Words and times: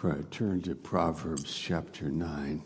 Turn 0.00 0.62
to 0.62 0.76
Proverbs 0.76 1.52
chapter 1.52 2.04
9 2.04 2.62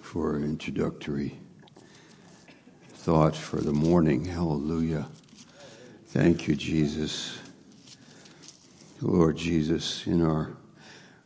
for 0.00 0.36
an 0.36 0.44
introductory 0.44 1.38
thought 2.94 3.36
for 3.36 3.60
the 3.60 3.74
morning. 3.74 4.24
Hallelujah. 4.24 5.06
Thank 6.06 6.48
you, 6.48 6.56
Jesus. 6.56 7.40
Lord 9.02 9.36
Jesus, 9.36 10.06
in 10.06 10.24
our 10.24 10.56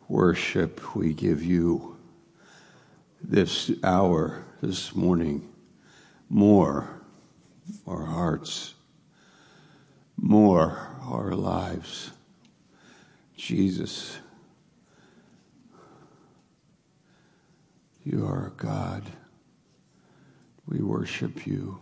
worship, 0.09 0.96
we 0.96 1.14
give 1.14 1.45
you 1.45 1.96
this 3.22 3.70
hour, 3.84 4.43
this 4.61 4.96
morning, 4.96 5.48
more 6.29 6.88
our 7.86 8.04
hearts, 8.04 8.75
more 10.16 10.88
our 11.04 11.36
lives. 11.36 12.11
Jesus, 13.45 14.18
you 18.02 18.24
are 18.24 18.55
God. 18.56 19.05
We 20.66 20.78
worship 20.78 21.46
you. 21.46 21.78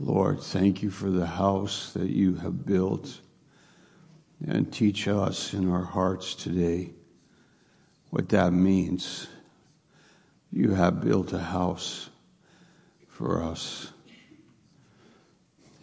Lord, 0.00 0.40
thank 0.40 0.82
you 0.82 0.90
for 0.90 1.10
the 1.10 1.26
house 1.26 1.92
that 1.92 2.10
you 2.10 2.34
have 2.34 2.66
built 2.66 3.20
and 4.44 4.72
teach 4.72 5.06
us 5.06 5.54
in 5.54 5.70
our 5.70 5.84
hearts 5.84 6.34
today 6.34 6.90
what 8.08 8.30
that 8.30 8.52
means. 8.52 9.28
You 10.50 10.74
have 10.74 11.04
built 11.04 11.32
a 11.32 11.38
house 11.38 12.10
for 13.06 13.44
us. 13.44 13.92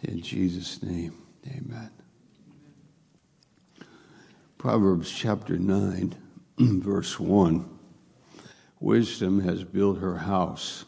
In 0.02 0.20
Jesus' 0.20 0.82
name, 0.82 1.16
amen. 1.46 1.97
Proverbs 4.58 5.08
chapter 5.08 5.56
9, 5.56 6.16
verse 6.58 7.20
1. 7.20 7.78
Wisdom 8.80 9.38
has 9.42 9.62
built 9.62 10.00
her 10.00 10.16
house. 10.16 10.84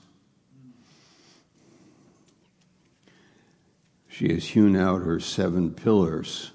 She 4.09 4.33
has 4.33 4.45
hewn 4.45 4.75
out 4.75 5.03
her 5.03 5.21
seven 5.21 5.73
pillars. 5.73 6.51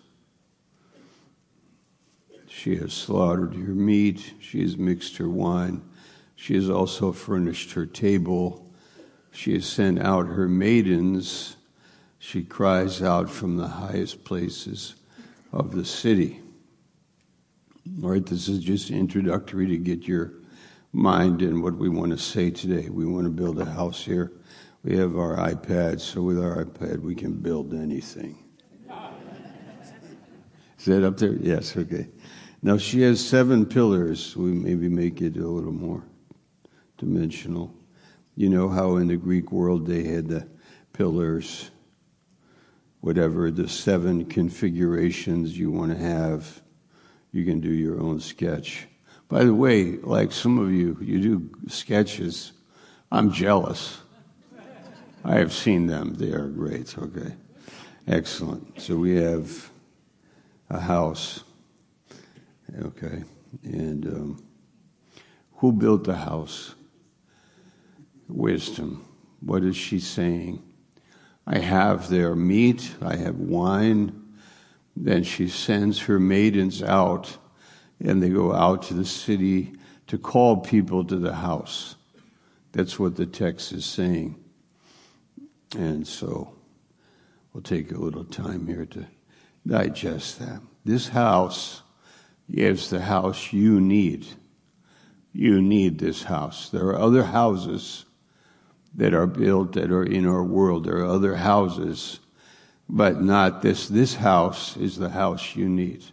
She 2.50 2.76
has 2.76 2.92
slaughtered 2.92 3.54
her 3.54 3.74
meat. 3.74 4.34
She 4.42 4.60
has 4.62 4.76
mixed 4.76 5.16
her 5.16 5.30
wine. 5.30 5.84
She 6.36 6.56
has 6.56 6.70
also 6.70 7.14
furnished 7.14 7.72
her 7.72 7.86
table. 7.86 8.70
She 9.32 9.54
has 9.54 9.66
sent 9.66 10.00
out 10.00 10.28
her 10.28 10.50
maidens. 10.50 11.56
She 12.20 12.44
cries 12.44 13.02
out 13.02 13.30
from 13.30 13.56
the 13.56 13.70
highest 13.70 14.26
places 14.26 14.96
of 15.54 15.72
the 15.72 15.86
city. 15.86 16.42
All 18.02 18.10
right, 18.10 18.26
this 18.26 18.48
is 18.48 18.64
just 18.64 18.90
introductory 18.90 19.68
to 19.68 19.78
get 19.78 20.08
your 20.08 20.34
mind 20.92 21.44
in 21.44 21.62
what 21.62 21.76
we 21.76 21.88
want 21.88 22.12
to 22.14 22.18
say 22.18 22.50
today. 22.50 22.90
We 22.90 23.06
want 23.06 23.26
to 23.26 23.30
build 23.30 23.60
a 23.60 23.66
house 23.66 24.04
here. 24.04 24.32
We 24.84 24.98
have 24.98 25.16
our 25.18 25.38
iPad, 25.38 26.02
so 26.02 26.24
with 26.24 26.44
our 26.44 26.66
iPad 26.66 27.02
we 27.02 27.14
can 27.14 27.34
build 27.34 27.76
anything. 27.76 28.44
Is 30.80 30.86
that 30.86 31.06
up 31.06 31.18
there? 31.18 31.34
Yes, 31.34 31.78
okay. 31.78 32.08
Now 32.64 32.80
she 32.80 33.02
has 33.02 33.24
seven 33.24 33.68
pillars. 33.68 34.36
We 34.36 34.52
maybe 34.52 34.90
make 34.90 35.22
it 35.22 35.38
a 35.38 35.48
little 35.48 35.72
more 35.72 36.04
dimensional. 36.98 37.72
You 38.36 38.50
know 38.50 38.68
how 38.68 38.96
in 38.96 39.10
the 39.10 39.16
Greek 39.16 39.52
world 39.52 39.86
they 39.86 40.04
had 40.06 40.28
the 40.28 40.48
pillars, 40.92 41.70
whatever 43.02 43.52
the 43.52 43.70
seven 43.70 44.26
configurations 44.26 45.56
you 45.56 45.70
want 45.70 45.92
to 45.92 45.98
have 46.00 46.64
you 47.36 47.44
can 47.44 47.60
do 47.60 47.74
your 47.74 48.00
own 48.00 48.18
sketch. 48.18 48.88
By 49.28 49.44
the 49.44 49.54
way, 49.54 49.98
like 49.98 50.32
some 50.32 50.58
of 50.58 50.72
you, 50.72 50.98
you 51.02 51.20
do 51.20 51.50
sketches. 51.68 52.54
I'm 53.12 53.30
jealous. 53.30 54.00
I 55.26 55.36
have 55.36 55.52
seen 55.52 55.86
them. 55.86 56.14
They 56.14 56.32
are 56.32 56.48
great. 56.48 56.98
Okay. 56.98 57.36
Excellent. 58.08 58.80
So 58.80 58.96
we 58.96 59.18
have 59.18 59.70
a 60.70 60.80
house. 60.80 61.44
Okay. 62.82 63.26
And 63.64 64.06
um, 64.08 64.44
who 65.56 65.74
built 65.74 66.06
the 66.06 66.16
house? 66.16 66.74
Wisdom. 68.30 69.06
What 69.42 69.66
is 69.66 69.76
she 69.76 70.00
saying? 70.00 70.64
I 71.46 71.58
have 71.58 72.08
their 72.08 72.34
meat, 72.34 72.96
I 73.02 73.18
have 73.18 73.36
wine, 73.36 74.25
then 74.96 75.24
she 75.24 75.48
sends 75.48 76.00
her 76.00 76.20
maidens 76.20 76.82
out, 76.82 77.38
and 78.00 78.22
they 78.22 78.30
go 78.30 78.54
out 78.54 78.84
to 78.84 78.94
the 78.94 79.06
city 79.06 79.74
to 80.08 80.18
call 80.18 80.58
people 80.58 81.04
to 81.06 81.18
the 81.18 81.34
house. 81.34 81.96
That's 82.72 83.00
what 83.00 83.16
the 83.16 83.26
text 83.26 83.72
is 83.72 83.86
saying. 83.86 84.36
And 85.78 86.08
so 86.08 86.54
we'll 87.54 87.64
take 87.64 87.92
a 87.92 87.98
little 87.98 88.26
time 88.26 88.68
here 88.68 88.86
to 88.86 89.06
digest 89.66 90.40
that. 90.40 90.62
This 90.84 91.08
house 91.08 91.82
is 92.50 92.90
the 92.90 93.02
house 93.02 93.52
you 93.52 93.82
need. 93.82 94.28
You 95.34 95.62
need 95.62 96.00
this 96.00 96.24
house. 96.24 96.70
There 96.70 96.88
are 96.88 97.00
other 97.00 97.24
houses 97.24 98.06
that 98.96 99.14
are 99.14 99.28
built 99.28 99.74
that 99.74 99.92
are 99.92 100.06
in 100.06 100.26
our 100.26 100.44
world. 100.44 100.86
There 100.86 100.98
are 100.98 101.06
other 101.06 101.36
houses 101.36 102.20
but 102.88 103.22
not 103.22 103.62
this. 103.62 103.88
This 103.88 104.16
house 104.16 104.78
is 104.78 104.98
the 104.98 105.10
house 105.10 105.56
you 105.56 105.68
need. 105.68 106.04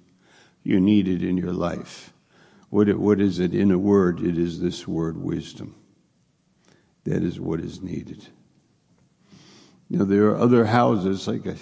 You 0.62 0.80
need 0.80 1.08
it 1.08 1.22
in 1.22 1.36
your 1.36 1.52
life. 1.52 2.12
What, 2.70 2.88
it, 2.88 2.98
what 2.98 3.20
is 3.20 3.38
it 3.38 3.54
in 3.54 3.70
a 3.70 3.78
word? 3.78 4.20
It 4.20 4.38
is 4.38 4.60
this 4.60 4.88
word, 4.88 5.18
wisdom. 5.18 5.74
That 7.04 7.22
is 7.22 7.38
what 7.38 7.60
is 7.60 7.82
needed. 7.82 8.26
Now, 9.90 10.04
there 10.04 10.28
are 10.28 10.38
other 10.38 10.64
houses, 10.64 11.28
like 11.28 11.46
I, 11.46 11.56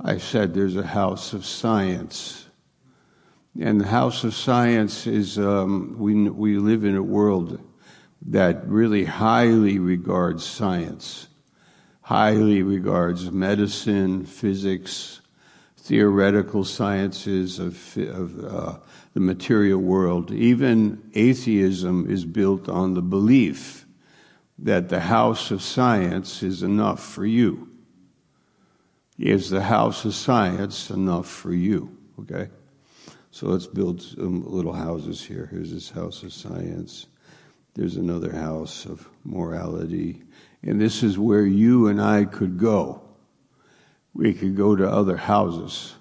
I 0.00 0.18
said, 0.18 0.54
there's 0.54 0.76
a 0.76 0.86
house 0.86 1.34
of 1.34 1.46
science. 1.46 2.46
And 3.60 3.80
the 3.80 3.86
house 3.86 4.24
of 4.24 4.34
science 4.34 5.06
is, 5.06 5.38
um, 5.38 5.96
we, 5.98 6.28
we 6.28 6.56
live 6.58 6.84
in 6.84 6.96
a 6.96 7.02
world 7.02 7.60
that 8.26 8.66
really 8.66 9.04
highly 9.04 9.78
regards 9.78 10.44
science 10.44 11.28
highly 12.10 12.60
regards 12.60 13.30
medicine, 13.30 14.24
physics, 14.24 15.20
theoretical 15.76 16.64
sciences 16.64 17.60
of, 17.60 17.96
of 17.98 18.44
uh, 18.44 18.76
the 19.14 19.20
material 19.20 19.80
world. 19.80 20.32
Even 20.32 21.00
atheism 21.14 22.10
is 22.10 22.24
built 22.24 22.68
on 22.68 22.94
the 22.94 23.00
belief 23.00 23.86
that 24.58 24.88
the 24.88 24.98
house 24.98 25.52
of 25.52 25.62
science 25.62 26.42
is 26.42 26.64
enough 26.64 27.00
for 27.00 27.24
you. 27.24 27.70
Is 29.16 29.48
the 29.48 29.62
house 29.62 30.04
of 30.04 30.12
science 30.12 30.90
enough 30.90 31.28
for 31.28 31.54
you? 31.54 31.96
Okay? 32.18 32.48
So 33.30 33.46
let's 33.46 33.68
build 33.68 34.02
some 34.02 34.50
little 34.50 34.72
houses 34.72 35.22
here. 35.22 35.48
Here's 35.52 35.72
this 35.72 35.90
house 35.90 36.24
of 36.24 36.32
science. 36.32 37.06
There's 37.74 37.98
another 37.98 38.32
house 38.32 38.84
of 38.84 39.08
morality 39.22 40.24
and 40.62 40.80
this 40.80 41.02
is 41.02 41.18
where 41.18 41.44
you 41.44 41.88
and 41.88 42.00
I 42.00 42.24
could 42.24 42.58
go. 42.58 43.02
We 44.12 44.34
could 44.34 44.56
go 44.56 44.76
to 44.76 44.88
other 44.88 45.16
houses. 45.16 45.94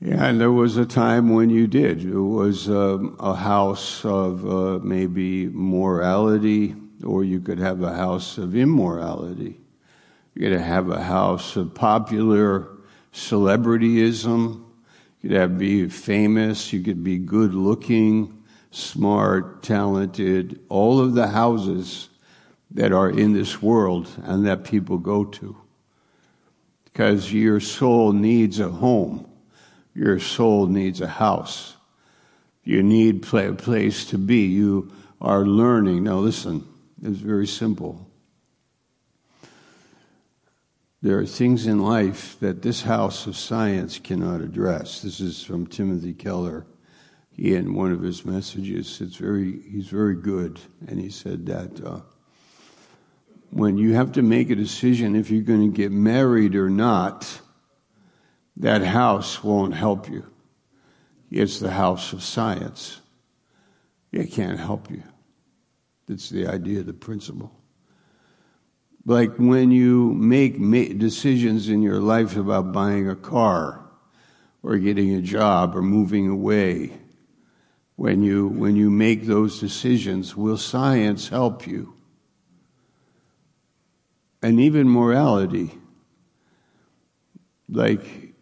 And 0.00 0.40
there 0.40 0.50
was 0.50 0.76
a 0.76 0.84
time 0.84 1.30
when 1.30 1.48
you 1.48 1.68
did. 1.68 2.04
It 2.04 2.12
was 2.12 2.68
um, 2.68 3.16
a 3.20 3.34
house 3.34 4.04
of 4.04 4.44
uh, 4.44 4.78
maybe 4.84 5.46
morality, 5.46 6.74
or 7.04 7.22
you 7.22 7.40
could 7.40 7.60
have 7.60 7.82
a 7.82 7.94
house 7.94 8.36
of 8.36 8.56
immorality. 8.56 9.60
You 10.34 10.48
could 10.48 10.60
have 10.60 10.90
a 10.90 11.02
house 11.02 11.54
of 11.56 11.74
popular 11.74 12.68
celebrityism. 13.12 14.64
You 15.20 15.28
could 15.28 15.38
have 15.38 15.56
be 15.56 15.88
famous. 15.88 16.72
You 16.72 16.82
could 16.82 17.04
be 17.04 17.18
good 17.18 17.54
looking, 17.54 18.42
smart, 18.72 19.62
talented. 19.62 20.58
All 20.68 20.98
of 20.98 21.14
the 21.14 21.28
houses 21.28 22.08
that 22.74 22.92
are 22.92 23.10
in 23.10 23.32
this 23.32 23.60
world 23.60 24.08
and 24.24 24.46
that 24.46 24.64
people 24.64 24.98
go 24.98 25.24
to. 25.24 25.56
Because 26.84 27.32
your 27.32 27.60
soul 27.60 28.12
needs 28.12 28.60
a 28.60 28.68
home. 28.68 29.28
Your 29.94 30.18
soul 30.18 30.66
needs 30.66 31.00
a 31.00 31.06
house. 31.06 31.76
You 32.64 32.82
need 32.82 33.26
a 33.34 33.52
place 33.52 34.06
to 34.06 34.18
be. 34.18 34.46
You 34.46 34.92
are 35.20 35.44
learning. 35.44 36.04
Now 36.04 36.18
listen, 36.18 36.66
it's 37.02 37.18
very 37.18 37.46
simple. 37.46 38.08
There 41.02 41.18
are 41.18 41.26
things 41.26 41.66
in 41.66 41.80
life 41.80 42.38
that 42.38 42.62
this 42.62 42.82
house 42.82 43.26
of 43.26 43.36
science 43.36 43.98
cannot 43.98 44.40
address. 44.40 45.02
This 45.02 45.18
is 45.18 45.42
from 45.42 45.66
Timothy 45.66 46.14
Keller. 46.14 46.64
He, 47.32 47.54
in 47.54 47.74
one 47.74 47.90
of 47.90 48.02
his 48.02 48.24
messages, 48.24 49.00
it's 49.00 49.16
very, 49.16 49.60
he's 49.62 49.88
very 49.88 50.14
good. 50.14 50.60
And 50.86 51.00
he 51.00 51.10
said 51.10 51.46
that 51.46 51.84
uh, 51.84 52.00
when 53.52 53.76
you 53.76 53.92
have 53.92 54.12
to 54.12 54.22
make 54.22 54.48
a 54.48 54.56
decision 54.56 55.14
if 55.14 55.30
you're 55.30 55.42
going 55.42 55.70
to 55.70 55.76
get 55.76 55.92
married 55.92 56.56
or 56.56 56.70
not, 56.70 57.40
that 58.56 58.82
house 58.82 59.44
won't 59.44 59.74
help 59.74 60.08
you. 60.08 60.24
It's 61.30 61.58
the 61.58 61.70
house 61.70 62.14
of 62.14 62.22
science. 62.22 63.00
It 64.10 64.32
can't 64.32 64.58
help 64.58 64.90
you. 64.90 65.02
That's 66.08 66.30
the 66.30 66.46
idea, 66.46 66.82
the 66.82 66.94
principle. 66.94 67.52
Like 69.04 69.36
when 69.36 69.70
you 69.70 70.14
make 70.14 70.98
decisions 70.98 71.68
in 71.68 71.82
your 71.82 72.00
life 72.00 72.36
about 72.36 72.72
buying 72.72 73.06
a 73.08 73.16
car 73.16 73.84
or 74.62 74.78
getting 74.78 75.14
a 75.14 75.20
job 75.20 75.76
or 75.76 75.82
moving 75.82 76.26
away, 76.26 76.92
when 77.96 78.22
you, 78.22 78.48
when 78.48 78.76
you 78.76 78.88
make 78.88 79.26
those 79.26 79.60
decisions, 79.60 80.34
will 80.34 80.56
science 80.56 81.28
help 81.28 81.66
you? 81.66 81.94
And 84.42 84.60
even 84.60 84.88
morality. 84.88 85.70
Like 87.68 88.34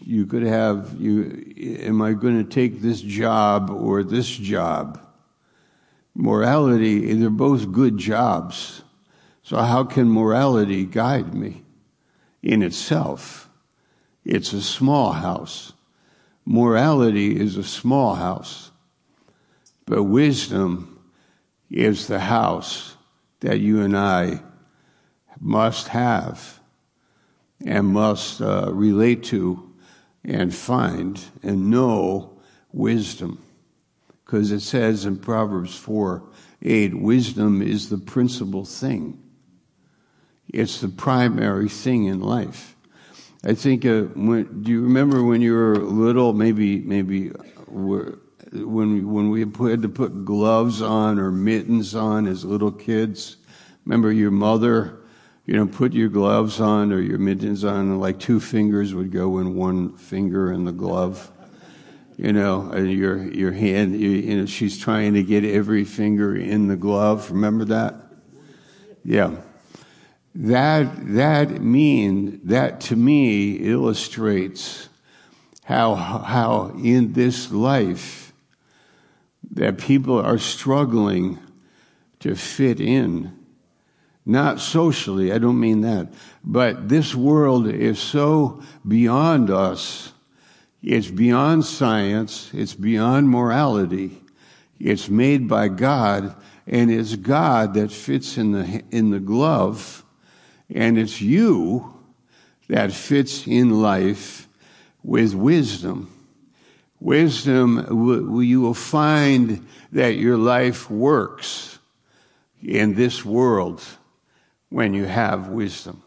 you 0.00 0.26
could 0.26 0.42
have 0.42 1.00
you 1.00 1.78
am 1.82 2.02
I 2.02 2.12
going 2.12 2.42
to 2.42 2.48
take 2.48 2.80
this 2.80 3.00
job 3.00 3.70
or 3.70 4.02
this 4.02 4.28
job? 4.28 5.00
Morality, 6.14 7.12
they're 7.14 7.30
both 7.30 7.72
good 7.72 7.98
jobs. 7.98 8.82
So 9.42 9.58
how 9.58 9.84
can 9.84 10.08
morality 10.08 10.86
guide 10.86 11.34
me 11.34 11.62
in 12.42 12.62
itself? 12.62 13.50
It's 14.24 14.52
a 14.52 14.62
small 14.62 15.12
house. 15.12 15.72
Morality 16.46 17.38
is 17.38 17.56
a 17.56 17.64
small 17.64 18.14
house. 18.14 18.70
But 19.86 20.04
wisdom 20.04 20.98
is 21.70 22.06
the 22.06 22.20
house 22.20 22.96
that 23.40 23.60
you 23.60 23.82
and 23.82 23.96
I 23.96 24.40
must 25.44 25.88
have 25.88 26.58
and 27.66 27.86
must 27.86 28.40
uh, 28.40 28.72
relate 28.72 29.22
to 29.24 29.70
and 30.24 30.54
find 30.54 31.22
and 31.42 31.70
know 31.70 32.40
wisdom. 32.72 33.38
Because 34.24 34.50
it 34.50 34.60
says 34.60 35.04
in 35.04 35.18
Proverbs 35.18 35.76
4 35.76 36.22
8, 36.62 36.98
wisdom 36.98 37.60
is 37.60 37.90
the 37.90 37.98
principal 37.98 38.64
thing. 38.64 39.22
It's 40.48 40.80
the 40.80 40.88
primary 40.88 41.68
thing 41.68 42.06
in 42.06 42.20
life. 42.20 42.74
I 43.44 43.52
think, 43.52 43.84
uh, 43.84 44.04
when, 44.14 44.62
do 44.62 44.72
you 44.72 44.80
remember 44.80 45.22
when 45.22 45.42
you 45.42 45.52
were 45.52 45.76
little, 45.76 46.32
maybe, 46.32 46.78
maybe 46.78 47.28
when, 47.68 49.12
when 49.12 49.28
we 49.28 49.40
had 49.40 49.82
to 49.82 49.90
put 49.90 50.24
gloves 50.24 50.80
on 50.80 51.18
or 51.18 51.30
mittens 51.30 51.94
on 51.94 52.26
as 52.26 52.46
little 52.46 52.72
kids? 52.72 53.36
Remember 53.84 54.10
your 54.10 54.30
mother 54.30 55.03
you 55.46 55.54
know, 55.54 55.66
put 55.66 55.92
your 55.92 56.08
gloves 56.08 56.60
on 56.60 56.92
or 56.92 57.00
your 57.00 57.18
mittens 57.18 57.64
on, 57.64 57.80
and 57.80 58.00
like 58.00 58.18
two 58.18 58.40
fingers 58.40 58.94
would 58.94 59.12
go 59.12 59.38
in 59.38 59.54
one 59.54 59.96
finger 59.96 60.52
in 60.52 60.64
the 60.64 60.72
glove. 60.72 61.30
You 62.16 62.32
know, 62.32 62.70
and 62.70 62.90
your 62.92 63.22
your 63.32 63.52
hand. 63.52 64.00
You, 64.00 64.10
you 64.10 64.36
know, 64.36 64.46
she's 64.46 64.78
trying 64.78 65.14
to 65.14 65.22
get 65.22 65.44
every 65.44 65.84
finger 65.84 66.34
in 66.36 66.68
the 66.68 66.76
glove. 66.76 67.30
Remember 67.30 67.64
that? 67.66 67.96
Yeah. 69.04 69.36
That 70.36 71.14
that 71.14 71.60
mean 71.60 72.40
that 72.44 72.80
to 72.82 72.96
me 72.96 73.56
illustrates 73.56 74.88
how 75.64 75.94
how 75.94 76.72
in 76.82 77.12
this 77.12 77.50
life 77.50 78.32
that 79.52 79.78
people 79.78 80.20
are 80.20 80.38
struggling 80.38 81.38
to 82.20 82.34
fit 82.34 82.80
in 82.80 83.43
not 84.26 84.60
socially, 84.60 85.32
I 85.32 85.38
don't 85.38 85.60
mean 85.60 85.82
that. 85.82 86.12
But 86.42 86.88
this 86.88 87.14
world 87.14 87.68
is 87.68 87.98
so 87.98 88.62
beyond 88.86 89.50
us. 89.50 90.12
It's 90.82 91.10
beyond 91.10 91.64
science. 91.64 92.50
It's 92.54 92.74
beyond 92.74 93.28
morality. 93.28 94.22
It's 94.78 95.08
made 95.08 95.48
by 95.48 95.68
God 95.68 96.34
and 96.66 96.90
it's 96.90 97.16
God 97.16 97.74
that 97.74 97.92
fits 97.92 98.38
in 98.38 98.52
the, 98.52 98.82
in 98.90 99.10
the 99.10 99.20
glove 99.20 100.04
and 100.74 100.98
it's 100.98 101.20
you 101.20 101.94
that 102.68 102.92
fits 102.92 103.46
in 103.46 103.82
life 103.82 104.48
with 105.02 105.34
wisdom. 105.34 106.10
Wisdom, 107.00 108.40
you 108.42 108.62
will 108.62 108.74
find 108.74 109.66
that 109.92 110.16
your 110.16 110.38
life 110.38 110.90
works 110.90 111.78
in 112.62 112.94
this 112.94 113.22
world 113.24 113.82
when 114.74 114.92
you 114.92 115.04
have 115.04 115.46
wisdom. 115.46 116.02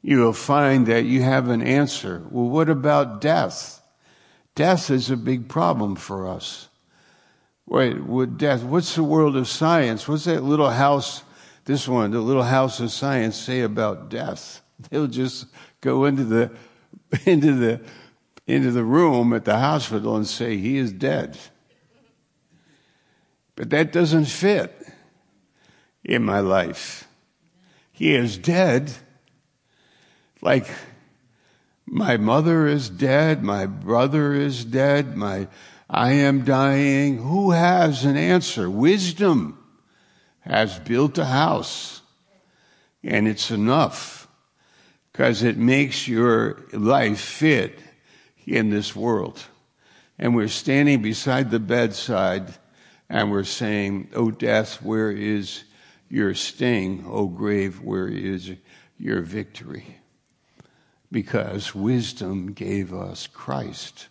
You 0.00 0.20
will 0.20 0.32
find 0.32 0.86
that 0.86 1.04
you 1.04 1.20
have 1.20 1.50
an 1.50 1.60
answer. 1.60 2.22
Well, 2.30 2.48
what 2.48 2.70
about 2.70 3.20
death? 3.20 3.82
Death 4.54 4.88
is 4.88 5.10
a 5.10 5.16
big 5.18 5.46
problem 5.46 5.94
for 5.94 6.26
us. 6.26 6.70
Wait, 7.66 8.02
what 8.02 8.38
death? 8.38 8.62
What's 8.62 8.94
the 8.94 9.04
world 9.04 9.36
of 9.36 9.46
science? 9.46 10.08
What's 10.08 10.24
that 10.24 10.42
little 10.42 10.70
house, 10.70 11.22
this 11.66 11.86
one, 11.86 12.12
the 12.12 12.20
little 12.20 12.42
house 12.42 12.80
of 12.80 12.90
science 12.90 13.36
say 13.36 13.60
about 13.60 14.08
death? 14.08 14.62
They'll 14.88 15.06
just 15.06 15.48
go 15.82 16.06
into 16.06 16.24
the, 16.24 16.50
into 17.26 17.52
the, 17.52 17.82
into 18.46 18.70
the 18.70 18.84
room 18.84 19.34
at 19.34 19.44
the 19.44 19.58
hospital 19.58 20.16
and 20.16 20.26
say, 20.26 20.56
he 20.56 20.78
is 20.78 20.94
dead. 20.94 21.36
But 23.54 23.68
that 23.68 23.92
doesn't 23.92 24.24
fit 24.24 24.74
in 26.02 26.24
my 26.24 26.40
life. 26.40 27.04
He 27.98 28.14
is 28.14 28.38
dead. 28.38 28.92
Like 30.40 30.68
my 31.84 32.16
mother 32.16 32.68
is 32.68 32.88
dead, 32.88 33.42
my 33.42 33.66
brother 33.66 34.34
is 34.34 34.64
dead, 34.64 35.16
my 35.16 35.48
I 35.90 36.12
am 36.12 36.44
dying. 36.44 37.18
Who 37.18 37.50
has 37.50 38.04
an 38.04 38.16
answer? 38.16 38.70
Wisdom 38.70 39.58
has 40.42 40.78
built 40.78 41.18
a 41.18 41.24
house 41.24 42.00
and 43.02 43.26
it's 43.26 43.50
enough 43.50 44.28
because 45.10 45.42
it 45.42 45.56
makes 45.56 46.06
your 46.06 46.62
life 46.72 47.18
fit 47.18 47.80
in 48.46 48.70
this 48.70 48.94
world. 48.94 49.42
And 50.20 50.36
we're 50.36 50.46
standing 50.46 51.02
beside 51.02 51.50
the 51.50 51.58
bedside 51.58 52.54
and 53.08 53.32
we're 53.32 53.42
saying, 53.42 54.10
Oh, 54.14 54.30
death, 54.30 54.80
where 54.82 55.10
is 55.10 55.64
your 56.08 56.34
sting, 56.34 57.04
O 57.08 57.26
grave, 57.26 57.80
where 57.82 58.08
is 58.08 58.52
your 58.98 59.20
victory? 59.20 59.98
Because 61.10 61.74
wisdom 61.74 62.52
gave 62.52 62.92
us 62.92 63.26
Christ. 63.26 64.08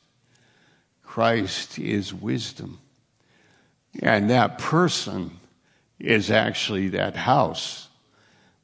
Christ 1.03 1.79
is 1.79 2.13
wisdom. 2.13 2.79
And 4.01 4.29
that 4.29 4.57
person 4.57 5.31
is 5.99 6.29
actually 6.29 6.89
that 6.89 7.15
house, 7.15 7.87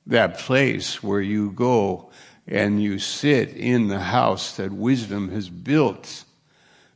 that 0.08 0.38
place 0.38 1.02
where 1.02 1.22
you 1.22 1.52
go 1.52 2.12
and 2.48 2.82
you 2.82 3.00
sit 3.00 3.50
in 3.50 3.88
the 3.88 4.00
house 4.00 4.58
that 4.58 4.72
wisdom 4.72 5.30
has 5.30 5.50
built 5.50 6.26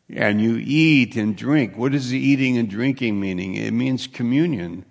and 0.09 0.41
you 0.41 0.61
eat 0.63 1.15
and 1.15 1.35
drink. 1.35 1.75
What 1.75 1.95
is 1.95 2.09
the 2.09 2.19
eating 2.19 2.57
and 2.57 2.69
drinking 2.69 3.19
meaning? 3.19 3.55
It 3.55 3.71
means 3.71 4.07
communion 4.07 4.85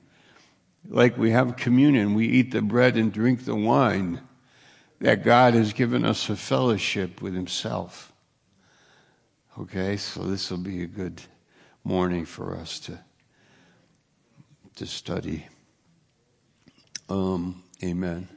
like 0.89 1.17
we 1.17 1.31
have 1.31 1.57
communion, 1.57 2.15
we 2.15 2.27
eat 2.27 2.53
the 2.53 2.63
bread 2.63 2.97
and 2.97 3.13
drink 3.13 3.45
the 3.45 3.57
wine, 3.57 4.21
that 5.01 5.25
God 5.25 5.55
has 5.55 5.73
given 5.73 6.05
us 6.05 6.29
a 6.29 6.37
fellowship 6.37 7.21
with 7.21 7.35
Himself. 7.35 8.13
Okay, 9.59 9.97
so 9.97 10.23
this 10.23 10.51
will 10.51 10.59
be 10.59 10.83
a 10.83 10.87
good 10.87 11.23
morning 11.85 12.25
for 12.25 12.57
us 12.57 12.79
to 12.81 12.99
to 14.77 14.87
study. 14.87 15.47
Um, 17.09 17.63
amen. 17.83 18.29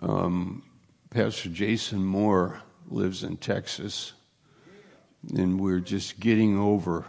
Um, 0.00 0.62
Pastor 1.10 1.48
Jason 1.48 2.04
Moore 2.04 2.62
lives 2.88 3.24
in 3.24 3.36
Texas, 3.36 4.12
and 5.34 5.58
we're 5.58 5.80
just 5.80 6.20
getting 6.20 6.56
over 6.56 7.04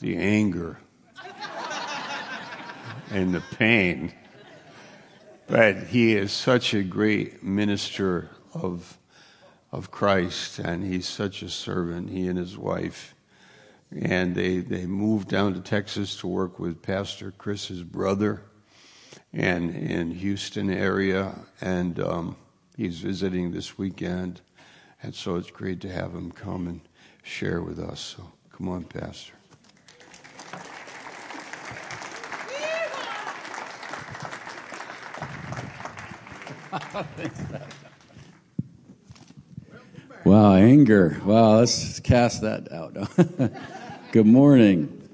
the 0.00 0.16
anger 0.16 0.78
and 3.10 3.34
the 3.34 3.42
pain. 3.56 4.12
But 5.46 5.84
he 5.84 6.14
is 6.14 6.32
such 6.32 6.72
a 6.72 6.82
great 6.82 7.42
minister 7.42 8.30
of, 8.54 8.98
of 9.70 9.90
Christ, 9.90 10.58
and 10.58 10.84
he's 10.84 11.06
such 11.06 11.42
a 11.42 11.48
servant, 11.48 12.10
he 12.10 12.26
and 12.26 12.38
his 12.38 12.56
wife. 12.56 13.14
And 13.90 14.34
they, 14.34 14.58
they 14.58 14.86
moved 14.86 15.28
down 15.28 15.54
to 15.54 15.60
Texas 15.60 16.16
to 16.16 16.26
work 16.26 16.58
with 16.58 16.80
Pastor 16.80 17.32
Chris's 17.36 17.82
brother 17.82 18.42
and 19.32 19.74
in 19.74 20.10
Houston 20.10 20.70
area. 20.70 21.34
And 21.60 22.00
um, 22.00 22.36
he's 22.76 23.00
visiting 23.00 23.50
this 23.50 23.76
weekend. 23.76 24.40
And 25.02 25.14
so 25.14 25.36
it's 25.36 25.50
great 25.50 25.80
to 25.82 25.92
have 25.92 26.14
him 26.14 26.32
come 26.32 26.68
and 26.68 26.80
share 27.22 27.60
with 27.60 27.78
us. 27.78 28.00
So 28.00 28.32
come 28.50 28.68
on, 28.68 28.84
Pastor. 28.84 29.34
Wow, 40.24 40.54
anger. 40.54 41.20
Wow, 41.24 41.56
let's 41.56 42.00
cast 42.00 42.40
that 42.42 42.72
out. 42.72 42.96
good 44.12 44.24
morning. 44.24 45.06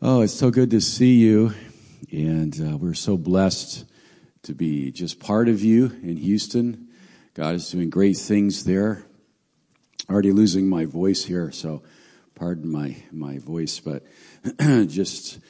Oh, 0.00 0.22
it's 0.22 0.32
so 0.32 0.50
good 0.50 0.70
to 0.70 0.80
see 0.80 1.16
you. 1.16 1.52
And 2.10 2.58
uh, 2.58 2.76
we're 2.78 2.94
so 2.94 3.18
blessed 3.18 3.84
to 4.44 4.54
be 4.54 4.90
just 4.90 5.20
part 5.20 5.50
of 5.50 5.62
you 5.62 5.86
in 6.02 6.16
Houston. 6.16 6.88
God 7.34 7.56
is 7.56 7.70
doing 7.70 7.90
great 7.90 8.16
things 8.16 8.64
there. 8.64 9.04
Already 10.08 10.32
losing 10.32 10.66
my 10.66 10.86
voice 10.86 11.24
here, 11.24 11.52
so 11.52 11.82
pardon 12.34 12.72
my, 12.72 12.96
my 13.12 13.36
voice, 13.36 13.80
but 13.80 14.02
just 14.88 15.40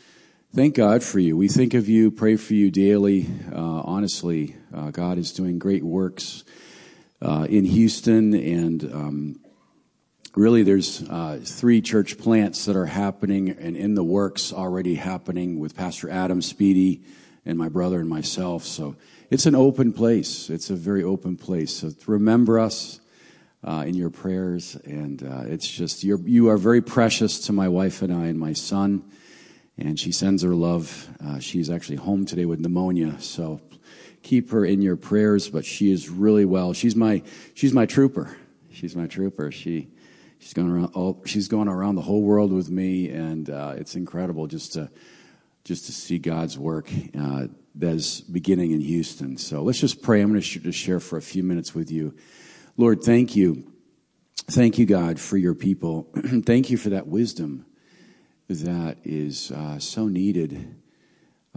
thank 0.55 0.75
God 0.75 1.03
for 1.03 1.19
you. 1.19 1.37
We 1.37 1.49
think 1.49 1.75
of 1.75 1.89
you, 1.89 2.11
pray 2.11 2.37
for 2.37 2.55
you 2.55 2.71
daily. 2.71 3.27
Uh, 3.53 3.83
honestly, 3.85 4.57
uh, 4.75 4.91
God 4.91 5.19
is 5.19 5.33
doing 5.33 5.59
great 5.59 5.83
works 5.83 6.45
uh, 7.21 7.47
in 7.49 7.65
Houston, 7.65 8.35
and 8.35 8.85
um, 8.85 9.41
really 10.35 10.63
there's 10.63 11.03
uh, 11.09 11.41
three 11.45 11.81
church 11.81 12.19
plants 12.19 12.65
that 12.65 12.77
are 12.77 12.87
happening 12.87 13.51
and 13.51 13.77
in 13.77 13.95
the 13.95 14.05
works 14.05 14.53
already 14.53 14.95
happening 14.95 15.59
with 15.59 15.77
Pastor 15.77 16.09
Adam 16.09 16.41
Speedy 16.41 17.03
and 17.45 17.59
my 17.59 17.69
brother 17.69 18.01
and 18.01 18.09
myself. 18.09 18.65
So 18.65 18.97
it's 19.31 19.47
an 19.47 19.55
open 19.55 19.93
place. 19.93 20.49
It's 20.49 20.71
a 20.71 20.77
very 20.77 21.03
open 21.03 21.37
place. 21.37 21.77
So 21.77 21.93
remember 22.07 22.59
us. 22.59 23.01
Uh, 23.65 23.83
in 23.85 23.95
your 23.95 24.09
prayers, 24.09 24.77
and 24.85 25.21
uh, 25.25 25.43
it's 25.47 25.69
just 25.69 26.05
you're, 26.05 26.21
you 26.21 26.49
are 26.49 26.57
very 26.57 26.81
precious 26.81 27.41
to 27.41 27.53
my 27.53 27.67
wife 27.67 28.03
and 28.03 28.13
I 28.13 28.27
and 28.27 28.39
my 28.39 28.53
son, 28.53 29.03
and 29.79 29.99
she 29.99 30.13
sends 30.13 30.43
her 30.43 30.55
love. 30.55 31.09
Uh, 31.25 31.39
she's 31.39 31.71
actually 31.71 31.97
home 31.97 32.27
today 32.27 32.45
with 32.45 32.61
pneumonia, 32.61 33.21
so 33.21 33.61
keep 34.23 34.51
her 34.51 34.65
in 34.65 34.83
your 34.83 34.97
prayers. 34.97 35.49
But 35.49 35.65
she 35.65 35.93
is 35.93 36.09
really 36.09 36.45
well. 36.45 36.73
She's 36.73 36.97
my 36.97 37.23
she's 37.55 37.73
my 37.73 37.87
trooper. 37.87 38.37
She's 38.71 38.97
my 38.97 39.07
trooper. 39.07 39.51
She 39.51 39.89
she's 40.39 40.53
going 40.53 40.71
around. 40.71 40.93
Oh, 40.95 41.23
she's 41.25 41.49
going 41.49 41.69
around 41.69 41.95
the 41.95 42.03
whole 42.03 42.23
world 42.23 42.53
with 42.53 42.71
me, 42.71 43.09
and 43.11 43.49
uh, 43.49 43.75
it's 43.77 43.95
incredible 43.95 44.47
just 44.47 44.73
to 44.75 44.91
just 45.65 45.87
to 45.87 45.93
see 45.93 46.19
God's 46.19 46.59
work 46.59 46.91
uh, 47.19 47.47
that's 47.75 48.21
beginning 48.21 48.73
in 48.73 48.81
Houston. 48.81 49.37
So 49.37 49.63
let's 49.63 49.81
just 49.81 50.03
pray. 50.03 50.21
I'm 50.21 50.31
going 50.31 50.41
to 50.41 50.61
just 50.61 50.79
share 50.79 50.99
for 50.99 51.19
a 51.19 51.23
few 51.23 51.43
minutes 51.43 51.75
with 51.75 51.91
you. 51.91 52.15
Lord, 52.77 53.03
thank 53.03 53.37
you. 53.37 53.71
Thank 54.51 54.79
you, 54.79 54.87
God, 54.87 55.21
for 55.21 55.37
your 55.37 55.55
people. 55.55 56.09
thank 56.47 56.71
you 56.71 56.79
for 56.79 56.91
that 56.91 57.07
wisdom 57.07 57.67
that 58.49 58.99
is 59.05 59.51
uh, 59.51 59.79
so 59.79 60.09
needed 60.09 60.77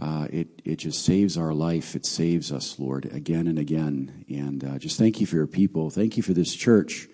uh, 0.02 0.26
it, 0.30 0.48
it 0.64 0.76
just 0.76 1.04
saves 1.04 1.38
our 1.38 1.54
life. 1.54 1.94
It 1.94 2.04
saves 2.04 2.50
us, 2.50 2.76
Lord, 2.76 3.06
again 3.12 3.46
and 3.46 3.56
again. 3.56 4.24
And 4.28 4.64
uh, 4.64 4.78
just 4.78 4.98
thank 4.98 5.20
you 5.20 5.26
for 5.26 5.36
your 5.36 5.46
people. 5.46 5.90
Thank 5.90 6.16
you 6.16 6.24
for 6.24 6.32
this 6.32 6.52
church. 6.54 7.08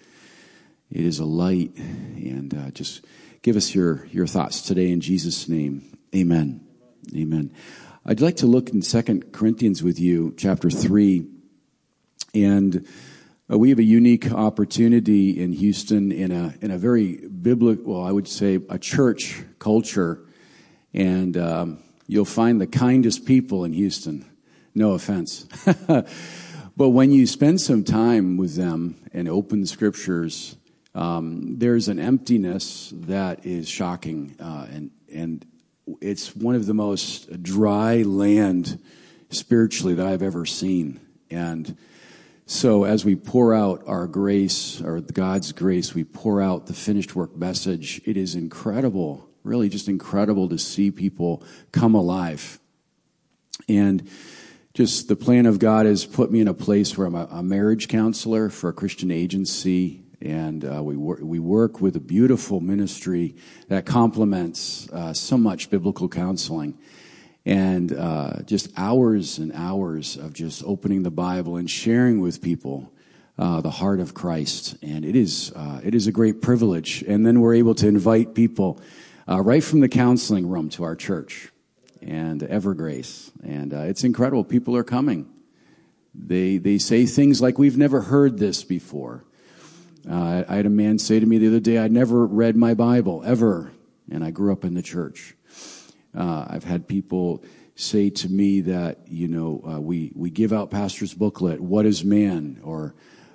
It 0.90 1.04
is 1.04 1.18
a 1.18 1.26
light. 1.26 1.76
And 1.76 2.54
uh, 2.54 2.70
just 2.70 3.04
give 3.42 3.56
us 3.56 3.74
your, 3.74 4.06
your 4.06 4.26
thoughts 4.26 4.62
today 4.62 4.90
in 4.90 5.02
Jesus' 5.02 5.50
name. 5.50 5.98
Amen. 6.16 6.66
Amen. 7.14 7.52
I'd 8.06 8.22
like 8.22 8.36
to 8.36 8.46
look 8.46 8.70
in 8.70 8.80
Second 8.80 9.32
Corinthians 9.32 9.82
with 9.82 10.00
you, 10.00 10.32
chapter 10.38 10.70
3. 10.70 11.26
And 12.34 12.86
we 13.56 13.70
have 13.70 13.78
a 13.78 13.84
unique 13.84 14.30
opportunity 14.30 15.40
in 15.40 15.52
Houston 15.52 16.12
in 16.12 16.30
a, 16.32 16.54
in 16.60 16.70
a 16.70 16.76
very 16.76 17.16
biblical, 17.28 17.94
well, 17.94 18.02
I 18.02 18.12
would 18.12 18.28
say 18.28 18.60
a 18.68 18.78
church 18.78 19.42
culture. 19.58 20.20
And 20.92 21.36
um, 21.38 21.82
you'll 22.06 22.26
find 22.26 22.60
the 22.60 22.66
kindest 22.66 23.24
people 23.24 23.64
in 23.64 23.72
Houston. 23.72 24.26
No 24.74 24.92
offense. 24.92 25.46
but 25.86 26.88
when 26.90 27.10
you 27.10 27.26
spend 27.26 27.60
some 27.60 27.84
time 27.84 28.36
with 28.36 28.54
them 28.54 28.96
and 29.14 29.28
open 29.28 29.62
the 29.62 29.66
scriptures, 29.66 30.56
um, 30.94 31.58
there's 31.58 31.88
an 31.88 31.98
emptiness 31.98 32.92
that 32.94 33.46
is 33.46 33.68
shocking, 33.68 34.34
uh, 34.40 34.66
and 34.70 34.90
and 35.12 35.46
it's 36.00 36.34
one 36.34 36.54
of 36.54 36.66
the 36.66 36.74
most 36.74 37.42
dry 37.42 38.02
land 38.02 38.80
spiritually 39.30 39.94
that 39.94 40.06
I've 40.06 40.22
ever 40.22 40.44
seen. 40.44 41.00
And 41.30 41.76
so, 42.48 42.82
as 42.82 43.04
we 43.04 43.14
pour 43.14 43.54
out 43.54 43.84
our 43.86 44.08
grace, 44.08 44.80
or 44.80 45.00
God's 45.00 45.52
grace, 45.52 45.94
we 45.94 46.02
pour 46.02 46.42
out 46.42 46.66
the 46.66 46.74
finished 46.74 47.14
work 47.14 47.36
message. 47.36 48.00
It 48.04 48.16
is 48.16 48.34
incredible 48.34 49.28
really 49.48 49.68
just 49.68 49.88
incredible 49.88 50.48
to 50.50 50.58
see 50.58 50.90
people 50.90 51.42
come 51.72 51.94
alive. 51.94 52.60
And 53.68 54.08
just 54.74 55.08
the 55.08 55.16
plan 55.16 55.46
of 55.46 55.58
God 55.58 55.86
has 55.86 56.04
put 56.04 56.30
me 56.30 56.40
in 56.40 56.48
a 56.48 56.54
place 56.54 56.96
where 56.96 57.06
I'm 57.06 57.14
a, 57.14 57.28
a 57.30 57.42
marriage 57.42 57.88
counselor 57.88 58.50
for 58.50 58.70
a 58.70 58.72
Christian 58.72 59.10
agency. 59.10 60.02
And 60.20 60.64
uh, 60.64 60.82
we, 60.82 60.96
wor- 60.96 61.20
we 61.22 61.38
work 61.38 61.80
with 61.80 61.96
a 61.96 62.00
beautiful 62.00 62.60
ministry 62.60 63.36
that 63.68 63.86
complements 63.86 64.88
uh, 64.92 65.12
so 65.12 65.36
much 65.36 65.70
biblical 65.70 66.08
counseling. 66.08 66.78
And 67.48 67.94
uh, 67.94 68.42
just 68.44 68.68
hours 68.76 69.38
and 69.38 69.52
hours 69.54 70.18
of 70.18 70.34
just 70.34 70.62
opening 70.64 71.02
the 71.02 71.10
Bible 71.10 71.56
and 71.56 71.68
sharing 71.68 72.20
with 72.20 72.42
people 72.42 72.92
uh, 73.38 73.62
the 73.62 73.70
heart 73.70 74.00
of 74.00 74.12
Christ. 74.12 74.76
And 74.82 75.02
it 75.02 75.16
is, 75.16 75.50
uh, 75.56 75.80
it 75.82 75.94
is 75.94 76.06
a 76.06 76.12
great 76.12 76.42
privilege. 76.42 77.02
And 77.08 77.24
then 77.24 77.40
we're 77.40 77.54
able 77.54 77.74
to 77.76 77.88
invite 77.88 78.34
people 78.34 78.82
uh, 79.26 79.40
right 79.40 79.64
from 79.64 79.80
the 79.80 79.88
counseling 79.88 80.46
room 80.46 80.68
to 80.70 80.84
our 80.84 80.94
church 80.94 81.50
and 82.02 82.42
Evergrace. 82.42 83.30
And 83.42 83.72
uh, 83.72 83.80
it's 83.80 84.04
incredible. 84.04 84.44
People 84.44 84.76
are 84.76 84.84
coming. 84.84 85.26
They, 86.14 86.58
they 86.58 86.76
say 86.76 87.06
things 87.06 87.40
like, 87.40 87.56
We've 87.56 87.78
never 87.78 88.02
heard 88.02 88.36
this 88.38 88.62
before. 88.62 89.24
Uh, 90.06 90.44
I 90.46 90.56
had 90.56 90.66
a 90.66 90.70
man 90.70 90.98
say 90.98 91.18
to 91.18 91.24
me 91.24 91.38
the 91.38 91.48
other 91.48 91.60
day, 91.60 91.78
I'd 91.78 91.92
never 91.92 92.26
read 92.26 92.56
my 92.56 92.74
Bible, 92.74 93.22
ever. 93.24 93.72
And 94.10 94.22
I 94.22 94.32
grew 94.32 94.52
up 94.52 94.66
in 94.66 94.74
the 94.74 94.82
church. 94.82 95.34
Uh, 96.16 96.46
I've 96.48 96.64
had 96.64 96.88
people 96.88 97.44
say 97.74 98.10
to 98.10 98.28
me 98.28 98.62
that, 98.62 98.98
you 99.06 99.28
know, 99.28 99.62
uh, 99.68 99.80
we, 99.80 100.12
we 100.14 100.30
give 100.30 100.52
out 100.52 100.70
pastor's 100.70 101.14
booklet, 101.14 101.60
What 101.60 101.86
is 101.86 102.04
Man? 102.04 102.60
or 102.62 102.94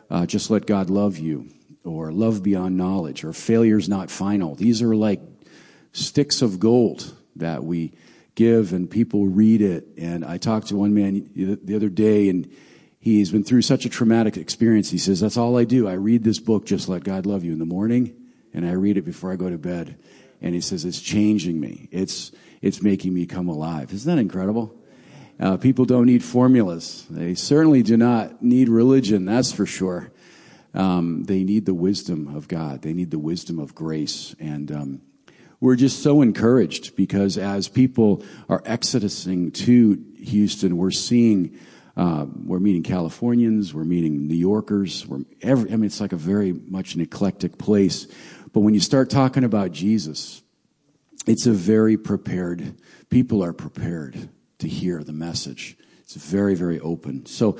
uh, 0.09 0.25
Just 0.25 0.49
Let 0.49 0.65
God 0.65 0.89
Love 0.89 1.17
You, 1.17 1.47
or 1.83 2.11
Love 2.11 2.43
Beyond 2.43 2.75
Knowledge, 2.75 3.23
or 3.23 3.31
Failure's 3.31 3.87
Not 3.87 4.11
Final. 4.11 4.55
These 4.55 4.81
are 4.81 4.95
like 4.95 5.21
sticks 5.93 6.41
of 6.41 6.59
gold 6.59 7.15
that 7.37 7.63
we 7.63 7.93
give 8.35 8.73
and 8.73 8.89
people 8.89 9.27
read 9.27 9.61
it. 9.61 9.87
And 9.97 10.25
I 10.25 10.37
talked 10.37 10.67
to 10.67 10.75
one 10.75 10.93
man 10.93 11.29
the 11.35 11.75
other 11.75 11.89
day 11.89 12.29
and 12.29 12.51
he's 12.99 13.31
been 13.31 13.43
through 13.43 13.61
such 13.61 13.85
a 13.85 13.89
traumatic 13.89 14.37
experience. 14.37 14.89
He 14.89 14.97
says, 14.97 15.19
That's 15.19 15.37
all 15.37 15.57
I 15.57 15.65
do. 15.65 15.87
I 15.87 15.93
read 15.93 16.23
this 16.23 16.39
book, 16.39 16.65
Just 16.65 16.89
Let 16.89 17.03
God 17.03 17.25
Love 17.25 17.43
You, 17.43 17.53
in 17.53 17.59
the 17.59 17.65
morning, 17.65 18.15
and 18.53 18.65
I 18.65 18.71
read 18.71 18.97
it 18.97 19.03
before 19.03 19.31
I 19.31 19.35
go 19.35 19.49
to 19.49 19.57
bed. 19.57 19.97
And 20.41 20.53
he 20.55 20.61
says, 20.61 20.85
It's 20.85 21.01
changing 21.01 21.59
me. 21.59 21.89
It's, 21.91 22.31
it's 22.63 22.81
making 22.81 23.13
me 23.13 23.25
come 23.25 23.49
alive. 23.49 23.93
Isn't 23.93 24.15
that 24.15 24.19
incredible? 24.19 24.73
Uh, 25.37 25.57
people 25.57 25.83
don't 25.83 26.05
need 26.05 26.23
formulas. 26.23 27.05
They 27.09 27.35
certainly 27.35 27.83
do 27.83 27.97
not 27.97 28.41
need 28.41 28.69
religion, 28.69 29.25
that's 29.25 29.51
for 29.51 29.65
sure. 29.65 30.11
Um, 30.73 31.23
they 31.25 31.43
need 31.43 31.65
the 31.65 31.73
wisdom 31.73 32.33
of 32.35 32.47
God. 32.47 32.81
They 32.81 32.93
need 32.93 33.11
the 33.11 33.19
wisdom 33.19 33.59
of 33.59 33.75
grace. 33.75 34.33
And 34.39 34.71
um, 34.71 35.01
we're 35.59 35.75
just 35.75 36.01
so 36.01 36.21
encouraged 36.21 36.95
because 36.95 37.37
as 37.37 37.67
people 37.67 38.23
are 38.47 38.61
exodusing 38.65 39.51
to 39.51 40.01
Houston, 40.19 40.77
we're 40.77 40.91
seeing, 40.91 41.59
uh, 41.97 42.25
we're 42.45 42.59
meeting 42.59 42.81
Californians, 42.81 43.73
we're 43.73 43.83
meeting 43.83 44.27
New 44.27 44.35
Yorkers. 44.35 45.05
We're 45.05 45.25
every, 45.41 45.69
I 45.69 45.75
mean, 45.75 45.85
it's 45.85 45.99
like 45.99 46.13
a 46.13 46.17
very 46.17 46.53
much 46.53 46.95
an 46.95 47.01
eclectic 47.01 47.57
place. 47.57 48.07
But 48.53 48.61
when 48.61 48.73
you 48.73 48.79
start 48.79 49.09
talking 49.09 49.43
about 49.43 49.73
Jesus, 49.73 50.42
it's 51.25 51.45
a 51.45 51.51
very 51.51 51.97
prepared, 51.97 52.75
people 53.09 53.43
are 53.43 53.53
prepared 53.53 54.29
to 54.59 54.67
hear 54.67 55.03
the 55.03 55.13
message. 55.13 55.77
It's 56.01 56.15
very, 56.15 56.55
very 56.55 56.79
open. 56.79 57.25
So 57.25 57.57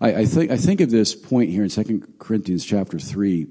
I, 0.00 0.14
I 0.14 0.24
think, 0.26 0.50
I 0.50 0.56
think 0.56 0.80
of 0.80 0.90
this 0.90 1.14
point 1.14 1.50
here 1.50 1.62
in 1.62 1.68
2 1.68 2.14
Corinthians 2.18 2.64
chapter 2.64 2.98
3 2.98 3.46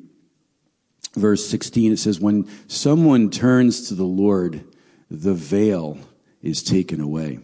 verse 1.15 1.47
16, 1.47 1.93
it 1.93 1.97
says, 1.97 2.19
When 2.19 2.47
someone 2.67 3.29
turns 3.29 3.87
to 3.89 3.95
the 3.95 4.03
Lord, 4.03 4.65
the 5.09 5.33
veil 5.33 5.97
is 6.41 6.63
taken 6.63 6.99
away. 6.99 7.39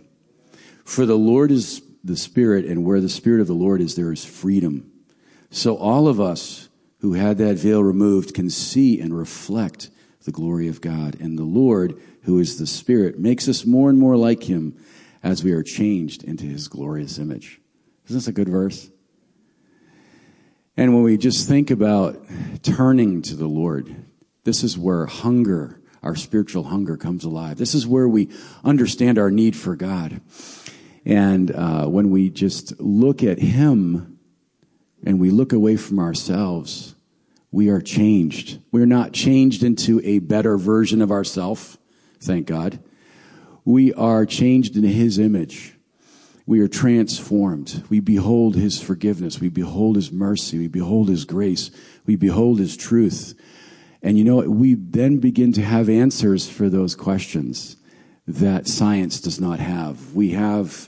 For 0.83 1.05
the 1.05 1.17
Lord 1.17 1.51
is 1.51 1.81
the 2.03 2.17
Spirit, 2.17 2.65
and 2.65 2.83
where 2.83 3.01
the 3.01 3.09
Spirit 3.09 3.41
of 3.41 3.47
the 3.47 3.53
Lord 3.53 3.81
is, 3.81 3.95
there 3.95 4.11
is 4.11 4.25
freedom. 4.25 4.91
So 5.51 5.75
all 5.77 6.07
of 6.07 6.19
us 6.19 6.69
who 7.01 7.13
had 7.13 7.37
that 7.37 7.57
veil 7.57 7.83
removed 7.83 8.33
can 8.33 8.49
see 8.49 8.99
and 8.99 9.17
reflect 9.17 9.89
the 10.23 10.31
glory 10.31 10.67
of 10.67 10.81
God. 10.81 11.15
And 11.19 11.37
the 11.37 11.43
Lord, 11.43 11.99
who 12.23 12.39
is 12.39 12.57
the 12.57 12.67
Spirit, 12.67 13.19
makes 13.19 13.47
us 13.47 13.65
more 13.65 13.89
and 13.89 13.97
more 13.97 14.17
like 14.17 14.43
Him 14.43 14.77
as 15.23 15.43
we 15.43 15.51
are 15.51 15.63
changed 15.63 16.23
into 16.23 16.45
His 16.45 16.67
glorious 16.67 17.17
image. 17.17 17.61
Isn't 18.05 18.17
this 18.17 18.27
a 18.27 18.31
good 18.33 18.49
verse? 18.49 18.89
And 20.77 20.93
when 20.93 21.03
we 21.03 21.17
just 21.17 21.47
think 21.47 21.71
about 21.71 22.17
turning 22.63 23.21
to 23.23 23.35
the 23.35 23.47
Lord, 23.47 24.05
this 24.45 24.63
is 24.63 24.77
where 24.77 25.05
hunger, 25.05 25.81
our 26.01 26.15
spiritual 26.15 26.63
hunger, 26.63 26.95
comes 26.95 27.25
alive. 27.25 27.57
This 27.57 27.75
is 27.75 27.85
where 27.85 28.07
we 28.07 28.29
understand 28.63 29.17
our 29.17 29.29
need 29.29 29.55
for 29.55 29.75
God. 29.75 30.21
And 31.05 31.51
uh, 31.51 31.87
when 31.87 32.11
we 32.11 32.29
just 32.29 32.79
look 32.79 33.23
at 33.23 33.39
Him, 33.39 34.19
and 35.03 35.19
we 35.19 35.31
look 35.31 35.53
away 35.53 35.77
from 35.77 35.99
ourselves, 35.99 36.95
we 37.51 37.69
are 37.69 37.81
changed. 37.81 38.59
We're 38.71 38.85
not 38.85 39.13
changed 39.13 39.63
into 39.63 40.01
a 40.03 40.19
better 40.19 40.57
version 40.57 41.01
of 41.01 41.11
ourselves, 41.11 41.77
thank 42.21 42.47
God. 42.47 42.79
We 43.65 43.93
are 43.93 44.25
changed 44.25 44.75
in 44.75 44.83
His 44.83 45.17
image. 45.19 45.75
We 46.45 46.61
are 46.61 46.67
transformed. 46.67 47.83
We 47.89 47.99
behold 47.99 48.55
His 48.55 48.81
forgiveness. 48.81 49.39
We 49.39 49.49
behold 49.49 49.95
His 49.95 50.11
mercy. 50.11 50.57
We 50.57 50.67
behold 50.67 51.09
His 51.09 51.25
grace. 51.25 51.71
We 52.05 52.15
behold 52.15 52.59
His 52.59 52.75
truth. 52.75 53.35
And 54.01 54.17
you 54.17 54.23
know, 54.23 54.37
we 54.49 54.75
then 54.75 55.17
begin 55.17 55.51
to 55.53 55.61
have 55.61 55.89
answers 55.89 56.49
for 56.49 56.69
those 56.69 56.95
questions 56.95 57.77
that 58.27 58.67
science 58.67 59.19
does 59.19 59.39
not 59.39 59.59
have. 59.59 60.13
We 60.13 60.31
have 60.31 60.87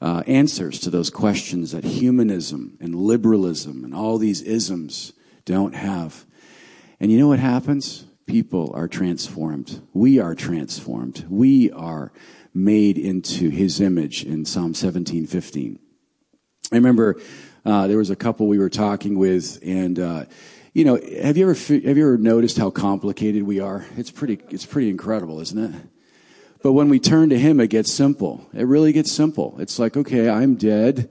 uh, 0.00 0.22
answers 0.26 0.78
to 0.80 0.90
those 0.90 1.10
questions 1.10 1.72
that 1.72 1.84
humanism 1.84 2.76
and 2.80 2.94
liberalism 2.94 3.84
and 3.84 3.94
all 3.94 4.18
these 4.18 4.42
isms 4.42 5.12
don't 5.46 5.74
have. 5.74 6.26
And 7.00 7.10
you 7.10 7.18
know 7.18 7.28
what 7.28 7.38
happens? 7.38 8.04
People 8.26 8.72
are 8.74 8.88
transformed. 8.88 9.80
We 9.94 10.18
are 10.18 10.34
transformed. 10.34 11.24
We 11.30 11.70
are 11.70 12.12
made 12.52 12.98
into 12.98 13.48
his 13.48 13.80
image 13.80 14.24
in 14.24 14.44
Psalm 14.44 14.74
17, 14.74 15.26
15. 15.26 15.78
I 16.72 16.74
remember 16.74 17.20
uh, 17.64 17.86
there 17.86 17.98
was 17.98 18.10
a 18.10 18.16
couple 18.16 18.48
we 18.48 18.58
were 18.58 18.68
talking 18.68 19.18
with, 19.18 19.58
and 19.62 19.98
uh, 19.98 20.24
you 20.72 20.84
know, 20.84 20.96
have 21.22 21.36
you 21.36 21.48
ever 21.48 21.54
have 21.54 21.96
you 21.96 22.06
ever 22.06 22.18
noticed 22.18 22.58
how 22.58 22.70
complicated 22.70 23.44
we 23.44 23.60
are? 23.60 23.86
It's 23.96 24.10
pretty 24.10 24.40
it's 24.50 24.66
pretty 24.66 24.90
incredible, 24.90 25.40
isn't 25.40 25.74
it? 25.74 25.82
But 26.62 26.72
when 26.72 26.88
we 26.88 26.98
turn 26.98 27.28
to 27.30 27.38
Him, 27.38 27.60
it 27.60 27.68
gets 27.68 27.92
simple. 27.92 28.48
It 28.52 28.66
really 28.66 28.92
gets 28.92 29.12
simple. 29.12 29.54
It's 29.58 29.78
like, 29.78 29.96
okay, 29.96 30.28
I'm 30.28 30.56
dead, 30.56 31.08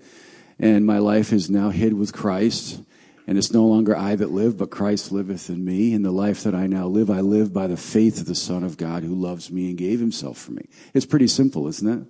and 0.60 0.86
my 0.86 0.98
life 0.98 1.32
is 1.32 1.50
now 1.50 1.70
hid 1.70 1.94
with 1.94 2.12
Christ, 2.12 2.82
and 3.28 3.38
it's 3.38 3.52
no 3.52 3.66
longer 3.66 3.96
I 3.96 4.16
that 4.16 4.32
live, 4.32 4.58
but 4.58 4.70
Christ 4.70 5.12
liveth 5.12 5.50
in 5.50 5.66
me. 5.66 5.94
And 5.94 6.06
the 6.06 6.12
life 6.12 6.44
that 6.44 6.54
I 6.54 6.68
now 6.68 6.86
live, 6.86 7.10
I 7.10 7.22
live 7.22 7.52
by 7.52 7.68
the 7.68 7.78
faith 7.78 8.20
of 8.20 8.28
the 8.28 8.36
Son 8.36 8.64
of 8.64 8.78
God 8.78 9.04
who 9.04 9.16
loves 9.16 9.52
me 9.52 9.70
and 9.70 9.78
gave 9.78 10.00
Himself 10.00 10.38
for 10.38 10.52
me. 10.52 10.68
It's 10.94 11.08
pretty 11.08 11.28
simple, 11.28 11.68
isn't 11.68 11.88
it? 11.88 12.08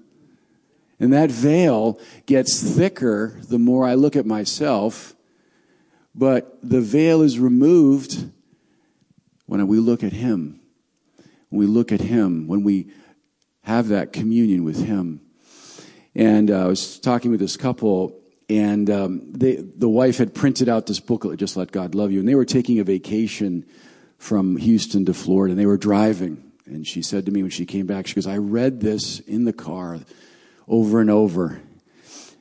And 1.00 1.14
that 1.14 1.32
veil 1.32 2.00
gets 2.26 2.62
thicker 2.62 3.40
the 3.48 3.60
more 3.60 3.86
I 3.86 3.94
look 3.96 4.16
at 4.16 4.26
myself, 4.26 5.14
but 6.14 6.58
the 6.62 6.82
veil 6.82 7.22
is 7.22 7.40
removed 7.40 8.30
when 9.46 9.66
we 9.68 9.80
look 9.80 10.04
at 10.04 10.14
Him. 10.14 10.60
When 11.50 11.60
we 11.60 11.66
look 11.66 11.92
at 11.92 12.02
Him, 12.02 12.48
when 12.48 12.64
we 12.64 12.92
have 13.62 13.88
that 13.88 14.12
communion 14.12 14.64
with 14.64 14.86
Him. 14.86 15.22
And 16.14 16.52
uh, 16.52 16.66
I 16.66 16.68
was 16.68 17.00
talking 17.00 17.32
with 17.32 17.40
this 17.40 17.58
couple, 17.58 18.20
and 18.50 18.90
um, 18.90 19.32
they, 19.32 19.56
the 19.56 19.90
wife 19.90 20.18
had 20.18 20.36
printed 20.36 20.70
out 20.70 20.86
this 20.86 21.00
booklet, 21.00 21.40
Just 21.40 21.58
Let 21.58 21.72
God 21.72 21.96
Love 21.96 22.12
You, 22.12 22.20
and 22.20 22.30
they 22.30 22.36
were 22.36 22.46
taking 22.46 22.80
a 22.80 22.84
vacation 22.84 23.66
from 24.18 24.58
Houston 24.58 25.06
to 25.06 25.14
Florida, 25.14 25.52
and 25.52 25.60
they 25.60 25.66
were 25.66 25.78
driving. 25.78 26.52
And 26.66 26.86
she 26.86 27.02
said 27.02 27.26
to 27.26 27.32
me 27.32 27.42
when 27.42 27.52
she 27.52 27.66
came 27.66 27.86
back, 27.86 28.08
she 28.08 28.16
goes, 28.16 28.28
I 28.28 28.38
read 28.38 28.82
this 28.82 29.20
in 29.20 29.46
the 29.46 29.54
car 29.54 30.00
over 30.68 31.00
and 31.00 31.10
over. 31.10 31.62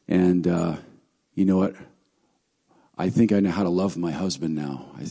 And 0.08 0.46
uh, 0.46 0.76
you 1.34 1.44
know 1.44 1.58
what? 1.58 1.74
I 2.96 3.10
think 3.10 3.32
I 3.32 3.40
know 3.40 3.50
how 3.50 3.64
to 3.64 3.68
love 3.68 3.96
my 3.96 4.12
husband 4.12 4.54
now. 4.54 4.86
I, 4.96 5.06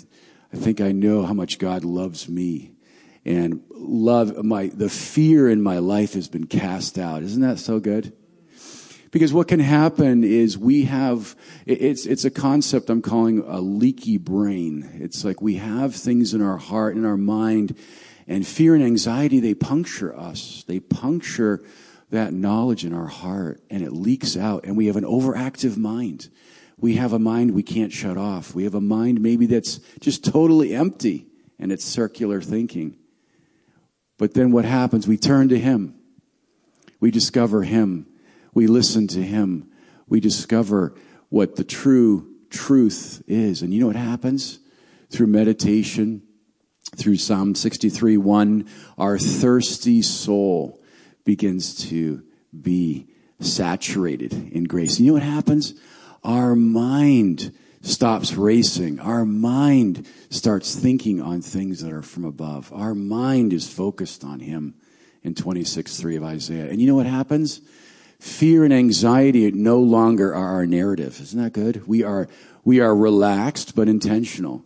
I 0.53 0.57
think 0.57 0.81
I 0.81 0.91
know 0.91 1.23
how 1.23 1.33
much 1.33 1.59
God 1.59 1.83
loves 1.83 2.29
me 2.29 2.71
and 3.25 3.63
love 3.69 4.43
my 4.43 4.67
the 4.67 4.89
fear 4.89 5.49
in 5.49 5.61
my 5.61 5.79
life 5.79 6.13
has 6.13 6.27
been 6.27 6.45
cast 6.45 6.97
out 6.97 7.23
isn't 7.23 7.41
that 7.41 7.57
so 7.57 7.79
good 7.79 8.13
because 9.13 9.31
what 9.31 9.47
can 9.47 9.61
happen 9.61 10.25
is 10.25 10.57
we 10.57 10.83
have 10.83 11.35
it's 11.65 12.05
it's 12.05 12.25
a 12.25 12.29
concept 12.29 12.89
i'm 12.89 13.01
calling 13.01 13.39
a 13.47 13.61
leaky 13.61 14.17
brain 14.17 14.89
it's 14.99 15.23
like 15.23 15.41
we 15.41 15.55
have 15.55 15.95
things 15.95 16.33
in 16.33 16.41
our 16.41 16.57
heart 16.57 16.97
in 16.97 17.05
our 17.05 17.15
mind 17.15 17.77
and 18.27 18.45
fear 18.45 18.75
and 18.75 18.83
anxiety 18.83 19.39
they 19.39 19.53
puncture 19.53 20.13
us 20.17 20.65
they 20.67 20.81
puncture 20.81 21.63
that 22.09 22.33
knowledge 22.33 22.83
in 22.83 22.93
our 22.93 23.07
heart 23.07 23.61
and 23.69 23.81
it 23.83 23.93
leaks 23.93 24.35
out 24.35 24.65
and 24.65 24.75
we 24.75 24.87
have 24.87 24.97
an 24.97 25.05
overactive 25.05 25.77
mind 25.77 26.27
we 26.77 26.95
have 26.95 27.13
a 27.13 27.19
mind 27.19 27.51
we 27.51 27.63
can't 27.63 27.93
shut 27.93 28.17
off 28.17 28.53
we 28.53 28.65
have 28.65 28.75
a 28.75 28.81
mind 28.81 29.21
maybe 29.21 29.45
that's 29.45 29.79
just 30.01 30.25
totally 30.25 30.75
empty 30.75 31.25
and 31.57 31.71
it's 31.71 31.85
circular 31.85 32.41
thinking 32.41 32.97
but 34.17 34.33
then 34.33 34.51
what 34.51 34.65
happens? 34.65 35.07
We 35.07 35.17
turn 35.17 35.49
to 35.49 35.59
Him. 35.59 35.95
We 36.99 37.11
discover 37.11 37.63
Him. 37.63 38.07
We 38.53 38.67
listen 38.67 39.07
to 39.09 39.21
Him. 39.21 39.69
We 40.07 40.19
discover 40.19 40.95
what 41.29 41.55
the 41.55 41.63
true 41.63 42.29
truth 42.49 43.23
is. 43.27 43.61
And 43.61 43.73
you 43.73 43.79
know 43.79 43.87
what 43.87 43.95
happens? 43.95 44.59
Through 45.09 45.27
meditation, 45.27 46.21
through 46.95 47.17
Psalm 47.17 47.55
63 47.55 48.17
1, 48.17 48.67
our 48.97 49.17
thirsty 49.17 50.01
soul 50.01 50.81
begins 51.23 51.75
to 51.89 52.23
be 52.59 53.07
saturated 53.39 54.33
in 54.33 54.65
grace. 54.65 54.97
And 54.97 55.05
you 55.05 55.11
know 55.11 55.15
what 55.15 55.23
happens? 55.23 55.73
Our 56.23 56.55
mind 56.55 57.53
stops 57.81 58.33
racing. 58.33 58.99
Our 58.99 59.25
mind 59.25 60.07
starts 60.29 60.75
thinking 60.75 61.21
on 61.21 61.41
things 61.41 61.81
that 61.81 61.91
are 61.91 62.01
from 62.01 62.23
above. 62.23 62.71
Our 62.73 62.95
mind 62.95 63.53
is 63.53 63.71
focused 63.71 64.23
on 64.23 64.39
Him 64.39 64.75
in 65.21 65.35
26 65.35 65.97
3 65.97 66.15
of 66.15 66.23
Isaiah. 66.23 66.69
And 66.69 66.81
you 66.81 66.87
know 66.87 66.95
what 66.95 67.05
happens? 67.05 67.61
Fear 68.23 68.63
and 68.63 68.73
anxiety 68.73 69.51
no 69.51 69.81
longer 69.81 70.33
are 70.33 70.53
our 70.53 70.65
narrative. 70.65 71.19
Isn't 71.19 71.43
that 71.43 71.51
good? 71.51 71.85
We 71.85 72.03
are, 72.03 72.29
we 72.63 72.79
are 72.79 72.95
relaxed 72.95 73.75
but 73.75 73.89
intentional. 73.89 74.63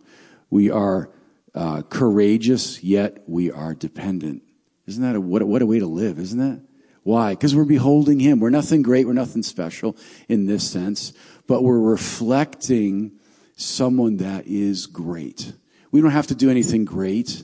We 0.48 0.70
are 0.70 1.10
uh, 1.56 1.82
courageous, 1.82 2.84
yet 2.84 3.24
we 3.26 3.50
are 3.50 3.74
dependent. 3.74 4.44
Isn't 4.86 5.02
that 5.02 5.16
a, 5.16 5.20
what, 5.20 5.42
what 5.42 5.60
a 5.60 5.66
way 5.66 5.80
to 5.80 5.86
live, 5.86 6.20
isn't 6.20 6.40
it? 6.40 6.60
Why? 7.02 7.30
Because 7.32 7.52
we're 7.52 7.64
beholding 7.64 8.20
Him. 8.20 8.38
We're 8.38 8.50
nothing 8.50 8.82
great, 8.82 9.08
we're 9.08 9.12
nothing 9.12 9.42
special 9.42 9.96
in 10.28 10.46
this 10.46 10.70
sense, 10.70 11.12
but 11.48 11.64
we're 11.64 11.80
reflecting 11.80 13.10
someone 13.56 14.18
that 14.18 14.46
is 14.46 14.86
great. 14.86 15.52
We 15.90 16.00
don't 16.00 16.12
have 16.12 16.28
to 16.28 16.36
do 16.36 16.48
anything 16.48 16.84
great, 16.84 17.42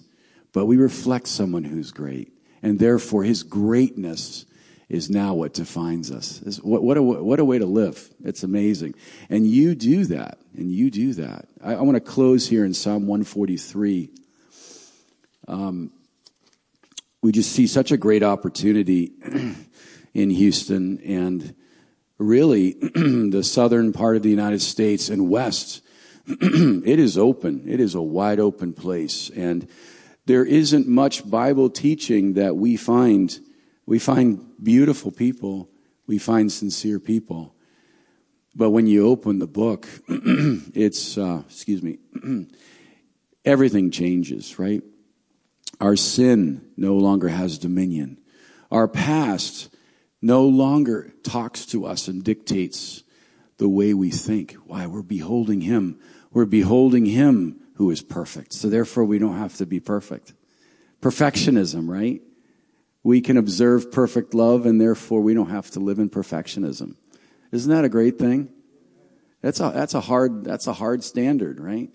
but 0.53 0.66
we 0.66 0.77
reflect 0.77 1.27
someone 1.27 1.64
who's 1.64 1.90
great. 1.90 2.33
And 2.62 2.79
therefore, 2.79 3.24
his 3.24 3.42
greatness 3.42 4.46
is 4.88 5.11
now 5.11 5.35
what 5.35 5.55
defines 5.55 6.11
us. 6.11 6.61
What, 6.62 6.83
what, 6.83 6.97
a, 6.97 7.03
what 7.03 7.40
a 7.40 7.44
way 7.44 7.59
to 7.59 7.66
live. 7.66 8.09
It's 8.23 8.42
amazing. 8.42 8.94
And 9.31 9.47
you 9.47 9.75
do 9.75 10.05
that. 10.07 10.38
And 10.57 10.70
you 10.70 10.90
do 10.90 11.14
that. 11.14 11.49
I, 11.62 11.75
I 11.75 11.81
want 11.83 11.97
to 11.97 12.01
close 12.01 12.49
here 12.49 12.64
in 12.64 12.75
Psalm 12.75 13.07
143. 13.07 14.11
Um, 15.49 15.90
we 17.23 17.33
just 17.33 17.53
see 17.53 17.66
such 17.66 17.90
a 17.90 17.97
great 17.97 18.23
opportunity 18.23 19.12
in 20.14 20.31
Houston 20.31 21.01
and 21.01 21.55
really 22.18 22.73
the 22.94 23.42
southern 23.42 23.92
part 23.92 24.16
of 24.16 24.23
the 24.23 24.31
United 24.31 24.61
States 24.61 25.09
and 25.09 25.29
west. 25.29 25.83
it 26.27 26.99
is 26.99 27.18
open. 27.18 27.64
It 27.66 27.81
is 27.81 27.94
a 27.94 28.03
wide 28.03 28.40
open 28.40 28.73
place. 28.73 29.31
And 29.31 29.68
there 30.27 30.44
isn't 30.44 30.87
much 30.87 31.29
Bible 31.29 31.68
teaching 31.68 32.35
that 32.35 32.57
we 32.57 32.77
find. 32.77 33.38
We 33.87 33.99
find 33.99 34.53
beautiful 34.62 35.11
people. 35.11 35.68
We 36.07 36.18
find 36.18 36.51
sincere 36.51 36.99
people. 36.99 37.55
But 38.55 38.70
when 38.70 38.87
you 38.87 39.07
open 39.09 39.38
the 39.38 39.47
book, 39.47 39.88
it's, 40.09 41.18
uh, 41.18 41.42
excuse 41.47 41.83
me, 41.83 41.99
everything 43.44 43.90
changes, 43.90 44.59
right? 44.59 44.83
Our 45.81 45.97
sin 45.97 46.70
no 46.77 46.94
longer 46.97 47.29
has 47.29 47.59
dominion. 47.59 48.18
Our 48.70 48.87
past 48.87 49.75
no 50.23 50.47
longer 50.47 51.12
talks 51.23 51.66
to 51.66 51.85
us 51.85 52.09
and 52.09 52.23
dictates 52.23 53.03
the 53.59 53.68
way 53.68 53.92
we 53.92 54.11
think. 54.11 54.55
Why? 54.66 54.87
We're 54.87 55.03
beholding 55.03 55.61
Him. 55.61 55.99
We're 56.33 56.47
beholding 56.47 57.07
Him 57.07 57.61
who 57.75 57.90
is 57.90 58.03
perfect. 58.03 58.53
So 58.53 58.68
therefore, 58.68 59.05
we 59.05 59.18
don't 59.18 59.37
have 59.37 59.57
to 59.57 59.66
be 59.66 59.81
perfect. 59.81 60.33
Perfectionism, 61.03 61.88
right? 61.88 62.23
We 63.05 63.21
can 63.21 63.37
observe 63.37 63.93
perfect 63.93 64.35
love, 64.35 64.67
and 64.67 64.81
therefore, 64.81 65.21
we 65.21 65.35
don't 65.35 65.51
have 65.51 65.71
to 65.73 65.81
live 65.81 66.01
in 66.01 66.11
perfectionism. 66.11 66.97
Isn't 67.53 67.71
that 67.71 67.85
a 67.85 67.88
great 67.88 68.19
thing? 68.19 68.49
That's 69.43 69.61
a, 69.61 69.71
that's 69.73 69.95
a 69.95 70.01
hard, 70.01 70.45
that's 70.45 70.67
a 70.67 70.73
hard 70.73 71.05
standard, 71.05 71.61
right? 71.61 71.90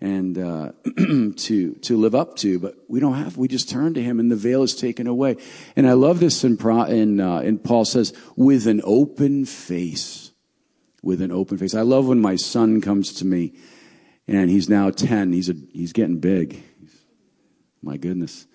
and 0.00 0.38
uh, 0.38 0.72
to 1.36 1.74
to 1.74 1.96
live 1.96 2.14
up 2.14 2.36
to, 2.36 2.58
but 2.58 2.74
we 2.88 3.00
don't 3.00 3.14
have. 3.14 3.36
We 3.36 3.48
just 3.48 3.68
turn 3.68 3.94
to 3.94 4.02
Him, 4.02 4.18
and 4.18 4.30
the 4.30 4.36
veil 4.36 4.62
is 4.62 4.74
taken 4.74 5.06
away. 5.06 5.36
And 5.76 5.86
I 5.86 5.92
love 5.92 6.20
this 6.20 6.42
in 6.42 6.56
Pro, 6.56 6.84
in, 6.84 7.20
uh, 7.20 7.40
in 7.40 7.58
Paul 7.58 7.84
says, 7.84 8.14
with 8.36 8.66
an 8.66 8.80
open 8.84 9.44
face, 9.44 10.32
with 11.02 11.20
an 11.20 11.30
open 11.30 11.58
face. 11.58 11.74
I 11.74 11.82
love 11.82 12.06
when 12.06 12.20
my 12.20 12.36
son 12.36 12.80
comes 12.80 13.12
to 13.14 13.26
me, 13.26 13.54
and 14.26 14.48
he's 14.48 14.68
now 14.68 14.90
ten. 14.90 15.32
He's 15.32 15.50
a, 15.50 15.54
he's 15.72 15.92
getting 15.92 16.18
big. 16.18 16.62
My 17.82 17.96
goodness, 17.96 18.46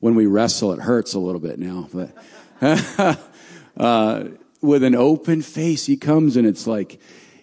when 0.00 0.14
we 0.14 0.26
wrestle, 0.26 0.72
it 0.72 0.80
hurts 0.80 1.14
a 1.14 1.18
little 1.18 1.40
bit 1.40 1.58
now, 1.58 1.88
but 1.92 2.10
uh, 3.76 4.24
with 4.60 4.82
an 4.82 4.94
open 4.94 5.42
face, 5.42 5.86
he 5.86 5.96
comes, 5.96 6.36
and 6.36 6.46
it's 6.46 6.66
like 6.66 7.00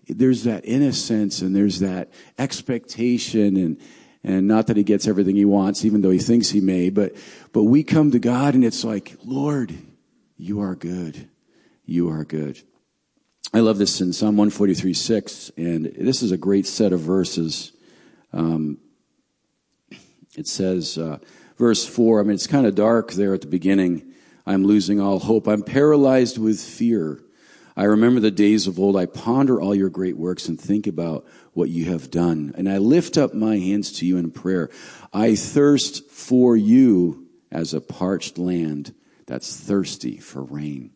there's 0.07 0.43
that 0.43 0.65
innocence 0.65 1.41
and 1.41 1.55
there's 1.55 1.79
that 1.79 2.09
expectation 2.37 3.55
and, 3.55 3.81
and 4.23 4.47
not 4.47 4.67
that 4.67 4.77
he 4.77 4.83
gets 4.83 5.07
everything 5.07 5.35
he 5.35 5.45
wants, 5.45 5.85
even 5.85 6.01
though 6.01 6.09
he 6.09 6.19
thinks 6.19 6.49
he 6.49 6.61
may, 6.61 6.89
but, 6.89 7.13
but 7.51 7.63
we 7.63 7.83
come 7.83 8.11
to 8.11 8.19
God 8.19 8.53
and 8.55 8.63
it's 8.63 8.83
like, 8.83 9.15
Lord, 9.23 9.73
you 10.37 10.61
are 10.61 10.75
good. 10.75 11.29
You 11.85 12.09
are 12.09 12.23
good. 12.23 12.61
I 13.53 13.59
love 13.59 13.77
this 13.77 14.01
in 14.01 14.13
Psalm 14.13 14.35
143 14.37 14.93
6, 14.93 15.51
and 15.57 15.85
this 15.85 16.23
is 16.23 16.31
a 16.31 16.37
great 16.37 16.65
set 16.65 16.91
of 16.91 17.01
verses. 17.01 17.71
Um, 18.31 18.79
it 20.35 20.47
says, 20.47 20.97
uh, 20.97 21.19
verse 21.57 21.85
4, 21.85 22.19
I 22.19 22.23
mean, 22.23 22.33
it's 22.33 22.47
kind 22.47 22.65
of 22.65 22.75
dark 22.75 23.13
there 23.13 23.33
at 23.33 23.41
the 23.41 23.47
beginning. 23.47 24.13
I'm 24.45 24.65
losing 24.65 24.99
all 24.99 25.19
hope. 25.19 25.47
I'm 25.47 25.63
paralyzed 25.63 26.37
with 26.37 26.61
fear. 26.61 27.21
I 27.75 27.85
remember 27.85 28.19
the 28.19 28.31
days 28.31 28.67
of 28.67 28.79
old. 28.79 28.95
I 28.95 29.05
ponder 29.05 29.59
all 29.59 29.73
your 29.73 29.89
great 29.89 30.17
works 30.17 30.47
and 30.47 30.59
think 30.59 30.85
about 30.85 31.25
what 31.53 31.69
you 31.69 31.85
have 31.85 32.11
done. 32.11 32.53
And 32.55 32.69
I 32.69 32.77
lift 32.77 33.17
up 33.17 33.33
my 33.33 33.57
hands 33.57 33.91
to 33.93 34.05
you 34.05 34.17
in 34.17 34.31
prayer. 34.31 34.69
I 35.11 35.35
thirst 35.35 36.09
for 36.09 36.55
you 36.55 37.27
as 37.51 37.73
a 37.73 37.81
parched 37.81 38.37
land 38.37 38.93
that's 39.25 39.55
thirsty 39.55 40.17
for 40.17 40.43
rain 40.43 40.91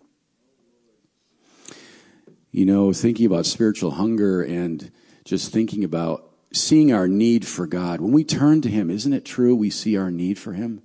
you 2.58 2.66
know, 2.66 2.92
thinking 2.92 3.28
about 3.28 3.46
spiritual 3.46 3.92
hunger 3.92 4.42
and 4.42 4.92
just 5.26 5.54
thinking 5.54 5.84
about 5.84 6.27
seeing 6.62 6.94
our 6.94 7.08
need 7.08 7.46
for 7.46 7.68
God. 7.68 8.02
When 8.02 8.12
we 8.12 8.24
turn 8.24 8.62
to 8.62 8.70
Him, 8.70 8.90
isn't 8.90 9.14
it 9.14 9.26
true 9.26 9.56
we 9.56 9.70
see 9.70 9.98
our 9.98 10.12
need 10.12 10.38
for 10.38 10.54
Him? 10.54 10.82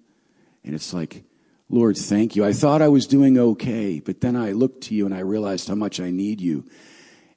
And 0.64 0.74
it's 0.74 0.92
like, 0.92 1.24
Lord, 1.68 1.96
thank 1.96 2.36
you. 2.36 2.44
I 2.44 2.52
thought 2.52 2.82
I 2.82 2.88
was 2.88 3.06
doing 3.06 3.38
okay, 3.38 4.00
but 4.00 4.20
then 4.20 4.36
I 4.36 4.52
looked 4.52 4.84
to 4.84 4.94
you 4.94 5.06
and 5.06 5.14
I 5.14 5.20
realized 5.20 5.68
how 5.68 5.74
much 5.74 6.00
I 6.00 6.10
need 6.10 6.40
you. 6.40 6.66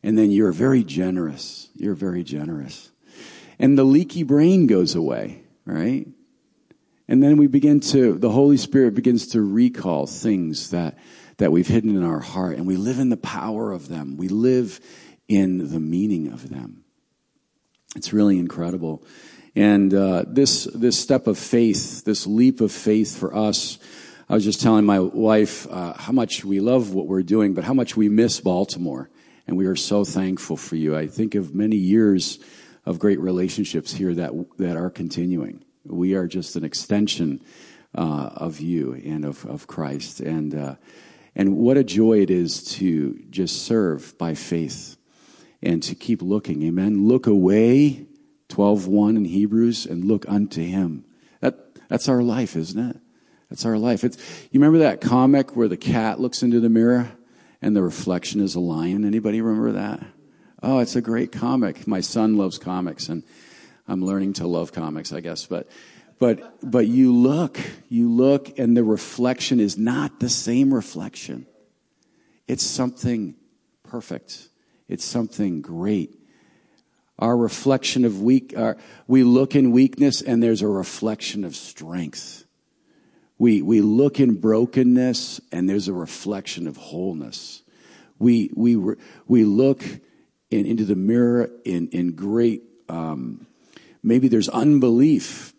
And 0.03 0.17
then 0.17 0.31
you're 0.31 0.51
very 0.51 0.83
generous. 0.83 1.69
You're 1.75 1.95
very 1.95 2.23
generous. 2.23 2.91
And 3.57 3.77
the 3.77 3.83
leaky 3.83 4.23
brain 4.23 4.67
goes 4.67 4.93
away, 4.95 5.43
right? 5.65 6.05
And 7.07 7.23
then 7.23 7.37
we 7.37 7.47
begin 7.47 7.79
to, 7.81 8.17
the 8.17 8.31
Holy 8.31 8.57
Spirit 8.57 8.93
begins 8.93 9.27
to 9.27 9.41
recall 9.41 10.05
things 10.05 10.71
that 10.71 10.97
that 11.37 11.51
we've 11.51 11.67
hidden 11.67 11.95
in 11.95 12.03
our 12.03 12.19
heart, 12.19 12.57
and 12.57 12.65
we 12.65 12.77
live 12.77 12.99
in 12.99 13.09
the 13.09 13.17
power 13.17 13.71
of 13.71 13.87
them. 13.87 14.17
We 14.17 14.27
live 14.27 14.79
in 15.27 15.69
the 15.69 15.79
meaning 15.79 16.31
of 16.31 16.49
them. 16.49 16.84
It's 17.95 18.13
really 18.13 18.37
incredible. 18.37 19.03
And 19.55 19.93
uh, 19.93 20.25
this 20.27 20.65
this 20.65 20.99
step 20.99 21.27
of 21.27 21.37
faith, 21.37 22.03
this 22.03 22.27
leap 22.27 22.59
of 22.59 22.71
faith 22.71 23.17
for 23.17 23.33
us, 23.33 23.77
I 24.27 24.33
was 24.33 24.43
just 24.43 24.61
telling 24.61 24.85
my 24.85 24.99
wife 24.99 25.65
uh, 25.71 25.93
how 25.93 26.11
much 26.11 26.43
we 26.43 26.59
love 26.59 26.93
what 26.93 27.07
we're 27.07 27.23
doing, 27.23 27.53
but 27.53 27.63
how 27.63 27.73
much 27.73 27.95
we 27.95 28.09
miss 28.09 28.41
Baltimore. 28.41 29.09
And 29.47 29.55
we 29.55 29.67
are 29.67 29.75
so 29.75 30.03
thankful 30.03 30.57
for 30.57 30.75
you. 30.75 30.97
I 30.97 31.07
think 31.07 31.35
of 31.35 31.55
many 31.55 31.77
years 31.77 32.39
of 32.85 32.99
great 32.99 33.19
relationships 33.19 33.93
here 33.93 34.13
that 34.15 34.31
that 34.57 34.75
are 34.75 34.89
continuing. 34.89 35.63
We 35.85 36.15
are 36.15 36.27
just 36.27 36.57
an 36.57 36.65
extension 36.65 37.41
uh, 37.97 38.29
of 38.35 38.59
you 38.59 38.93
and 39.05 39.23
of, 39.23 39.45
of 39.45 39.67
Christ. 39.67 40.19
And 40.19 40.53
uh, 40.53 40.75
and 41.33 41.55
what 41.55 41.77
a 41.77 41.83
joy 41.83 42.21
it 42.21 42.29
is 42.29 42.63
to 42.75 43.23
just 43.29 43.63
serve 43.63 44.17
by 44.17 44.33
faith 44.33 44.97
and 45.65 45.81
to 45.83 45.95
keep 45.95 46.21
looking. 46.21 46.63
Amen. 46.63 47.07
Look 47.07 47.27
away, 47.27 48.05
12.1 48.49 49.17
in 49.17 49.25
Hebrews, 49.25 49.85
and 49.85 50.05
look 50.05 50.25
unto 50.29 50.61
him. 50.61 51.05
That, 51.41 51.75
that's 51.89 52.07
our 52.07 52.21
life, 52.21 52.55
isn't 52.55 52.91
it? 52.91 52.97
That's 53.49 53.65
our 53.65 53.77
life. 53.77 54.03
It's, 54.03 54.17
you 54.51 54.59
remember 54.59 54.79
that 54.79 55.01
comic 55.01 55.55
where 55.55 55.67
the 55.67 55.77
cat 55.77 56.19
looks 56.19 56.43
into 56.43 56.59
the 56.59 56.69
mirror 56.69 57.11
and 57.61 57.75
the 57.75 57.83
reflection 57.83 58.41
is 58.41 58.55
a 58.55 58.59
lion? 58.59 59.05
Anybody 59.05 59.41
remember 59.41 59.73
that? 59.73 60.05
Oh, 60.63 60.79
it's 60.79 60.95
a 60.95 61.01
great 61.01 61.31
comic. 61.31 61.87
My 61.87 62.01
son 62.01 62.37
loves 62.37 62.57
comics 62.57 63.09
and 63.09 63.23
I'm 63.87 64.03
learning 64.03 64.33
to 64.33 64.47
love 64.47 64.71
comics, 64.71 65.13
I 65.13 65.19
guess. 65.19 65.45
But 65.45 65.67
but, 66.17 66.57
but 66.61 66.87
you 66.87 67.13
look, 67.13 67.59
you 67.89 68.09
look, 68.09 68.57
and 68.57 68.75
the 68.75 68.83
reflection 68.83 69.59
is 69.59 69.77
not 69.77 70.19
the 70.19 70.29
same 70.29 70.73
reflection. 70.73 71.45
It's 72.47 72.63
something 72.63 73.35
perfect. 73.83 74.47
It's 74.87 75.05
something 75.05 75.61
great. 75.61 76.19
Our 77.17 77.35
reflection 77.35 78.05
of 78.05 78.21
weak, 78.21 78.53
our, 78.57 78.77
we 79.07 79.23
look 79.23 79.55
in 79.55 79.71
weakness 79.71 80.21
and 80.21 80.43
there's 80.43 80.61
a 80.61 80.67
reflection 80.67 81.43
of 81.43 81.55
strength. 81.55 82.45
We, 83.37 83.61
we 83.61 83.81
look 83.81 84.19
in 84.19 84.35
brokenness 84.35 85.41
and 85.51 85.69
there's 85.69 85.87
a 85.87 85.93
reflection 85.93 86.67
of 86.67 86.77
wholeness. 86.77 87.63
We, 88.19 88.51
we, 88.53 88.75
we 89.27 89.43
look 89.43 89.83
in, 90.51 90.65
into 90.65 90.85
the 90.85 90.95
mirror 90.95 91.49
in, 91.63 91.89
in 91.89 92.15
great, 92.15 92.63
um, 92.89 93.47
maybe 94.03 94.27
there's 94.27 94.49
unbelief 94.49 95.53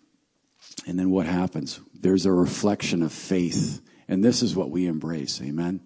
and 0.86 0.98
then 0.98 1.10
what 1.10 1.26
happens? 1.26 1.80
There's 1.94 2.26
a 2.26 2.32
reflection 2.32 3.02
of 3.02 3.12
faith. 3.12 3.80
And 4.08 4.24
this 4.24 4.42
is 4.42 4.54
what 4.54 4.70
we 4.70 4.86
embrace. 4.86 5.40
Amen. 5.42 5.80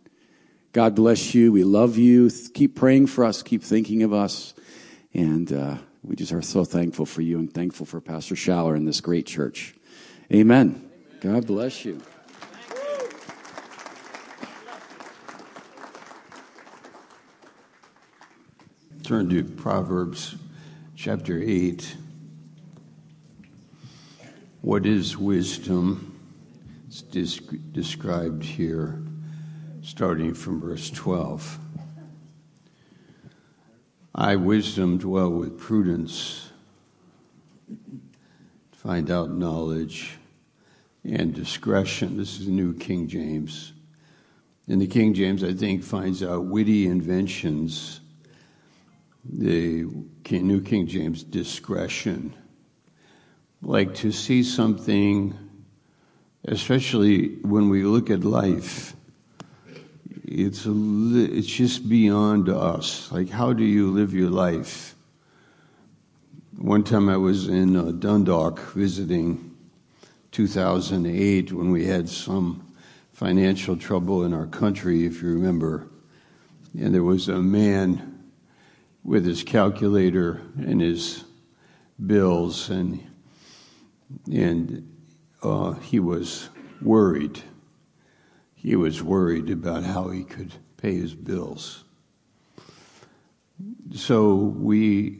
God 0.73 0.95
bless 0.95 1.35
you. 1.35 1.51
We 1.51 1.65
love 1.65 1.99
you. 1.99 2.31
Keep 2.55 2.77
praying 2.77 3.09
for 3.09 3.25
us. 3.25 3.43
Keep 3.43 3.63
thinking 3.65 4.05
of 4.05 4.13
us. 4.13 4.55
And 5.13 5.53
uh, 5.53 5.79
we 6.05 6.15
just 6.15 6.33
are 6.33 6.43
so 6.43 6.65
thankful 6.65 7.07
for 7.07 7.23
you 7.23 7.39
and 7.39 7.53
thankful 7.53 7.87
for 7.87 8.01
Pastor 8.01 8.37
Schaller 8.37 8.77
and 8.77 8.87
this 8.87 9.01
great 9.01 9.27
church. 9.27 9.75
Amen. 10.33 10.69
Amen. 10.69 10.91
God 11.21 11.47
bless 11.47 11.85
you. 11.85 12.01
Turn 19.03 19.29
to 19.31 19.43
Proverbs 19.43 20.37
chapter 20.95 21.43
8. 21.43 21.97
What 24.61 24.87
is 24.87 25.19
wisdom? 25.19 26.17
It's 26.87 27.03
described 27.03 28.45
here, 28.45 29.03
starting 29.83 30.35
from 30.35 30.61
verse 30.61 30.91
12. 30.91 31.59
I, 34.15 34.37
wisdom, 34.37 34.99
dwell 34.99 35.31
with 35.31 35.59
prudence, 35.59 36.51
find 38.73 39.11
out 39.11 39.31
knowledge 39.31 40.19
and 41.05 41.35
discretion. 41.35 42.17
This 42.17 42.41
is 42.41 42.49
New 42.49 42.75
King 42.75 43.09
James. 43.09 43.73
In 44.69 44.79
the 44.79 44.87
King 44.87 45.15
James, 45.15 45.43
I 45.43 45.55
think, 45.55 45.83
finds 45.83 46.23
out 46.23 46.45
witty 46.45 46.87
inventions. 46.87 48.01
The 49.25 49.85
New 50.31 50.61
King 50.61 50.87
James, 50.87 51.23
discretion 51.23 52.35
like 53.63 53.95
to 53.95 54.11
see 54.11 54.43
something, 54.43 55.37
especially 56.47 57.37
when 57.43 57.69
we 57.69 57.83
look 57.83 58.11
at 58.11 58.25
life. 58.25 58.95
It's 60.33 60.65
a, 60.65 60.73
it's 60.73 61.49
just 61.49 61.89
beyond 61.89 62.49
us. 62.49 63.11
Like, 63.11 63.29
how 63.29 63.53
do 63.53 63.65
you 63.65 63.91
live 63.91 64.15
your 64.15 64.31
life? 64.31 64.95
One 66.57 66.85
time 66.85 67.09
I 67.09 67.17
was 67.17 67.49
in 67.49 67.75
uh, 67.75 67.91
Dundalk 67.91 68.61
visiting 68.75 69.57
2008 70.31 71.53
when 71.53 71.73
we 71.73 71.85
had 71.85 72.09
some 72.09 72.65
financial 73.13 73.77
trouble 73.77 74.23
in 74.23 74.33
our 74.33 74.47
country, 74.47 75.05
if 75.05 75.21
you 75.21 75.31
remember. 75.31 75.89
And 76.79 76.95
there 76.95 77.03
was 77.03 77.29
a 77.29 77.43
man 77.43 78.31
with 79.03 79.27
his 79.27 79.43
calculator 79.43 80.43
and 80.59 80.81
his 80.81 81.25
bills, 82.07 82.71
and 82.71 83.05
and 84.33 84.89
uh, 85.43 85.73
he 85.73 85.99
was 85.99 86.51
worried. 86.81 87.43
He 88.63 88.77
was 88.77 89.03
worried 89.03 89.49
about 89.51 89.85
how 89.85 90.11
he 90.11 90.23
could 90.23 90.53
pay 90.77 90.95
his 90.95 91.15
bills. 91.15 91.85
So 93.95 94.35
we 94.35 95.19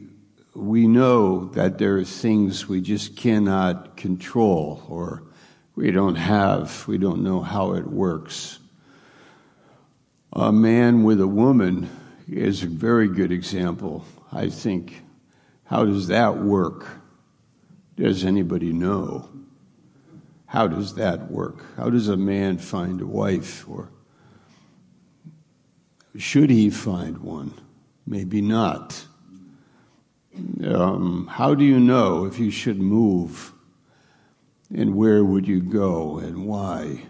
we 0.53 0.87
know 0.87 1.45
that 1.53 1.77
there 1.77 1.97
are 1.97 2.03
things 2.03 2.67
we 2.67 2.81
just 2.81 3.15
cannot 3.15 3.95
control 3.95 4.83
or 4.89 5.23
we 5.75 5.91
don't 5.91 6.15
have, 6.15 6.87
we 6.87 6.97
don't 6.97 7.23
know 7.23 7.39
how 7.39 7.73
it 7.73 7.87
works. 7.87 8.59
A 10.33 10.51
man 10.51 11.03
with 11.03 11.21
a 11.21 11.27
woman 11.27 11.89
is 12.27 12.63
a 12.63 12.67
very 12.67 13.07
good 13.07 13.31
example. 13.31 14.05
I 14.31 14.49
think, 14.49 15.01
how 15.63 15.85
does 15.85 16.07
that 16.07 16.37
work? 16.37 16.85
Does 17.95 18.25
anybody 18.25 18.73
know? 18.73 19.30
How 20.51 20.67
does 20.67 20.95
that 20.95 21.31
work? 21.31 21.63
How 21.77 21.89
does 21.89 22.09
a 22.09 22.17
man 22.17 22.57
find 22.57 22.99
a 22.99 23.05
wife? 23.05 23.65
Or 23.69 23.87
should 26.17 26.49
he 26.49 26.69
find 26.69 27.19
one? 27.19 27.53
Maybe 28.05 28.41
not. 28.41 29.05
Um, 30.65 31.27
how 31.31 31.55
do 31.55 31.63
you 31.63 31.79
know 31.79 32.25
if 32.25 32.37
you 32.37 32.51
should 32.51 32.81
move? 32.81 33.53
And 34.75 34.97
where 34.97 35.23
would 35.23 35.47
you 35.47 35.61
go 35.61 36.17
and 36.17 36.45
why? 36.45 37.03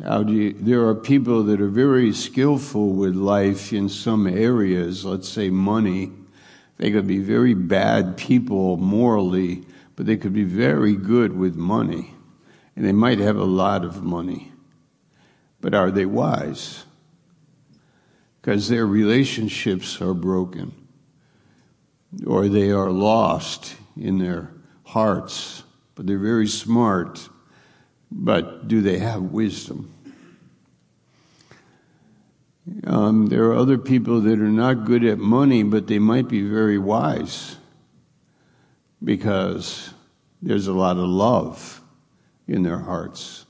How 0.00 0.22
do 0.22 0.32
you, 0.32 0.52
there 0.52 0.86
are 0.86 0.94
people 0.94 1.42
that 1.42 1.60
are 1.60 1.66
very 1.66 2.12
skillful 2.12 2.90
with 2.90 3.16
life 3.16 3.72
in 3.72 3.88
some 3.88 4.28
areas, 4.28 5.04
let's 5.04 5.28
say 5.28 5.50
money. 5.50 6.12
They 6.76 6.92
could 6.92 7.08
be 7.08 7.18
very 7.18 7.54
bad 7.54 8.16
people 8.16 8.76
morally, 8.76 9.64
but 9.96 10.06
they 10.06 10.16
could 10.16 10.32
be 10.32 10.44
very 10.44 10.94
good 10.94 11.36
with 11.36 11.54
money. 11.54 12.14
And 12.76 12.84
they 12.84 12.92
might 12.92 13.18
have 13.18 13.36
a 13.36 13.44
lot 13.44 13.84
of 13.84 14.02
money. 14.02 14.52
But 15.60 15.74
are 15.74 15.90
they 15.90 16.06
wise? 16.06 16.84
Because 18.40 18.68
their 18.68 18.86
relationships 18.86 20.00
are 20.00 20.14
broken. 20.14 20.74
Or 22.26 22.48
they 22.48 22.70
are 22.70 22.90
lost 22.90 23.76
in 23.96 24.18
their 24.18 24.50
hearts, 24.84 25.62
but 25.94 26.06
they're 26.06 26.18
very 26.18 26.48
smart. 26.48 27.28
But 28.10 28.68
do 28.68 28.82
they 28.82 28.98
have 28.98 29.22
wisdom? 29.22 29.92
Um, 32.86 33.26
there 33.26 33.44
are 33.44 33.54
other 33.54 33.78
people 33.78 34.20
that 34.22 34.40
are 34.40 34.48
not 34.48 34.84
good 34.84 35.04
at 35.04 35.18
money, 35.18 35.62
but 35.62 35.86
they 35.86 35.98
might 35.98 36.28
be 36.28 36.42
very 36.42 36.78
wise 36.78 37.56
because 39.04 39.92
there's 40.40 40.66
a 40.66 40.72
lot 40.72 40.96
of 40.96 41.04
love 41.04 41.80
in 42.48 42.62
their 42.62 42.78
hearts. 42.78 43.46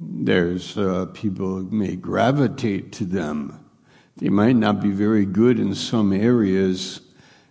There's 0.00 0.76
uh, 0.76 1.06
people 1.14 1.58
who 1.58 1.70
may 1.70 1.96
gravitate 1.96 2.92
to 2.92 3.04
them. 3.04 3.64
They 4.16 4.28
might 4.28 4.56
not 4.56 4.80
be 4.80 4.90
very 4.90 5.24
good 5.24 5.58
in 5.58 5.74
some 5.74 6.12
areas, 6.12 7.00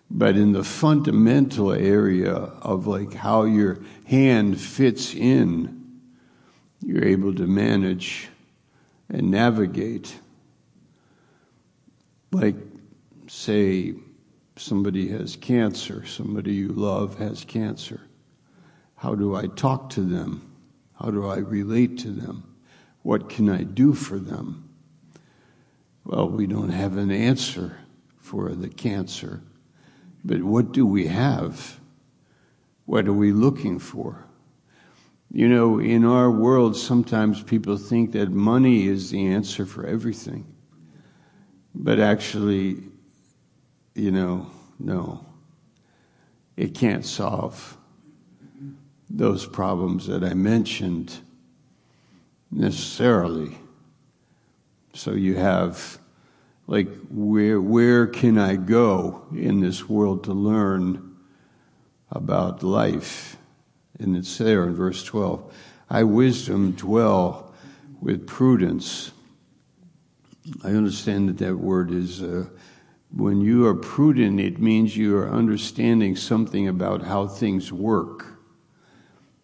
but 0.09 0.35
in 0.35 0.51
the 0.51 0.63
fundamental 0.63 1.71
area 1.71 2.33
of 2.33 2.87
like 2.87 3.13
how 3.13 3.43
your 3.43 3.79
hand 4.05 4.59
fits 4.59 5.13
in, 5.13 5.99
you're 6.81 7.05
able 7.05 7.33
to 7.35 7.47
manage 7.47 8.29
and 9.09 9.31
navigate. 9.31 10.13
Like, 12.31 12.55
say, 13.27 13.93
somebody 14.55 15.09
has 15.09 15.35
cancer, 15.35 16.05
somebody 16.05 16.53
you 16.53 16.69
love 16.69 17.17
has 17.17 17.43
cancer. 17.45 18.01
How 18.95 19.15
do 19.15 19.35
I 19.35 19.47
talk 19.47 19.89
to 19.91 20.01
them? 20.01 20.49
How 20.99 21.11
do 21.11 21.27
I 21.27 21.37
relate 21.37 21.97
to 21.99 22.09
them? 22.09 22.55
What 23.01 23.29
can 23.29 23.49
I 23.49 23.63
do 23.63 23.93
for 23.93 24.17
them? 24.17 24.69
Well, 26.05 26.29
we 26.29 26.47
don't 26.47 26.69
have 26.69 26.97
an 26.97 27.11
answer 27.11 27.77
for 28.17 28.49
the 28.49 28.69
cancer, 28.69 29.41
but 30.23 30.41
what 30.41 30.71
do 30.71 30.85
we 30.85 31.07
have? 31.07 31.79
What 32.85 33.07
are 33.07 33.13
we 33.13 33.31
looking 33.31 33.79
for? 33.79 34.25
You 35.31 35.47
know, 35.47 35.79
in 35.79 36.05
our 36.05 36.29
world, 36.29 36.77
sometimes 36.77 37.41
people 37.41 37.75
think 37.75 38.11
that 38.11 38.29
money 38.29 38.87
is 38.87 39.09
the 39.09 39.25
answer 39.27 39.65
for 39.65 39.85
everything. 39.85 40.45
But 41.73 41.99
actually, 41.99 42.83
you 43.95 44.11
know, 44.11 44.49
no. 44.79 45.25
It 46.55 46.75
can't 46.75 47.05
solve 47.05 47.77
those 49.09 49.45
problems 49.45 50.07
that 50.07 50.23
I 50.23 50.33
mentioned 50.33 51.13
necessarily. 52.51 53.57
So 54.93 55.11
you 55.11 55.35
have 55.35 55.99
like 56.67 56.87
where 57.09 57.59
where 57.59 58.07
can 58.07 58.37
I 58.37 58.55
go 58.55 59.25
in 59.31 59.59
this 59.59 59.89
world 59.89 60.23
to 60.25 60.33
learn 60.33 61.15
about 62.11 62.63
life? 62.63 63.37
And 63.99 64.15
it's 64.15 64.37
there 64.37 64.63
in 64.63 64.75
verse 64.75 65.03
12. 65.03 65.53
I 65.89 66.03
wisdom 66.03 66.71
dwell 66.71 67.53
with 68.01 68.25
prudence. 68.27 69.11
I 70.63 70.69
understand 70.69 71.29
that 71.29 71.37
that 71.37 71.55
word 71.55 71.91
is 71.91 72.21
uh, 72.21 72.45
when 73.15 73.41
you 73.41 73.65
are 73.67 73.75
prudent, 73.75 74.39
it 74.39 74.59
means 74.59 74.97
you 74.97 75.15
are 75.17 75.29
understanding 75.29 76.15
something 76.15 76.67
about 76.67 77.03
how 77.03 77.27
things 77.27 77.71
work. 77.71 78.25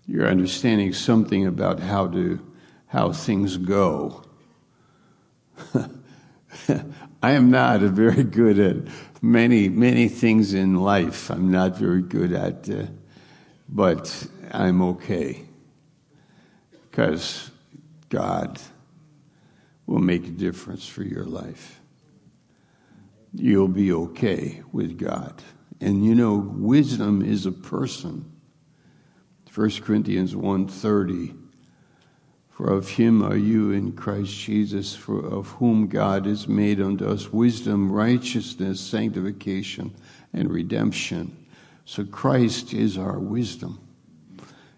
You're 0.08 0.28
understanding 0.28 0.92
something 0.94 1.46
about 1.46 1.80
how 1.80 2.08
to 2.08 2.40
how 2.88 3.12
things 3.12 3.58
go. 3.58 4.24
I 7.22 7.32
am 7.32 7.52
not 7.52 7.82
very 7.82 8.24
good 8.24 8.58
at 8.58 8.78
many 9.22 9.70
many 9.70 10.08
things 10.08 10.56
in 10.56 10.76
life. 10.76 11.30
I'm 11.30 11.52
not 11.52 11.78
very 11.78 12.02
good 12.02 12.34
at, 12.34 12.68
uh, 12.68 12.88
but 13.68 14.28
I'm 14.52 14.82
okay 14.82 15.44
because 16.90 17.52
God 18.10 18.60
will 19.86 20.00
make 20.00 20.26
a 20.26 20.32
difference 20.32 20.88
for 20.88 21.04
your 21.04 21.26
life. 21.26 21.79
You'll 23.34 23.68
be 23.68 23.92
okay 23.92 24.62
with 24.72 24.98
God. 24.98 25.42
And 25.82 26.06
you 26.06 26.16
know, 26.16 26.36
wisdom 26.36 27.22
is 27.22 27.46
a 27.46 27.52
person. 27.52 28.26
1 29.54 29.82
Corinthians 29.82 30.36
1:30 30.36 31.36
For 32.50 32.70
of 32.70 32.90
him 32.90 33.24
are 33.24 33.38
you 33.38 33.72
in 33.72 33.94
Christ 33.94 34.34
Jesus, 34.34 34.96
for 34.96 35.26
of 35.26 35.48
whom 35.52 35.88
God 35.88 36.26
has 36.26 36.48
made 36.48 36.82
unto 36.82 37.06
us 37.06 37.32
wisdom, 37.32 37.92
righteousness, 37.92 38.80
sanctification, 38.80 39.94
and 40.34 40.52
redemption. 40.52 41.36
So 41.86 42.06
Christ 42.06 42.74
is 42.74 42.98
our 42.98 43.20
wisdom. 43.20 43.80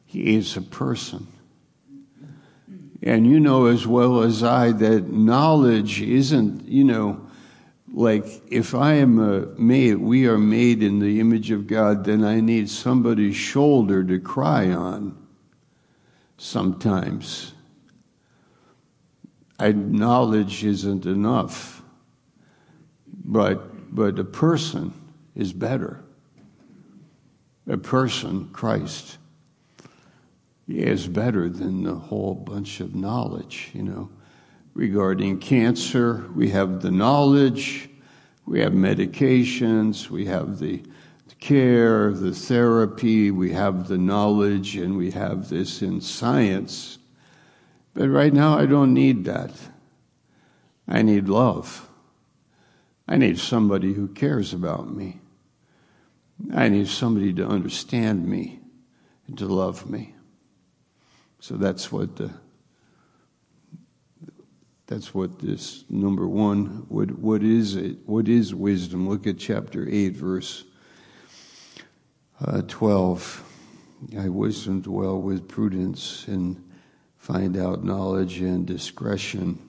He 0.05 0.35
is 0.35 0.55
a 0.55 0.61
person. 0.61 1.27
And 3.03 3.25
you 3.25 3.39
know 3.39 3.65
as 3.65 3.87
well 3.87 4.21
as 4.21 4.43
I 4.43 4.71
that 4.73 5.11
knowledge 5.11 6.01
isn't, 6.01 6.67
you 6.67 6.83
know, 6.83 7.27
like 7.93 8.25
if 8.49 8.73
I 8.73 8.93
am 8.93 9.19
a 9.19 9.47
made, 9.59 9.95
we 9.95 10.27
are 10.27 10.37
made 10.37 10.81
in 10.81 10.99
the 10.99 11.19
image 11.19 11.51
of 11.51 11.67
God, 11.67 12.05
then 12.05 12.23
I 12.23 12.39
need 12.39 12.69
somebody's 12.69 13.35
shoulder 13.35 14.03
to 14.03 14.19
cry 14.19 14.71
on 14.71 15.17
sometimes. 16.37 17.53
Knowledge 19.59 20.63
isn't 20.63 21.05
enough, 21.05 21.83
but, 23.23 23.93
but 23.93 24.17
a 24.17 24.23
person 24.23 24.93
is 25.35 25.53
better. 25.53 26.03
A 27.67 27.77
person, 27.77 28.49
Christ, 28.53 29.17
is 30.67 31.07
better 31.07 31.47
than 31.47 31.83
the 31.83 31.93
whole 31.93 32.33
bunch 32.33 32.79
of 32.79 32.95
knowledge, 32.95 33.69
you 33.73 33.83
know. 33.83 34.09
Regarding 34.73 35.37
cancer, 35.37 36.25
we 36.33 36.49
have 36.49 36.81
the 36.81 36.91
knowledge, 36.91 37.89
we 38.45 38.61
have 38.61 38.73
medications, 38.73 40.09
we 40.09 40.25
have 40.25 40.59
the 40.59 40.81
care, 41.39 42.13
the 42.13 42.33
therapy, 42.33 43.31
we 43.31 43.51
have 43.51 43.87
the 43.87 43.97
knowledge, 43.97 44.77
and 44.77 44.95
we 44.95 45.11
have 45.11 45.49
this 45.49 45.81
in 45.81 45.99
science. 45.99 46.99
But 47.93 48.07
right 48.07 48.33
now, 48.33 48.57
I 48.57 48.65
don't 48.65 48.93
need 48.93 49.25
that. 49.25 49.51
I 50.87 51.01
need 51.01 51.27
love. 51.27 51.89
I 53.07 53.17
need 53.17 53.39
somebody 53.39 53.93
who 53.93 54.07
cares 54.07 54.53
about 54.53 54.93
me. 54.95 55.19
I 56.53 56.69
need 56.69 56.87
somebody 56.87 57.33
to 57.33 57.45
understand 57.45 58.27
me 58.27 58.59
and 59.27 59.37
to 59.37 59.47
love 59.47 59.89
me. 59.89 60.15
So 61.39 61.55
that's 61.55 61.91
what 61.91 62.15
the 62.15 62.31
that's 64.91 65.13
what 65.13 65.39
this 65.39 65.85
number 65.89 66.27
one. 66.27 66.85
What 66.89 67.17
what 67.17 67.43
is 67.43 67.77
it? 67.77 67.99
What 68.07 68.27
is 68.27 68.53
wisdom? 68.53 69.07
Look 69.07 69.25
at 69.25 69.37
chapter 69.37 69.87
eight, 69.89 70.17
verse 70.17 70.65
uh, 72.43 72.63
twelve. 72.67 73.41
I 74.19 74.27
wisdom 74.27 74.81
dwell 74.81 75.21
with 75.21 75.47
prudence 75.47 76.27
and 76.27 76.61
find 77.17 77.55
out 77.55 77.85
knowledge 77.85 78.41
and 78.41 78.65
discretion. 78.65 79.59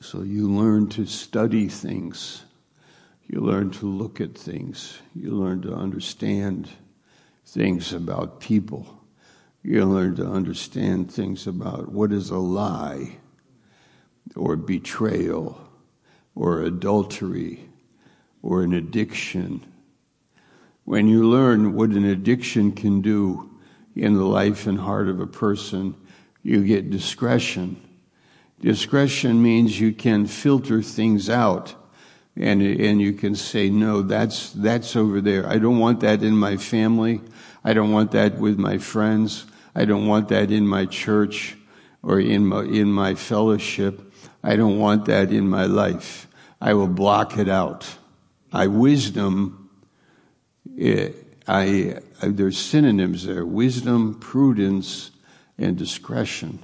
So 0.00 0.22
you 0.22 0.50
learn 0.50 0.88
to 0.88 1.06
study 1.06 1.68
things. 1.68 2.42
You 3.28 3.38
learn 3.40 3.70
to 3.70 3.86
look 3.86 4.20
at 4.20 4.36
things. 4.36 4.98
You 5.14 5.30
learn 5.30 5.62
to 5.62 5.72
understand 5.72 6.68
things 7.46 7.92
about 7.92 8.40
people. 8.40 8.99
You 9.62 9.84
learn 9.84 10.16
to 10.16 10.26
understand 10.26 11.12
things 11.12 11.46
about 11.46 11.92
what 11.92 12.12
is 12.12 12.30
a 12.30 12.38
lie 12.38 13.18
or 14.34 14.56
betrayal 14.56 15.60
or 16.34 16.62
adultery 16.62 17.68
or 18.42 18.62
an 18.62 18.72
addiction. 18.72 19.64
When 20.84 21.08
you 21.08 21.28
learn 21.28 21.74
what 21.74 21.90
an 21.90 22.04
addiction 22.04 22.72
can 22.72 23.02
do 23.02 23.50
in 23.94 24.14
the 24.14 24.24
life 24.24 24.66
and 24.66 24.78
heart 24.78 25.08
of 25.08 25.20
a 25.20 25.26
person, 25.26 25.94
you 26.42 26.64
get 26.64 26.90
discretion. 26.90 27.80
Discretion 28.60 29.42
means 29.42 29.78
you 29.78 29.92
can 29.92 30.26
filter 30.26 30.80
things 30.80 31.28
out 31.28 31.74
and, 32.36 32.62
and 32.62 33.00
you 33.00 33.12
can 33.12 33.34
say, 33.34 33.68
no, 33.68 34.02
that's, 34.02 34.52
that's 34.52 34.96
over 34.96 35.20
there. 35.20 35.46
I 35.46 35.58
don't 35.58 35.78
want 35.78 36.00
that 36.00 36.22
in 36.22 36.36
my 36.36 36.56
family. 36.56 37.20
I 37.62 37.74
don't 37.74 37.92
want 37.92 38.12
that 38.12 38.38
with 38.38 38.58
my 38.58 38.78
friends. 38.78 39.46
I 39.74 39.84
don't 39.84 40.06
want 40.06 40.28
that 40.28 40.50
in 40.50 40.66
my 40.66 40.86
church 40.86 41.56
or 42.02 42.20
in 42.20 42.46
my, 42.46 42.62
in 42.62 42.90
my 42.90 43.14
fellowship. 43.14 44.12
I 44.42 44.56
don't 44.56 44.78
want 44.78 45.06
that 45.06 45.30
in 45.32 45.48
my 45.48 45.66
life. 45.66 46.26
I 46.60 46.74
will 46.74 46.88
block 46.88 47.38
it 47.38 47.48
out. 47.48 47.88
I 48.52 48.66
wisdom, 48.66 49.70
eh, 50.78 51.10
I, 51.46 51.98
I, 52.20 52.28
there's 52.28 52.58
synonyms 52.58 53.26
there. 53.26 53.46
Wisdom, 53.46 54.18
prudence, 54.18 55.10
and 55.58 55.76
discretion. 55.76 56.58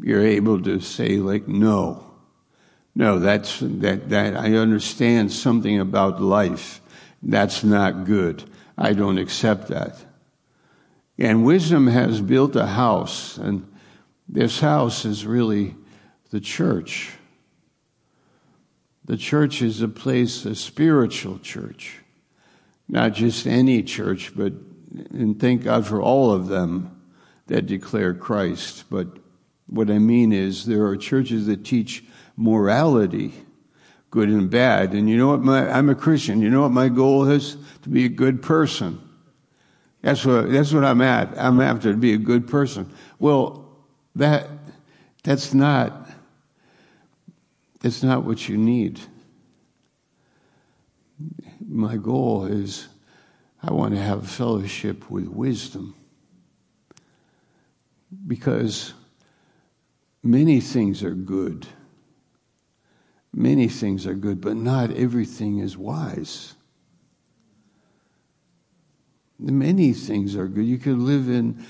You're 0.00 0.26
able 0.26 0.62
to 0.62 0.80
say 0.80 1.16
like, 1.16 1.48
no. 1.48 2.04
No, 2.94 3.18
that's, 3.18 3.60
that, 3.60 4.08
that, 4.10 4.36
I 4.36 4.54
understand 4.54 5.32
something 5.32 5.78
about 5.78 6.20
life. 6.20 6.80
That's 7.22 7.62
not 7.62 8.04
good. 8.04 8.42
I 8.76 8.92
don't 8.92 9.18
accept 9.18 9.68
that. 9.68 10.04
And 11.18 11.44
wisdom 11.44 11.88
has 11.88 12.20
built 12.20 12.54
a 12.54 12.66
house, 12.66 13.38
and 13.38 13.66
this 14.28 14.60
house 14.60 15.04
is 15.04 15.26
really 15.26 15.74
the 16.30 16.40
church. 16.40 17.10
The 19.04 19.16
church 19.16 19.62
is 19.62 19.82
a 19.82 19.88
place, 19.88 20.44
a 20.44 20.54
spiritual 20.54 21.38
church, 21.40 21.98
not 22.88 23.14
just 23.14 23.46
any 23.46 23.82
church, 23.82 24.32
but, 24.36 24.52
and 25.10 25.40
thank 25.40 25.64
God 25.64 25.86
for 25.86 26.00
all 26.00 26.30
of 26.30 26.46
them 26.46 26.94
that 27.46 27.66
declare 27.66 28.14
Christ. 28.14 28.84
But 28.88 29.08
what 29.66 29.90
I 29.90 29.98
mean 29.98 30.32
is 30.32 30.66
there 30.66 30.86
are 30.86 30.96
churches 30.96 31.46
that 31.46 31.64
teach 31.64 32.04
morality, 32.36 33.32
good 34.10 34.28
and 34.28 34.48
bad. 34.48 34.92
And 34.92 35.08
you 35.08 35.16
know 35.16 35.28
what? 35.28 35.40
My, 35.40 35.68
I'm 35.68 35.88
a 35.88 35.94
Christian. 35.94 36.42
You 36.42 36.50
know 36.50 36.62
what 36.62 36.70
my 36.70 36.88
goal 36.88 37.28
is? 37.28 37.56
To 37.82 37.88
be 37.88 38.04
a 38.04 38.10
good 38.10 38.42
person. 38.42 39.00
That's 40.08 40.24
what, 40.24 40.50
that's 40.50 40.72
what 40.72 40.86
I'm 40.86 41.02
at. 41.02 41.36
I'm 41.36 41.60
after 41.60 41.92
to 41.92 41.98
be 41.98 42.14
a 42.14 42.16
good 42.16 42.48
person. 42.48 42.90
Well, 43.18 43.68
that, 44.16 44.48
that's 45.22 45.52
not, 45.52 46.08
that's 47.80 48.02
not 48.02 48.24
what 48.24 48.48
you 48.48 48.56
need. 48.56 49.00
My 51.60 51.98
goal 51.98 52.46
is 52.46 52.88
I 53.62 53.70
want 53.70 53.94
to 53.96 54.00
have 54.00 54.26
fellowship 54.26 55.10
with 55.10 55.28
wisdom. 55.28 55.94
Because 58.26 58.94
many 60.22 60.62
things 60.62 61.04
are 61.04 61.14
good. 61.14 61.66
Many 63.34 63.68
things 63.68 64.06
are 64.06 64.14
good, 64.14 64.40
but 64.40 64.56
not 64.56 64.90
everything 64.90 65.58
is 65.58 65.76
wise. 65.76 66.54
Many 69.38 69.92
things 69.92 70.36
are 70.36 70.48
good. 70.48 70.64
You 70.64 70.78
could 70.78 70.98
live 70.98 71.28
in 71.28 71.64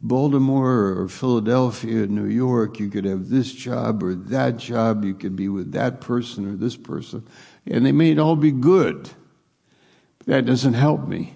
Baltimore 0.00 0.98
or 0.98 1.08
Philadelphia, 1.08 2.06
New 2.06 2.26
York. 2.26 2.78
You 2.78 2.88
could 2.88 3.04
have 3.04 3.28
this 3.28 3.52
job 3.52 4.02
or 4.02 4.14
that 4.14 4.56
job. 4.56 5.04
You 5.04 5.14
could 5.14 5.34
be 5.34 5.48
with 5.48 5.72
that 5.72 6.00
person 6.00 6.46
or 6.46 6.56
this 6.56 6.76
person. 6.76 7.26
And 7.66 7.84
they 7.84 7.92
may 7.92 8.16
all 8.18 8.36
be 8.36 8.52
good. 8.52 9.10
But 10.18 10.26
that 10.26 10.46
doesn't 10.46 10.74
help 10.74 11.08
me 11.08 11.34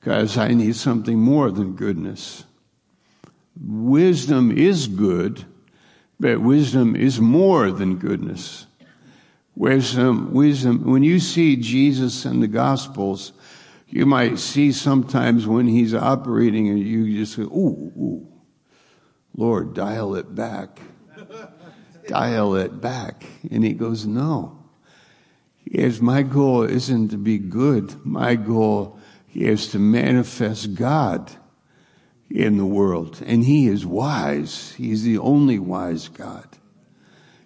because 0.00 0.36
I 0.36 0.48
need 0.48 0.76
something 0.76 1.18
more 1.18 1.50
than 1.50 1.76
goodness. 1.76 2.44
Wisdom 3.58 4.50
is 4.50 4.88
good, 4.88 5.44
but 6.18 6.40
wisdom 6.40 6.96
is 6.96 7.20
more 7.20 7.70
than 7.70 7.96
goodness. 7.96 8.66
Wisdom, 9.54 10.34
wisdom, 10.34 10.84
when 10.84 11.04
you 11.04 11.20
see 11.20 11.54
Jesus 11.54 12.24
in 12.24 12.40
the 12.40 12.48
Gospels, 12.48 13.32
you 13.94 14.06
might 14.06 14.40
see 14.40 14.72
sometimes 14.72 15.46
when 15.46 15.68
he's 15.68 15.94
operating 15.94 16.68
and 16.68 16.80
you 16.80 17.16
just 17.16 17.36
go, 17.36 17.44
ooh, 17.44 17.92
ooh, 17.96 18.28
Lord, 19.36 19.72
dial 19.72 20.16
it 20.16 20.34
back. 20.34 20.80
dial 22.08 22.56
it 22.56 22.80
back. 22.80 23.24
And 23.52 23.62
he 23.62 23.72
goes, 23.72 24.04
no. 24.04 24.58
Yes, 25.64 26.00
my 26.00 26.24
goal 26.24 26.64
isn't 26.64 27.10
to 27.10 27.16
be 27.16 27.38
good. 27.38 27.94
My 28.04 28.34
goal 28.34 28.98
is 29.32 29.68
to 29.68 29.78
manifest 29.78 30.74
God 30.74 31.30
in 32.28 32.56
the 32.56 32.66
world. 32.66 33.22
And 33.24 33.44
He 33.44 33.68
is 33.68 33.86
wise. 33.86 34.72
He's 34.72 35.04
the 35.04 35.18
only 35.18 35.60
wise 35.60 36.08
God. 36.08 36.48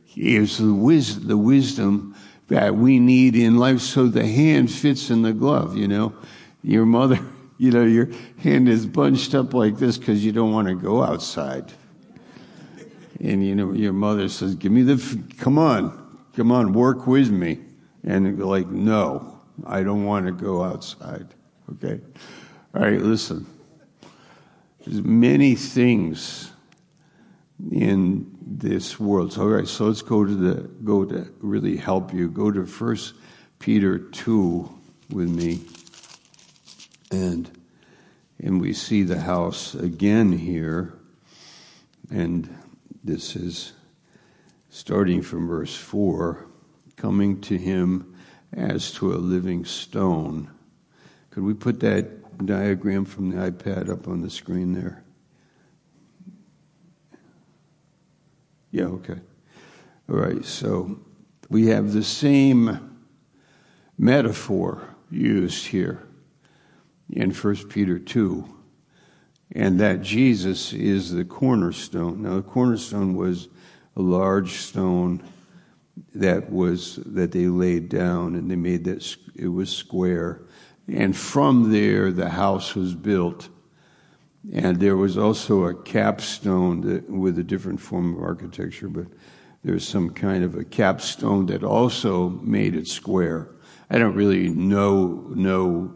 He 0.03 0.37
is 0.37 0.57
the, 0.57 0.73
wis- 0.73 1.17
the 1.17 1.37
wisdom 1.37 2.17
that 2.49 2.75
we 2.75 2.99
need 2.99 3.37
in 3.37 3.59
life 3.59 3.81
so 3.81 4.07
the 4.07 4.27
hand 4.27 4.73
fits 4.73 5.11
in 5.11 5.21
the 5.21 5.35
glove, 5.35 5.77
you 5.77 5.87
know. 5.87 6.15
Your 6.63 6.87
mother, 6.87 7.19
you 7.59 7.71
know, 7.71 7.85
your 7.85 8.09
hand 8.39 8.69
is 8.69 8.87
bunched 8.87 9.35
up 9.35 9.55
like 9.55 9.79
this 9.79 9.99
because 9.99 10.25
you 10.25 10.33
don't 10.33 10.53
want 10.53 10.69
to 10.69 10.75
go 10.75 11.03
outside. 11.03 11.73
And, 13.21 13.45
you 13.45 13.55
know, 13.55 13.73
your 13.73 13.93
mother 13.93 14.29
says, 14.29 14.55
give 14.55 14.71
me 14.71 14.83
the, 14.83 14.95
f- 14.95 15.39
come 15.39 15.59
on, 15.59 16.21
come 16.37 16.53
on, 16.53 16.73
work 16.73 17.07
with 17.07 17.31
me. 17.31 17.59
And 18.05 18.39
like, 18.39 18.69
no, 18.69 19.41
I 19.67 19.83
don't 19.83 20.05
want 20.05 20.27
to 20.27 20.33
go 20.33 20.63
outside. 20.63 21.27
Okay? 21.73 22.01
All 22.75 22.83
right, 22.83 23.01
listen. 23.01 23.47
There's 24.85 25.03
many 25.03 25.55
things 25.55 26.53
in 27.73 28.39
this 28.41 28.99
world. 28.99 29.33
So, 29.33 29.43
all 29.43 29.49
right, 29.49 29.69
so 29.69 29.87
let's 29.87 30.03
go 30.03 30.25
to 30.25 30.35
the 30.35 30.63
go 30.85 31.05
to 31.05 31.31
really 31.41 31.77
help 31.77 32.15
you. 32.15 32.29
Go 32.29 32.51
to 32.51 32.65
First 32.65 33.15
Peter 33.59 33.99
two 33.99 34.71
with 35.11 35.29
me, 35.29 35.61
and 37.11 37.51
and 38.41 38.61
we 38.61 38.73
see 38.73 39.03
the 39.03 39.19
house 39.19 39.75
again 39.75 40.31
here, 40.31 40.95
and 42.11 42.49
this 43.03 43.35
is 43.35 43.73
starting 44.71 45.23
from 45.23 45.49
verse 45.49 45.75
four, 45.75 46.47
coming 46.97 47.41
to 47.41 47.59
him 47.59 48.15
as 48.53 48.93
to 48.93 49.13
a 49.13 49.17
living 49.17 49.65
stone. 49.65 50.51
Could 51.31 51.43
we 51.43 51.55
put 51.55 51.81
that 51.81 52.47
diagram 52.47 53.05
from 53.05 53.31
the 53.31 53.51
iPad 53.51 53.89
up 53.89 54.07
on 54.07 54.21
the 54.21 54.31
screen 54.31 54.73
there? 54.73 55.03
Yeah, 58.71 58.85
okay. 58.85 59.19
All 60.09 60.17
right, 60.17 60.45
so 60.45 61.01
we 61.49 61.67
have 61.67 61.93
the 61.93 62.05
same 62.05 62.97
metaphor 63.99 64.95
used 65.11 65.67
here 65.67 66.08
in 67.11 67.33
1 67.33 67.57
Peter 67.69 67.99
2, 67.99 68.45
and 69.53 69.81
that 69.81 70.03
Jesus 70.03 70.73
is 70.73 71.13
the 71.13 71.25
cornerstone. 71.25 72.23
Now, 72.23 72.37
the 72.37 72.43
cornerstone 72.43 73.15
was 73.15 73.49
a 73.97 74.03
large 74.03 74.53
stone 74.53 75.23
that 76.15 76.51
was 76.51 76.97
that 77.07 77.33
they 77.33 77.49
laid 77.49 77.89
down 77.89 78.35
and 78.35 78.51
they 78.51 78.57
made 78.57 78.85
that 78.85 79.17
it 79.35 79.49
was 79.49 79.69
square 79.69 80.43
and 80.89 81.15
from 81.15 81.71
there, 81.71 82.11
the 82.11 82.31
house 82.31 82.75
was 82.75 82.95
built. 82.95 83.49
And 84.53 84.81
there 84.81 84.97
was 84.97 85.19
also 85.19 85.65
a 85.65 85.75
capstone 85.75 86.81
that, 86.83 87.09
with 87.11 87.39
a 87.39 87.45
different 87.45 87.81
form 87.81 88.17
of 88.17 88.23
architecture, 88.23 88.89
but 88.89 89.07
there's 89.63 89.87
some 89.87 90.11
kind 90.11 90.43
of 90.43 90.55
a 90.55 90.65
capstone 90.65 91.47
that 91.47 91.63
also 91.63 92.31
made 92.31 92.75
it 92.75 92.87
square. 92.87 93.49
I 93.91 93.99
don't 93.99 94.15
really 94.15 94.49
know, 94.49 95.27
know 95.35 95.95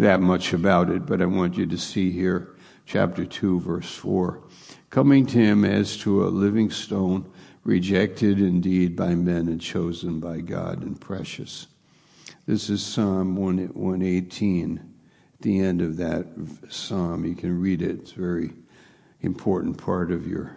that 0.00 0.20
much 0.20 0.52
about 0.52 0.90
it, 0.90 1.06
but 1.06 1.22
I 1.22 1.26
want 1.26 1.56
you 1.56 1.66
to 1.66 1.78
see 1.78 2.10
here, 2.10 2.56
chapter 2.86 3.24
2, 3.24 3.60
verse 3.60 3.94
4. 3.94 4.42
Coming 4.88 5.26
to 5.26 5.38
him 5.38 5.64
as 5.64 5.96
to 5.98 6.24
a 6.24 6.28
living 6.28 6.70
stone, 6.70 7.30
rejected 7.64 8.40
indeed 8.40 8.96
by 8.96 9.14
men 9.14 9.48
and 9.48 9.60
chosen 9.60 10.18
by 10.18 10.40
God 10.40 10.82
and 10.82 11.00
precious. 11.00 11.66
This 12.46 12.70
is 12.70 12.82
Psalm 12.82 13.36
118. 13.36 14.78
At 14.78 15.42
the 15.42 15.60
end 15.60 15.80
of 15.82 15.96
that 15.98 16.26
psalm, 16.68 17.24
you 17.24 17.34
can 17.34 17.60
read 17.60 17.82
it. 17.82 18.00
It's 18.00 18.12
a 18.12 18.20
very 18.20 18.52
important 19.20 19.78
part 19.78 20.10
of 20.10 20.26
your 20.26 20.56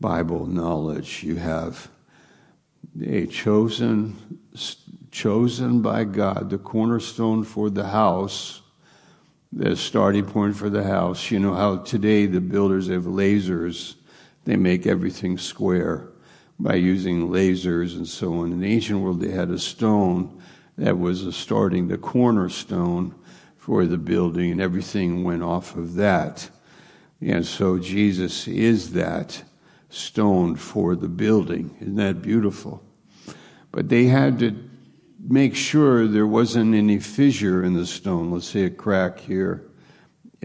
Bible 0.00 0.46
knowledge. 0.46 1.22
You 1.22 1.36
have 1.36 1.88
a 3.02 3.26
chosen, 3.26 4.40
chosen 5.10 5.82
by 5.82 6.04
God, 6.04 6.50
the 6.50 6.58
cornerstone 6.58 7.44
for 7.44 7.70
the 7.70 7.86
house, 7.86 8.62
the 9.54 9.76
starting 9.76 10.26
point 10.26 10.56
for 10.56 10.68
the 10.68 10.82
house. 10.82 11.30
You 11.30 11.38
know 11.38 11.54
how 11.54 11.78
today 11.78 12.26
the 12.26 12.40
builders 12.40 12.88
have 12.88 13.04
lasers, 13.04 13.94
they 14.44 14.56
make 14.56 14.86
everything 14.86 15.38
square 15.38 16.08
by 16.58 16.74
using 16.74 17.28
lasers 17.28 17.96
and 17.96 18.06
so 18.06 18.40
on. 18.40 18.52
In 18.52 18.60
the 18.60 18.72
ancient 18.72 19.00
world, 19.00 19.20
they 19.20 19.30
had 19.30 19.50
a 19.50 19.58
stone 19.58 20.42
that 20.76 20.98
was 20.98 21.24
a 21.24 21.32
starting 21.32 21.86
the 21.86 21.98
cornerstone 21.98 23.14
for 23.56 23.86
the 23.86 23.96
building, 23.96 24.50
and 24.50 24.60
everything 24.60 25.24
went 25.24 25.42
off 25.42 25.76
of 25.76 25.94
that. 25.94 26.50
And 27.20 27.46
so 27.46 27.78
Jesus 27.78 28.46
is 28.48 28.92
that 28.92 29.42
stone 29.88 30.56
for 30.56 30.96
the 30.96 31.08
building. 31.08 31.74
Isn't 31.80 31.96
that 31.96 32.20
beautiful? 32.20 32.82
But 33.70 33.88
they 33.88 34.04
had 34.04 34.40
to 34.40 34.50
make 35.26 35.54
sure 35.54 36.06
there 36.06 36.26
wasn't 36.26 36.74
any 36.74 36.98
fissure 36.98 37.64
in 37.64 37.74
the 37.74 37.86
stone. 37.86 38.30
Let's 38.30 38.46
say 38.46 38.64
a 38.64 38.70
crack 38.70 39.18
here 39.18 39.70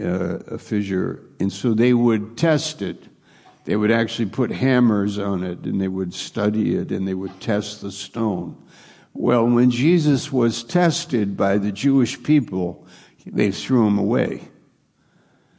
uh, 0.02 0.40
a 0.48 0.58
fissure, 0.58 1.24
and 1.40 1.52
so 1.52 1.74
they 1.74 1.94
would 1.94 2.38
test 2.38 2.82
it. 2.82 3.04
They 3.66 3.76
would 3.76 3.92
actually 3.92 4.30
put 4.30 4.52
hammers 4.52 5.20
on 5.20 5.44
it, 5.44 5.60
and 5.66 5.80
they 5.80 5.88
would 5.88 6.14
study 6.14 6.76
it, 6.76 6.92
and 6.92 7.08
they 7.08 7.14
would 7.14 7.40
test 7.42 7.82
the 7.82 7.92
stone. 7.92 8.56
Well, 9.14 9.46
when 9.46 9.70
Jesus 9.70 10.32
was 10.32 10.64
tested 10.64 11.36
by 11.36 11.58
the 11.58 11.72
Jewish 11.72 12.22
people, 12.24 12.88
they 13.26 13.52
threw 13.52 13.86
him 13.86 13.98
away. 13.98 14.48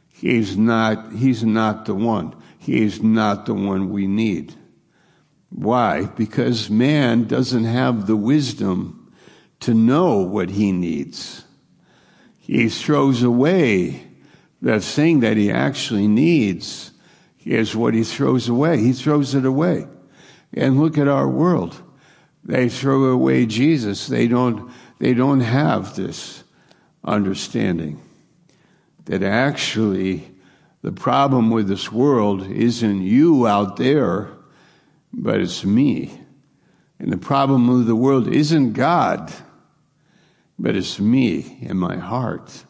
He's 0.09 0.57
not, 0.57 1.13
he's 1.13 1.43
not 1.43 1.85
the 1.85 1.95
one. 1.95 2.35
He's 2.57 3.01
not 3.01 3.45
the 3.45 3.53
one 3.53 3.89
we 3.89 4.07
need. 4.07 4.55
Why? 5.49 6.05
Because 6.05 6.69
man 6.69 7.25
doesn't 7.25 7.65
have 7.65 8.07
the 8.07 8.15
wisdom 8.15 9.00
to 9.61 9.73
know 9.73 10.17
what 10.17 10.49
he 10.49 10.71
needs. 10.71 11.45
He 12.37 12.69
throws 12.69 13.23
away 13.23 14.07
the 14.61 14.79
thing 14.79 15.21
that 15.21 15.37
he 15.37 15.51
actually 15.51 16.07
needs 16.07 16.91
is 17.43 17.75
what 17.75 17.93
he 17.93 18.03
throws 18.03 18.47
away. 18.47 18.77
He 18.77 18.93
throws 18.93 19.33
it 19.33 19.45
away. 19.45 19.87
And 20.53 20.79
look 20.79 20.97
at 20.97 21.07
our 21.07 21.27
world. 21.27 21.81
They 22.43 22.69
throw 22.69 23.05
away 23.05 23.45
Jesus. 23.45 24.07
They 24.07 24.27
don't, 24.27 24.71
they 24.99 25.13
don't 25.13 25.39
have 25.39 25.95
this 25.95 26.43
understanding 27.03 28.01
that 29.05 29.23
actually 29.23 30.29
the 30.81 30.91
problem 30.91 31.49
with 31.49 31.67
this 31.67 31.91
world 31.91 32.45
isn't 32.47 33.01
you 33.01 33.47
out 33.47 33.77
there, 33.77 34.29
but 35.13 35.39
it's 35.39 35.63
me. 35.63 36.19
And 36.99 37.11
the 37.11 37.17
problem 37.17 37.67
with 37.67 37.87
the 37.87 37.95
world 37.95 38.27
isn't 38.27 38.73
God, 38.73 39.33
but 40.61 40.75
it's 40.75 40.99
me 40.99 41.57
in 41.61 41.75
my 41.75 41.97
heart. 41.97 42.65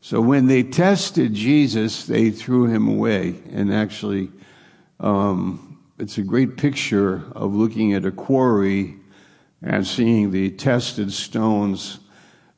So 0.00 0.20
when 0.20 0.46
they 0.46 0.62
tested 0.62 1.34
Jesus, 1.34 2.06
they 2.06 2.30
threw 2.30 2.66
him 2.66 2.88
away. 2.88 3.34
And 3.52 3.72
actually, 3.72 4.30
um, 4.98 5.78
it's 5.98 6.16
a 6.16 6.22
great 6.22 6.56
picture 6.56 7.22
of 7.32 7.54
looking 7.54 7.92
at 7.92 8.06
a 8.06 8.10
quarry 8.10 8.96
and 9.62 9.86
seeing 9.86 10.30
the 10.30 10.50
tested 10.50 11.12
stones 11.12 12.00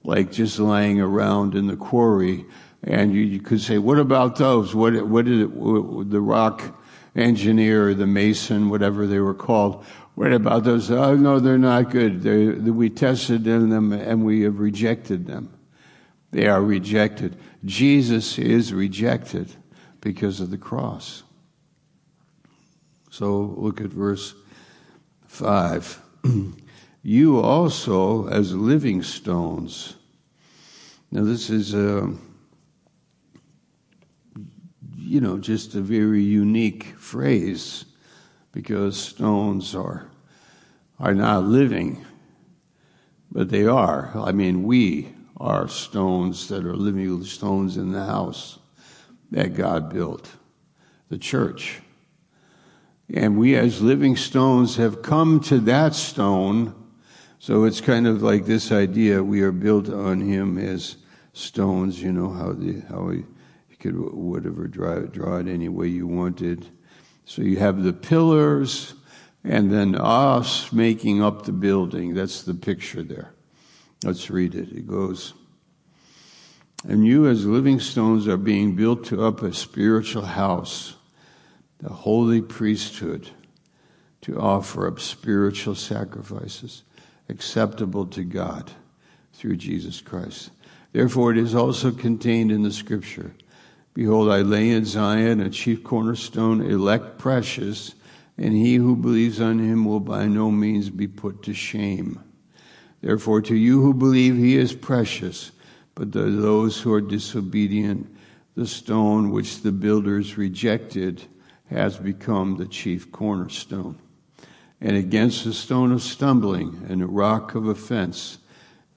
like 0.05 0.31
just 0.31 0.61
lying 0.61 1.01
around 1.01 1.57
in 1.57 1.67
the 1.67 1.77
quarry. 1.77 2.47
And 2.85 3.13
you, 3.13 3.23
you 3.23 3.41
could 3.41 3.61
say, 3.61 3.79
what 3.79 3.99
about 3.99 4.37
those? 4.37 4.73
What, 4.73 5.07
what 5.07 5.25
did 5.25 5.41
it, 5.41 6.11
the 6.11 6.21
rock 6.21 6.81
engineer, 7.17 7.93
the 7.95 8.07
mason, 8.07 8.71
whatever 8.71 9.07
they 9.07 9.19
were 9.19 9.35
called, 9.35 9.85
what 10.17 10.33
about 10.33 10.65
those? 10.65 10.91
Oh, 10.91 11.15
no, 11.15 11.39
they're 11.39 11.59
not 11.59 11.91
good. 11.91 12.23
They're, 12.23 12.55
we 12.55 12.89
tested 12.89 13.45
them 13.45 13.93
and 13.93 14.25
we 14.25 14.41
have 14.43 14.59
rejected 14.59 15.27
them. 15.27 15.53
They 16.31 16.47
are 16.47 16.63
rejected. 16.63 17.37
Jesus 17.67 18.39
is 18.39 18.73
rejected 18.73 19.55
because 20.01 20.41
of 20.41 20.51
the 20.51 20.57
cross. 20.57 21.23
So 23.11 23.55
look 23.59 23.83
at 23.83 23.89
verse 23.89 24.35
5. 25.27 26.01
you 27.03 27.39
also, 27.39 28.27
as 28.29 28.55
living 28.55 29.03
stones. 29.03 29.97
Now, 31.11 31.25
this 31.25 31.51
is, 31.51 31.75
a, 31.75 32.05
uh, 32.05 32.09
you 34.97 35.21
know, 35.21 35.37
just 35.37 35.75
a 35.75 35.83
very 35.83 36.23
unique 36.23 36.95
phrase 36.97 37.85
because 38.57 38.99
stones 38.99 39.75
are, 39.75 40.07
are 40.99 41.13
not 41.13 41.45
living, 41.45 42.03
but 43.31 43.51
they 43.51 43.67
are. 43.67 44.11
I 44.15 44.33
mean, 44.33 44.63
we 44.63 45.13
are 45.37 45.69
stones 45.69 46.49
that 46.49 46.65
are 46.65 46.75
living 46.75 47.23
stones 47.23 47.77
in 47.77 47.93
the 47.93 48.07
house 48.07 48.59
that 49.31 49.53
God 49.53 49.93
built, 49.93 50.31
the 51.11 51.19
church. 51.19 51.83
And 53.13 53.37
we 53.37 53.57
as 53.57 53.83
living 53.83 54.17
stones 54.17 54.77
have 54.77 55.03
come 55.03 55.41
to 55.41 55.59
that 55.61 55.95
stone. 55.95 56.75
So 57.39 57.65
it's 57.65 57.83
kind 57.83 58.07
of 58.07 58.23
like 58.23 58.47
this 58.47 58.73
idea 58.73 59.23
we 59.23 59.43
are 59.43 59.53
built 59.53 59.91
on 59.91 60.23
him 60.23 60.57
as 60.57 60.97
stones, 61.35 62.03
you 62.03 62.11
know, 62.11 62.31
how 62.31 62.55
the, 62.55 62.81
how 62.89 63.11
he, 63.11 63.19
you 63.19 63.77
could 63.79 64.15
whatever 64.15 64.67
draw 64.67 65.01
draw 65.01 65.37
it 65.37 65.47
any 65.47 65.69
way 65.69 65.89
you 65.89 66.07
wanted. 66.07 66.71
So 67.27 67.43
you 67.43 67.59
have 67.59 67.83
the 67.83 67.93
pillars 67.93 68.95
and 69.45 69.71
then 69.71 69.97
us 69.97 70.73
making 70.73 71.23
up 71.23 71.45
the 71.45 71.53
building. 71.53 72.15
That's 72.15 72.43
the 72.43 72.55
picture 72.55 73.03
there. 73.03 73.35
Let's 74.05 74.31
read 74.31 74.55
it. 74.55 74.71
It 74.73 74.87
goes, 74.87 75.35
And 76.89 77.05
you, 77.05 77.27
as 77.27 77.45
living 77.45 77.81
stones, 77.81 78.29
are 78.29 78.37
being 78.37 78.77
built 78.77 79.13
up 79.13 79.43
a 79.43 79.53
spiritual 79.53 80.25
house, 80.25 80.95
the 81.79 81.89
holy 81.89 82.41
priesthood, 82.41 83.29
to 84.23 84.41
offer 84.41 84.87
up 84.87 85.01
spiritual 85.01 85.75
sacrifices 85.75 86.85
acceptable 87.29 88.07
to 88.07 88.23
God 88.23 88.71
through 89.33 89.57
Jesus 89.57 90.01
Christ. 90.01 90.51
Therefore, 90.93 91.33
it 91.33 91.39
is 91.39 91.57
also 91.57 91.91
contained 91.91 92.53
in 92.53 92.63
the 92.63 92.73
scripture 92.73 93.33
Behold, 93.97 94.29
I 94.29 94.43
lay 94.43 94.69
in 94.69 94.85
Zion 94.85 95.41
a 95.41 95.49
chief 95.49 95.83
cornerstone, 95.83 96.61
elect 96.61 97.17
precious, 97.17 97.95
and 98.37 98.53
he 98.53 98.75
who 98.75 98.95
believes 98.95 99.41
on 99.41 99.59
him 99.59 99.87
will 99.87 100.01
by 100.01 100.27
no 100.27 100.51
means 100.51 100.91
be 100.91 101.09
put 101.09 101.43
to 101.45 101.55
shame. 101.55 102.21
Therefore, 103.01 103.41
to 103.41 103.55
you 103.55 103.81
who 103.81 103.95
believe, 103.95 104.37
he 104.37 104.55
is 104.55 104.75
precious, 104.75 105.51
but 105.95 106.13
to 106.13 106.31
those 106.31 106.79
who 106.79 106.93
are 106.93 107.01
disobedient, 107.01 108.15
the 108.55 108.67
stone 108.67 109.31
which 109.31 109.63
the 109.63 109.73
builders 109.73 110.37
rejected 110.37 111.23
has 111.71 111.97
become 111.97 112.59
the 112.59 112.67
chief 112.67 113.11
cornerstone. 113.11 113.99
And 114.79 114.95
against 114.95 115.43
the 115.47 115.55
stone 115.55 115.91
of 115.91 116.03
stumbling 116.03 116.85
and 116.87 117.01
the 117.01 117.07
rock 117.07 117.55
of 117.55 117.67
offense, 117.67 118.37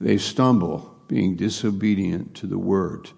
they 0.01 0.17
stumble, 0.17 0.93
being 1.07 1.37
disobedient 1.37 2.35
to 2.35 2.47
the 2.47 2.59
word, 2.59 3.11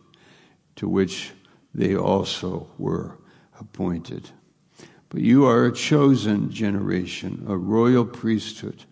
to 0.76 0.88
which 0.88 1.32
they 1.74 1.96
also 1.96 2.70
were 2.78 3.18
appointed. 3.60 4.30
But 5.10 5.22
you 5.22 5.46
are 5.46 5.66
a 5.66 5.74
chosen 5.74 6.52
generation, 6.52 7.46
a 7.48 7.58
royal 7.58 8.06
priesthood 8.06 8.86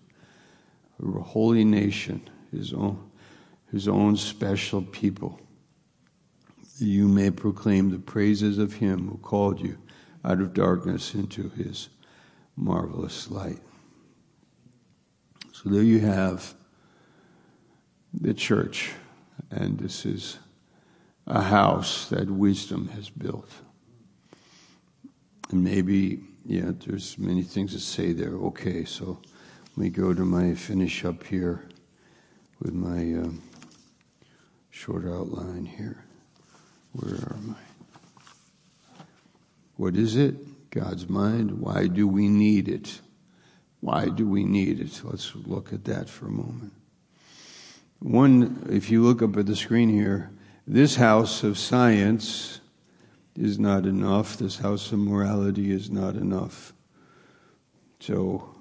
a 1.04 1.22
holy 1.22 1.64
nation, 1.64 2.22
his 2.52 2.74
own, 2.74 3.10
his 3.72 3.88
own 3.88 4.18
special 4.18 4.82
people. 4.82 5.40
You 6.78 7.08
may 7.08 7.32
proclaim 7.32 7.90
the 7.90 8.00
praises 8.00 8.58
of 8.58 8.74
him 8.74 9.10
who 9.10 9.18
called 9.18 9.60
you 9.60 9.78
out 10.26 10.42
of 10.42 10.54
darkness 10.54 11.14
into 11.14 11.50
his 11.50 11.90
marvelous 12.56 13.30
light. 13.32 13.60
So 15.54 15.70
there 15.70 15.84
you 15.84 16.00
have 16.00 16.54
the 18.14 18.34
church, 18.34 18.92
and 19.52 19.78
this 19.78 20.06
is 20.06 20.38
a 21.30 21.42
house 21.42 22.10
that 22.10 22.30
wisdom 22.30 22.88
has 22.90 23.10
built. 23.10 23.52
And 25.52 25.64
maybe, 25.64 26.20
yeah, 26.46 26.72
there's 26.86 27.18
many 27.18 27.44
things 27.44 27.74
to 27.74 27.80
say 27.80 28.14
there. 28.14 28.34
Okay, 28.34 28.84
so 28.84 29.20
let 29.76 29.78
me 29.78 29.90
go 29.90 30.14
to 30.14 30.26
my 30.26 30.56
finish 30.56 31.06
up 31.06 31.24
here 31.24 31.70
with 32.60 32.74
my 32.74 33.00
um, 33.00 33.42
short 34.72 35.06
outline 35.06 35.66
here. 35.66 36.04
Where 36.94 37.16
am 37.16 37.56
I? 37.58 39.04
What 39.78 39.96
is 39.96 40.16
it? 40.16 40.72
God's 40.72 41.08
mind. 41.08 41.60
Why 41.62 41.88
do 41.88 42.08
we 42.08 42.28
need 42.28 42.68
it? 42.68 43.00
Why 43.82 44.10
do 44.10 44.28
we 44.28 44.44
need 44.44 44.80
it? 44.80 45.02
Let's 45.04 45.36
look 45.36 45.72
at 45.74 45.86
that 45.86 46.10
for 46.10 46.28
a 46.28 46.32
moment. 46.32 46.74
One, 48.00 48.68
if 48.70 48.90
you 48.90 49.04
look 49.04 49.22
up 49.22 49.38
at 49.38 49.46
the 49.46 49.56
screen 49.56 49.90
here, 49.90 50.32
this 50.70 50.96
house 50.96 51.42
of 51.44 51.58
science 51.58 52.62
is 53.36 53.58
not 53.58 53.88
enough. 53.88 54.38
This 54.38 54.56
house 54.60 54.92
of 54.92 55.00
morality 55.00 55.72
is 55.72 55.90
not 55.90 56.14
enough. 56.14 56.74
So 58.00 58.56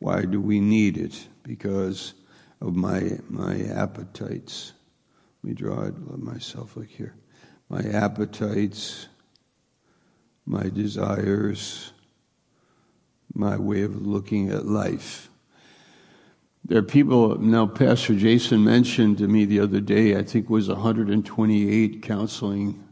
why 0.00 0.24
do 0.24 0.40
we 0.40 0.58
need 0.58 0.98
it? 0.98 1.28
Because 1.44 2.14
of 2.60 2.74
my 2.74 3.20
my 3.30 3.60
appetites. 3.60 4.72
Let 5.42 5.48
me 5.48 5.54
draw 5.54 5.82
it 5.84 5.94
Let 6.10 6.18
myself 6.18 6.76
look 6.76 6.88
here. 6.88 7.14
My 7.68 7.82
appetites, 7.82 9.06
my 10.46 10.68
desires, 10.68 11.92
my 13.34 13.56
way 13.56 13.82
of 13.82 14.04
looking 14.04 14.50
at 14.50 14.66
life. 14.66 15.30
There 16.68 16.78
are 16.78 16.82
people, 16.82 17.38
now 17.38 17.66
Pastor 17.66 18.16
Jason 18.16 18.64
mentioned 18.64 19.18
to 19.18 19.28
me 19.28 19.44
the 19.44 19.60
other 19.60 19.80
day, 19.80 20.16
I 20.16 20.24
think 20.24 20.46
it 20.46 20.50
was 20.50 20.68
128 20.68 22.02
counseling 22.02 22.82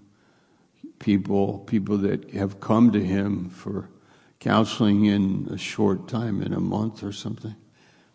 people, 1.01 1.59
people 1.59 1.99
that 1.99 2.31
have 2.35 2.61
come 2.61 2.93
to 2.93 3.05
him 3.05 3.51
for 3.51 3.91
counseling 4.39 5.07
in 5.07 5.49
a 5.51 5.59
short 5.59 6.07
time, 6.07 6.41
in 6.41 6.53
a 6.53 6.61
month 6.61 7.03
or 7.03 7.11
something. 7.11 7.57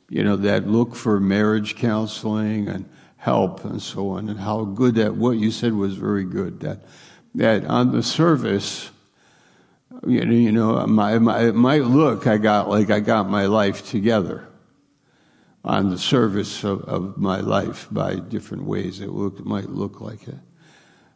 You 0.07 0.23
know, 0.23 0.37
that 0.37 0.65
look 0.65 0.95
for 0.95 1.19
marriage 1.19 1.75
counseling 1.75 2.69
and 2.69 2.89
help 3.17 3.65
and 3.65 3.81
so 3.81 4.11
on, 4.11 4.29
and 4.29 4.39
how 4.39 4.63
good 4.63 4.95
that 4.95 5.15
what 5.15 5.31
you 5.31 5.51
said 5.51 5.73
was 5.73 5.95
very 5.95 6.23
good. 6.23 6.61
That 6.61 6.85
that 7.35 7.65
on 7.65 7.91
the 7.91 8.01
surface, 8.01 8.91
you 10.07 10.53
know, 10.53 10.87
my, 10.87 11.19
my, 11.19 11.51
might 11.51 11.83
look 11.83 12.27
I 12.27 12.37
got 12.37 12.69
like 12.69 12.89
I 12.89 13.01
got 13.01 13.29
my 13.29 13.45
life 13.47 13.85
together 13.89 14.48
on 15.63 15.89
the 15.89 15.97
surface 15.97 16.63
of, 16.63 16.81
of 16.83 17.17
my 17.17 17.39
life 17.39 17.87
by 17.91 18.15
different 18.15 18.63
ways. 18.63 19.01
It 19.01 19.09
look, 19.09 19.43
might 19.45 19.69
look 19.69 20.01
like 20.01 20.27
it, 20.27 20.39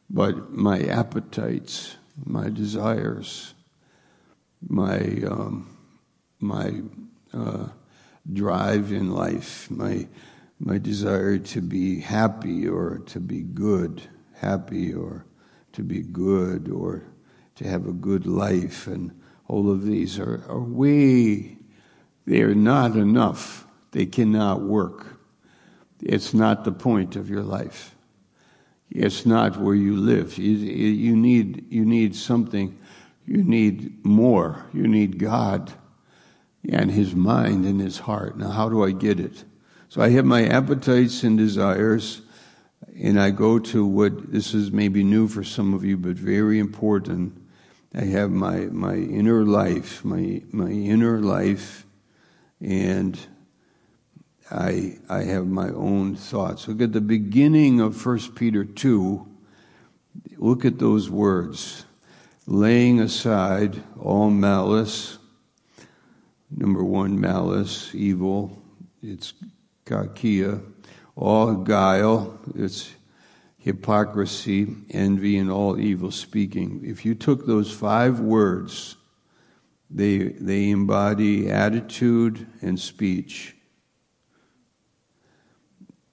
but 0.09 0.51
my 0.51 0.81
appetites, 0.81 1.95
my 2.25 2.49
desires, 2.49 3.53
my 4.67 4.97
um, 5.27 5.69
my 6.39 6.81
uh, 7.33 7.67
drive 8.31 8.91
in 8.91 9.11
life, 9.11 9.69
my 9.71 10.07
my 10.59 10.77
desire 10.77 11.37
to 11.37 11.61
be 11.61 11.99
happy 11.99 12.67
or 12.67 12.99
to 13.07 13.19
be 13.19 13.41
good, 13.41 14.01
happy 14.35 14.93
or 14.93 15.25
to 15.73 15.83
be 15.83 16.01
good 16.01 16.69
or 16.69 17.03
to 17.55 17.67
have 17.67 17.87
a 17.87 17.93
good 17.93 18.25
life, 18.25 18.87
and 18.87 19.11
all 19.47 19.69
of 19.69 19.83
these 19.83 20.19
are, 20.19 20.43
are 20.47 20.63
way 20.63 21.57
they 22.25 22.41
are 22.41 22.55
not 22.55 22.95
enough. 22.95 23.67
They 23.93 24.05
cannot 24.05 24.61
work. 24.61 25.19
It's 26.01 26.33
not 26.33 26.65
the 26.65 26.71
point 26.71 27.15
of 27.15 27.29
your 27.29 27.43
life. 27.43 27.95
It's 28.89 29.25
not 29.25 29.57
where 29.57 29.75
you 29.75 29.95
live. 29.95 30.37
You, 30.37 31.15
need 31.15 31.71
you 31.71 31.85
need 31.85 32.15
something. 32.15 32.77
You 33.25 33.43
need 33.43 34.05
more. 34.05 34.65
You 34.73 34.87
need 34.87 35.17
God 35.17 35.71
and 36.69 36.91
his 36.91 37.15
mind 37.15 37.65
and 37.65 37.79
his 37.79 37.99
heart. 37.99 38.37
Now, 38.37 38.49
how 38.49 38.69
do 38.69 38.83
I 38.83 38.91
get 38.91 39.19
it? 39.19 39.43
So 39.89 40.01
I 40.01 40.09
have 40.09 40.25
my 40.25 40.45
appetites 40.47 41.23
and 41.23 41.37
desires, 41.37 42.21
and 42.99 43.19
I 43.19 43.29
go 43.29 43.59
to 43.59 43.85
what 43.85 44.31
this 44.31 44.53
is 44.53 44.71
maybe 44.71 45.03
new 45.03 45.27
for 45.27 45.43
some 45.43 45.73
of 45.73 45.83
you, 45.83 45.97
but 45.97 46.15
very 46.15 46.59
important. 46.59 47.39
I 47.93 48.05
have 48.05 48.31
my, 48.31 48.67
my 48.71 48.95
inner 48.95 49.43
life, 49.43 50.03
my, 50.03 50.41
my 50.51 50.69
inner 50.69 51.19
life, 51.19 51.85
and 52.59 53.19
I, 54.53 54.97
I 55.09 55.23
have 55.23 55.47
my 55.47 55.69
own 55.69 56.15
thoughts. 56.15 56.67
Look 56.67 56.81
at 56.81 56.93
the 56.93 57.01
beginning 57.01 57.79
of 57.79 58.05
1 58.05 58.33
Peter 58.35 58.63
2. 58.63 59.27
Look 60.37 60.63
at 60.63 60.79
those 60.79 61.09
words. 61.09 61.85
Laying 62.45 62.99
aside 62.99 63.81
all 63.99 64.29
malice, 64.29 65.17
Number 66.55 66.83
one, 66.83 67.19
malice, 67.19 67.93
evil. 67.95 68.61
It's 69.01 69.33
kakia. 69.85 70.61
All 71.15 71.55
guile. 71.55 72.39
It's 72.55 72.91
hypocrisy, 73.57 74.75
envy, 74.91 75.37
and 75.37 75.49
all 75.49 75.79
evil 75.79 76.11
speaking. 76.11 76.81
If 76.83 77.05
you 77.05 77.15
took 77.15 77.47
those 77.47 77.71
five 77.71 78.19
words, 78.19 78.97
they, 79.89 80.17
they 80.17 80.69
embody 80.69 81.49
attitude 81.49 82.45
and 82.61 82.79
speech. 82.79 83.52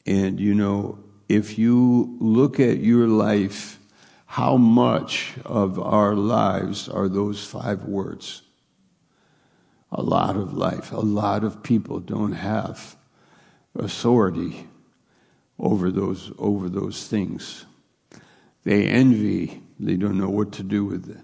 And 0.06 0.40
you 0.40 0.54
know, 0.54 0.98
if 1.28 1.58
you 1.58 2.16
look 2.20 2.58
at 2.58 2.78
your 2.78 3.06
life, 3.06 3.78
how 4.26 4.56
much 4.56 5.34
of 5.44 5.78
our 5.78 6.14
lives 6.14 6.88
are 6.88 7.08
those 7.08 7.44
five 7.44 7.84
words? 7.84 8.42
a 9.92 10.02
lot 10.02 10.36
of 10.36 10.54
life. 10.54 10.92
A 10.92 11.00
lot 11.00 11.44
of 11.44 11.62
people 11.62 12.00
don't 12.00 12.32
have 12.32 12.96
authority 13.74 14.66
over 15.58 15.90
those, 15.90 16.32
over 16.38 16.68
those 16.68 17.06
things. 17.06 17.66
They 18.64 18.86
envy. 18.86 19.62
They 19.78 19.96
don't 19.96 20.18
know 20.18 20.28
what 20.28 20.52
to 20.52 20.62
do 20.62 20.84
with 20.84 21.10
it. 21.10 21.18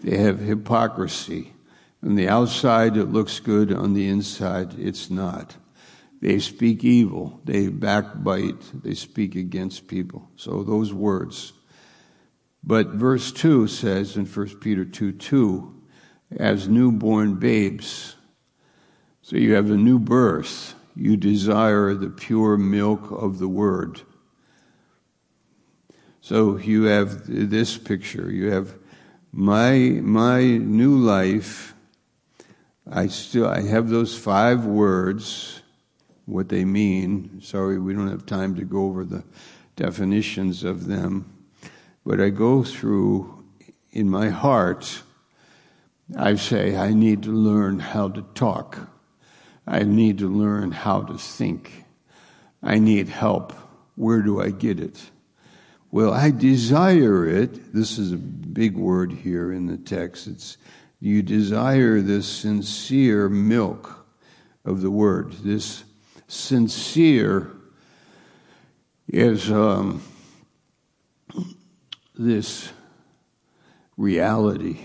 They 0.00 0.16
have 0.18 0.38
hypocrisy. 0.38 1.52
On 2.02 2.14
the 2.14 2.28
outside, 2.28 2.96
it 2.96 3.06
looks 3.06 3.40
good. 3.40 3.72
On 3.72 3.94
the 3.94 4.08
inside, 4.08 4.78
it's 4.78 5.10
not. 5.10 5.56
They 6.20 6.38
speak 6.40 6.84
evil. 6.84 7.40
They 7.44 7.68
backbite. 7.68 8.82
They 8.82 8.94
speak 8.94 9.36
against 9.36 9.86
people. 9.86 10.28
So 10.36 10.62
those 10.62 10.92
words. 10.92 11.52
But 12.64 12.88
verse 12.88 13.30
2 13.32 13.68
says 13.68 14.16
in 14.16 14.26
1 14.26 14.58
Peter 14.60 14.84
2 14.84 15.12
2, 15.12 15.82
as 16.38 16.68
newborn 16.68 17.36
babes. 17.36 18.16
So 19.22 19.36
you 19.36 19.54
have 19.54 19.70
a 19.70 19.76
new 19.76 19.98
birth. 19.98 20.74
You 20.96 21.16
desire 21.16 21.94
the 21.94 22.10
pure 22.10 22.56
milk 22.56 23.10
of 23.10 23.38
the 23.38 23.48
word. 23.48 24.02
So 26.20 26.58
you 26.58 26.84
have 26.84 27.22
this 27.26 27.78
picture. 27.78 28.30
You 28.30 28.50
have 28.50 28.74
my 29.32 30.00
my 30.02 30.42
new 30.42 30.96
life. 30.96 31.74
I 32.90 33.06
still 33.06 33.46
I 33.46 33.62
have 33.62 33.88
those 33.88 34.18
five 34.18 34.66
words, 34.66 35.57
what 36.28 36.48
they 36.48 36.64
mean. 36.64 37.40
Sorry, 37.42 37.78
we 37.78 37.94
don't 37.94 38.10
have 38.10 38.26
time 38.26 38.54
to 38.56 38.64
go 38.64 38.84
over 38.84 39.04
the 39.04 39.24
definitions 39.76 40.64
of 40.64 40.86
them. 40.86 41.32
But 42.04 42.20
I 42.20 42.28
go 42.28 42.62
through 42.62 43.44
in 43.90 44.08
my 44.08 44.28
heart 44.28 45.02
I 46.16 46.36
say, 46.36 46.74
I 46.74 46.94
need 46.94 47.24
to 47.24 47.32
learn 47.32 47.80
how 47.80 48.08
to 48.08 48.22
talk. 48.34 48.78
I 49.66 49.82
need 49.82 50.18
to 50.18 50.28
learn 50.28 50.72
how 50.72 51.02
to 51.02 51.18
think. 51.18 51.84
I 52.62 52.78
need 52.78 53.08
help. 53.08 53.52
Where 53.96 54.22
do 54.22 54.40
I 54.40 54.50
get 54.50 54.80
it? 54.80 54.98
Well, 55.90 56.12
I 56.12 56.30
desire 56.30 57.26
it. 57.26 57.74
This 57.74 57.98
is 57.98 58.12
a 58.12 58.16
big 58.16 58.76
word 58.76 59.12
here 59.12 59.52
in 59.52 59.66
the 59.66 59.76
text. 59.76 60.26
It's 60.26 60.56
you 61.00 61.22
desire 61.22 62.00
this 62.00 62.26
sincere 62.26 63.28
milk 63.28 64.06
of 64.64 64.80
the 64.80 64.90
word. 64.90 65.32
This 65.32 65.84
sincere 66.28 67.50
is 69.08 69.50
um, 69.50 70.02
this 72.14 72.70
reality 73.96 74.78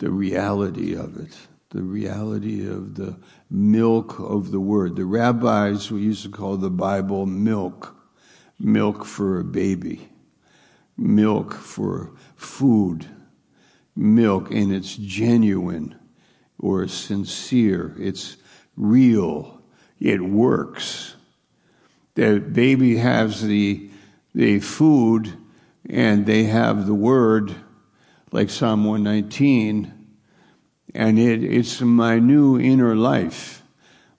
the 0.00 0.10
reality 0.10 0.96
of 0.96 1.18
it, 1.18 1.36
the 1.68 1.82
reality 1.82 2.66
of 2.66 2.94
the 2.94 3.16
milk 3.50 4.18
of 4.18 4.50
the 4.50 4.58
word. 4.58 4.96
The 4.96 5.04
rabbis 5.04 5.90
we 5.90 6.00
used 6.00 6.22
to 6.22 6.30
call 6.30 6.56
the 6.56 6.70
Bible 6.70 7.26
milk, 7.26 7.94
milk 8.58 9.04
for 9.04 9.38
a 9.38 9.44
baby, 9.44 10.08
milk 10.96 11.52
for 11.52 12.12
food, 12.34 13.06
milk, 13.94 14.50
and 14.50 14.72
it's 14.72 14.96
genuine 14.96 15.94
or 16.58 16.88
sincere, 16.88 17.94
it's 17.98 18.38
real, 18.76 19.59
it 20.00 20.20
works. 20.20 21.14
The 22.14 22.40
baby 22.40 22.96
has 22.96 23.42
the, 23.42 23.90
the 24.34 24.60
food 24.60 25.36
and 25.88 26.26
they 26.26 26.44
have 26.44 26.86
the 26.86 26.94
word 26.94 27.54
like 28.32 28.48
Psalm 28.48 28.84
119, 28.84 29.92
and 30.94 31.18
it, 31.18 31.42
it's 31.42 31.80
my 31.80 32.18
new 32.18 32.58
inner 32.58 32.94
life. 32.94 33.62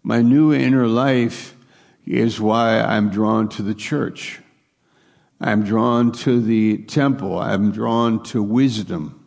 My 0.03 0.21
new 0.21 0.53
inner 0.53 0.87
life 0.87 1.55
is 2.05 2.39
why 2.41 2.81
I'm 2.81 3.09
drawn 3.09 3.47
to 3.49 3.61
the 3.61 3.75
church. 3.75 4.41
I'm 5.39 5.63
drawn 5.63 6.11
to 6.11 6.41
the 6.41 6.79
temple. 6.83 7.39
I'm 7.39 7.71
drawn 7.71 8.21
to 8.25 8.43
wisdom. 8.43 9.25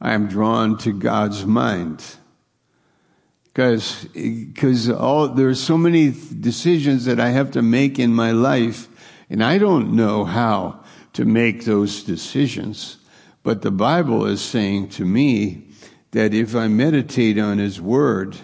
I'm 0.00 0.28
drawn 0.28 0.76
to 0.78 0.92
God's 0.92 1.46
mind. 1.46 2.04
Because, 3.52 4.04
because 4.06 4.88
all, 4.88 5.28
there's 5.28 5.62
so 5.62 5.76
many 5.76 6.14
decisions 6.40 7.04
that 7.04 7.20
I 7.20 7.30
have 7.30 7.50
to 7.52 7.62
make 7.62 7.98
in 7.98 8.14
my 8.14 8.30
life, 8.30 8.88
and 9.28 9.44
I 9.44 9.58
don't 9.58 9.94
know 9.94 10.24
how 10.24 10.84
to 11.12 11.26
make 11.26 11.64
those 11.64 12.02
decisions. 12.02 12.96
But 13.42 13.60
the 13.60 13.70
Bible 13.70 14.24
is 14.24 14.40
saying 14.40 14.90
to 14.90 15.04
me 15.04 15.68
that 16.12 16.32
if 16.32 16.54
I 16.56 16.68
meditate 16.68 17.38
on 17.38 17.58
His 17.58 17.80
Word, 17.80 18.36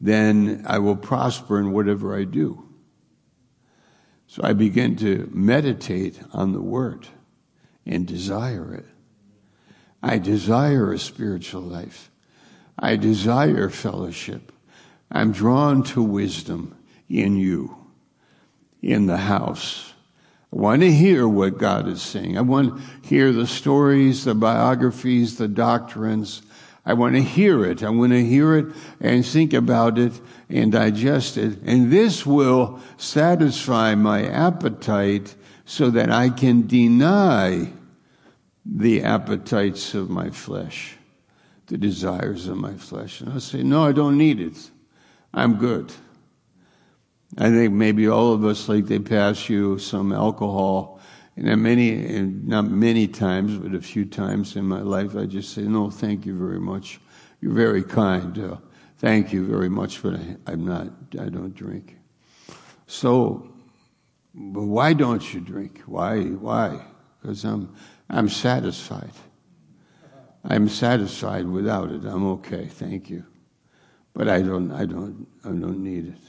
then 0.00 0.64
I 0.66 0.78
will 0.78 0.96
prosper 0.96 1.58
in 1.58 1.72
whatever 1.72 2.14
I 2.14 2.24
do. 2.24 2.68
So 4.26 4.42
I 4.44 4.52
begin 4.52 4.96
to 4.96 5.30
meditate 5.32 6.20
on 6.32 6.52
the 6.52 6.60
Word 6.60 7.06
and 7.86 8.06
desire 8.06 8.74
it. 8.74 8.86
I 10.02 10.18
desire 10.18 10.92
a 10.92 10.98
spiritual 10.98 11.62
life. 11.62 12.10
I 12.78 12.96
desire 12.96 13.68
fellowship. 13.68 14.52
I'm 15.10 15.32
drawn 15.32 15.82
to 15.84 16.02
wisdom 16.02 16.76
in 17.08 17.36
you, 17.36 17.76
in 18.82 19.06
the 19.06 19.16
house 19.16 19.94
I 20.54 20.60
want 20.60 20.82
to 20.82 20.92
hear 20.92 21.26
what 21.26 21.58
God 21.58 21.88
is 21.88 22.00
saying. 22.00 22.38
I 22.38 22.42
want 22.42 22.76
to 22.76 23.08
hear 23.08 23.32
the 23.32 23.46
stories, 23.46 24.22
the 24.22 24.36
biographies, 24.36 25.36
the 25.36 25.48
doctrines, 25.48 26.42
I 26.86 26.92
want 26.92 27.16
to 27.16 27.22
hear 27.22 27.64
it. 27.64 27.82
I 27.82 27.88
want 27.88 28.12
to 28.12 28.24
hear 28.24 28.56
it 28.58 28.66
and 29.00 29.26
think 29.26 29.52
about 29.52 29.98
it 29.98 30.12
and 30.50 30.70
digest 30.70 31.38
it. 31.38 31.58
And 31.64 31.90
this 31.90 32.24
will 32.26 32.78
satisfy 32.98 33.94
my 33.94 34.26
appetite 34.26 35.34
so 35.64 35.90
that 35.90 36.10
I 36.10 36.28
can 36.28 36.66
deny 36.66 37.72
the 38.66 39.02
appetites 39.02 39.94
of 39.94 40.10
my 40.10 40.30
flesh, 40.30 40.96
the 41.66 41.78
desires 41.78 42.46
of 42.48 42.56
my 42.56 42.74
flesh. 42.74 43.20
And 43.20 43.32
I'll 43.32 43.40
say, 43.40 43.62
no, 43.62 43.84
I 43.84 43.92
don't 43.92 44.18
need 44.18 44.40
it. 44.40 44.70
I'm 45.32 45.56
good. 45.56 45.92
I 47.38 47.50
think 47.50 47.72
maybe 47.72 48.08
all 48.08 48.32
of 48.32 48.44
us, 48.44 48.68
like 48.68 48.86
they 48.86 48.98
pass 48.98 49.48
you 49.48 49.78
some 49.78 50.12
alcohol, 50.12 51.00
and 51.36 51.60
many, 51.60 51.90
and 52.14 52.46
not 52.46 52.66
many 52.66 53.08
times, 53.08 53.58
but 53.58 53.74
a 53.74 53.80
few 53.80 54.04
times 54.04 54.54
in 54.54 54.64
my 54.64 54.80
life, 54.80 55.16
I 55.16 55.26
just 55.26 55.52
say, 55.52 55.62
no, 55.62 55.90
thank 55.90 56.26
you 56.26 56.38
very 56.38 56.60
much. 56.60 57.00
You're 57.40 57.54
very 57.54 57.82
kind. 57.82 58.38
Uh, 58.38 58.56
thank 58.98 59.32
you 59.32 59.44
very 59.44 59.68
much, 59.68 60.00
but 60.00 60.14
I, 60.14 60.36
I'm 60.46 60.64
not, 60.64 60.86
I 61.20 61.28
don't 61.28 61.54
drink. 61.54 61.98
So, 62.86 63.50
why 64.32 64.92
don't 64.92 65.34
you 65.34 65.40
drink? 65.40 65.82
Why, 65.86 66.22
why? 66.22 66.84
Because 67.20 67.44
I'm, 67.44 67.74
I'm 68.08 68.28
satisfied. 68.28 69.12
I'm 70.44 70.68
satisfied 70.68 71.46
without 71.46 71.90
it. 71.90 72.04
I'm 72.04 72.26
okay. 72.32 72.66
Thank 72.66 73.08
you. 73.08 73.24
But 74.12 74.28
I 74.28 74.42
don't, 74.42 74.70
I 74.70 74.84
don't, 74.84 75.26
I 75.44 75.48
don't 75.48 75.82
need 75.82 76.08
it. 76.08 76.20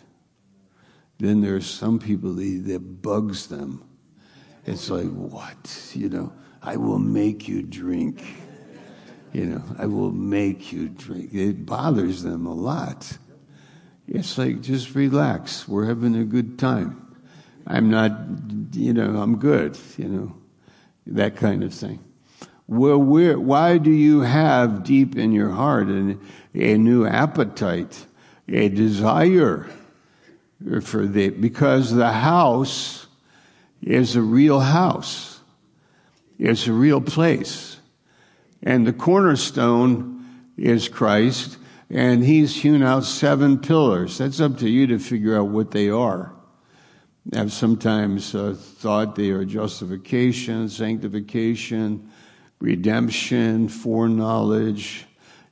Then 1.20 1.42
there's 1.42 1.66
some 1.66 2.00
people 2.00 2.34
that, 2.34 2.64
that 2.66 3.02
bugs 3.02 3.48
them. 3.48 3.84
It's 4.66 4.90
like, 4.90 5.10
what? 5.10 5.92
You 5.94 6.10
know, 6.10 6.34
I 6.62 6.78
will 6.78 7.00
make 7.00 7.48
you 7.48 7.62
drink. 7.62 8.24
You 9.34 9.46
know, 9.46 9.64
I 9.78 9.86
will 9.86 10.12
make 10.12 10.72
you 10.72 10.90
drink. 10.90 11.34
It 11.34 11.66
bothers 11.66 12.24
them 12.24 12.46
a 12.46 12.54
lot. 12.54 13.18
It's 14.08 14.38
like, 14.38 14.62
just 14.62 14.96
relax. 14.96 15.68
We're 15.68 15.86
having 15.86 16.16
a 16.16 16.24
good 16.24 16.58
time. 16.58 17.02
I'm 17.68 17.90
not, 17.90 18.12
you 18.74 18.94
know, 18.94 19.18
I'm 19.18 19.38
good, 19.38 19.78
you 19.98 20.08
know, 20.08 20.36
that 21.08 21.36
kind 21.36 21.64
of 21.64 21.74
thing. 21.74 22.00
Well, 22.68 22.98
where, 22.98 23.40
why 23.40 23.78
do 23.78 23.92
you 23.92 24.22
have 24.22 24.84
deep 24.84 25.16
in 25.16 25.32
your 25.32 25.52
heart 25.52 25.88
a 25.88 26.78
new 26.78 27.06
appetite, 27.06 28.08
a 28.48 28.70
desire 28.70 29.70
for 30.82 31.06
the, 31.06 31.30
because 31.30 31.94
the 31.94 32.12
house 32.12 33.06
is 33.82 34.16
a 34.16 34.22
real 34.22 34.60
house. 34.60 35.40
It's 36.40 36.68
a 36.68 36.74
real 36.74 37.02
place. 37.02 37.78
And 38.64 38.88
the 38.88 38.94
cornerstone 38.94 40.26
is 40.58 40.90
Christ, 40.90 41.58
and 41.90 42.24
he's 42.24 42.56
hewn 42.56 42.82
out 42.82 43.04
seven 43.04 43.60
pillars. 43.60 44.18
That's 44.18 44.42
up 44.42 44.58
to 44.60 44.70
you 44.70 44.88
to 44.88 44.98
figure 44.98 45.38
out 45.38 45.50
what 45.50 45.70
they 45.70 45.90
are. 45.90 46.34
I've 47.34 47.54
sometimes 47.54 48.34
uh, 48.34 48.56
thought 48.58 49.16
they 49.16 49.30
are 49.30 49.46
justification, 49.46 50.68
sanctification, 50.70 52.12
redemption, 52.60 53.68
foreknowledge. 53.68 55.06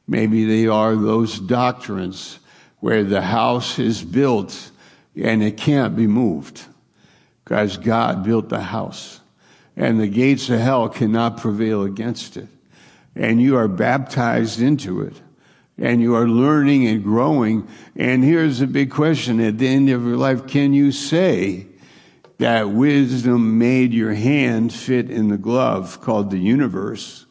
Maybe 0.08 0.46
they 0.46 0.68
are 0.68 0.96
those 0.96 1.40
doctrines 1.40 2.40
where 2.80 3.04
the 3.04 3.22
house 3.22 3.80
is 3.80 4.04
built 4.04 4.72
and 5.16 5.44
it 5.44 5.58
can't 5.58 5.96
be 5.96 6.08
moved 6.08 6.62
because 7.44 7.78
God 7.78 8.24
built 8.24 8.50
the 8.50 8.62
house 8.62 9.20
and 9.76 10.00
the 10.00 10.08
gates 10.08 10.50
of 10.50 10.60
hell 10.60 10.90
cannot 10.90 11.38
prevail 11.38 11.84
against 11.84 12.38
it. 12.38 12.48
And 13.16 13.42
you 13.42 13.58
are 13.58 13.68
baptized 13.68 14.62
into 14.62 15.02
it 15.02 15.22
and 15.78 16.02
you 16.02 16.16
are 16.16 16.28
learning 16.28 16.88
and 16.88 17.04
growing. 17.04 17.68
And 17.96 18.24
here's 18.24 18.62
a 18.62 18.68
big 18.68 18.92
question 18.92 19.40
at 19.40 19.58
the 19.58 19.68
end 19.68 19.90
of 19.90 20.06
your 20.06 20.18
life. 20.18 20.48
Can 20.48 20.74
you 20.74 20.92
say 20.92 21.68
that 22.44 22.70
wisdom 22.70 23.58
made 23.58 23.94
your 23.94 24.14
hand 24.14 24.74
fit 24.74 25.10
in 25.10 25.30
the 25.30 25.38
glove 25.38 26.02
called 26.02 26.30
the 26.30 26.38
universe? 26.38 27.26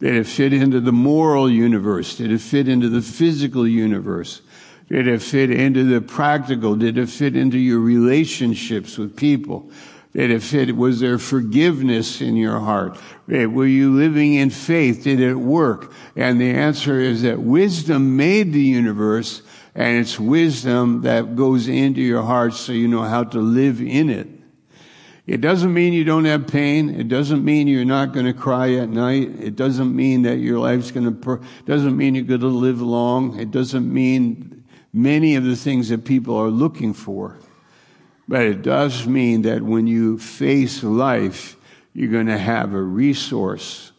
Did 0.00 0.16
it 0.16 0.26
fit 0.26 0.52
into 0.52 0.80
the 0.80 0.90
moral 0.90 1.48
universe? 1.48 2.16
Did 2.16 2.32
it 2.32 2.40
fit 2.40 2.66
into 2.66 2.88
the 2.88 3.00
physical 3.00 3.64
universe? 3.64 4.42
Did 4.88 5.06
it 5.06 5.22
fit 5.22 5.52
into 5.52 5.84
the 5.84 6.00
practical? 6.00 6.74
Did 6.74 6.98
it 6.98 7.08
fit 7.08 7.36
into 7.36 7.58
your 7.58 7.78
relationships 7.78 8.98
with 8.98 9.16
people? 9.16 9.70
Did 10.14 10.32
it 10.32 10.42
fit? 10.42 10.74
Was 10.74 10.98
there 10.98 11.18
forgiveness 11.18 12.20
in 12.20 12.34
your 12.34 12.58
heart? 12.58 12.98
Were 13.28 13.66
you 13.66 13.94
living 13.94 14.34
in 14.34 14.50
faith? 14.50 15.04
Did 15.04 15.20
it 15.20 15.36
work? 15.36 15.92
And 16.16 16.40
the 16.40 16.50
answer 16.50 16.98
is 16.98 17.22
that 17.22 17.38
wisdom 17.38 18.16
made 18.16 18.52
the 18.52 18.62
universe 18.62 19.42
and 19.78 19.96
it's 19.96 20.18
wisdom 20.18 21.02
that 21.02 21.36
goes 21.36 21.68
into 21.68 22.00
your 22.00 22.24
heart 22.24 22.52
so 22.52 22.72
you 22.72 22.88
know 22.88 23.02
how 23.02 23.22
to 23.22 23.38
live 23.38 23.80
in 23.80 24.10
it. 24.10 24.26
It 25.24 25.40
doesn't 25.40 25.72
mean 25.72 25.92
you 25.92 26.02
don't 26.02 26.24
have 26.24 26.48
pain. 26.48 26.90
It 26.98 27.06
doesn't 27.06 27.44
mean 27.44 27.68
you're 27.68 27.84
not 27.84 28.12
going 28.12 28.26
to 28.26 28.32
cry 28.32 28.74
at 28.74 28.88
night. 28.88 29.30
It 29.38 29.54
doesn't 29.54 29.94
mean 29.94 30.22
that 30.22 30.38
your 30.38 30.58
life's 30.58 30.90
going 30.90 31.04
to, 31.06 31.12
per- 31.12 31.40
doesn't 31.64 31.96
mean 31.96 32.16
you're 32.16 32.24
going 32.24 32.40
to 32.40 32.48
live 32.48 32.82
long. 32.82 33.38
It 33.38 33.52
doesn't 33.52 33.92
mean 33.92 34.64
many 34.92 35.36
of 35.36 35.44
the 35.44 35.54
things 35.54 35.90
that 35.90 36.04
people 36.04 36.36
are 36.36 36.48
looking 36.48 36.92
for. 36.92 37.38
But 38.26 38.42
it 38.42 38.62
does 38.62 39.06
mean 39.06 39.42
that 39.42 39.62
when 39.62 39.86
you 39.86 40.18
face 40.18 40.82
life, 40.82 41.56
you're 41.94 42.10
going 42.10 42.26
to 42.26 42.38
have 42.38 42.74
a 42.74 42.82
resource. 42.82 43.92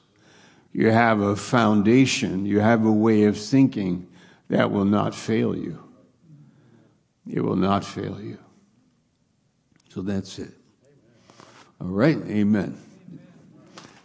You 0.74 0.92
have 0.92 1.22
a 1.22 1.38
foundation. 1.38 2.46
You 2.46 2.60
have 2.60 2.86
a 2.86 2.92
way 2.92 3.24
of 3.24 3.38
thinking 3.38 4.09
that 4.50 4.72
will 4.72 4.86
not 4.86 5.16
fail 5.16 5.56
you. 5.56 5.82
It 7.30 7.42
will 7.42 7.56
not 7.56 7.86
fail 7.86 8.20
you. 8.20 8.40
So 9.90 10.02
that's 10.02 10.40
it. 10.40 10.54
All 11.80 11.88
right. 11.88 12.18
Amen. 12.28 12.78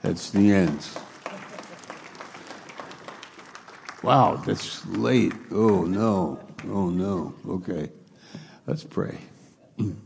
That's 0.03 0.31
the 0.31 0.53
end. 0.53 0.87
Wow, 4.03 4.37
that's 4.37 4.85
late. 4.87 5.33
Oh, 5.51 5.85
no. 5.85 6.39
Oh, 6.69 6.91
no. 6.91 7.35
Okay. 7.49 7.91
Let's 8.67 8.85
pray. 8.85 9.19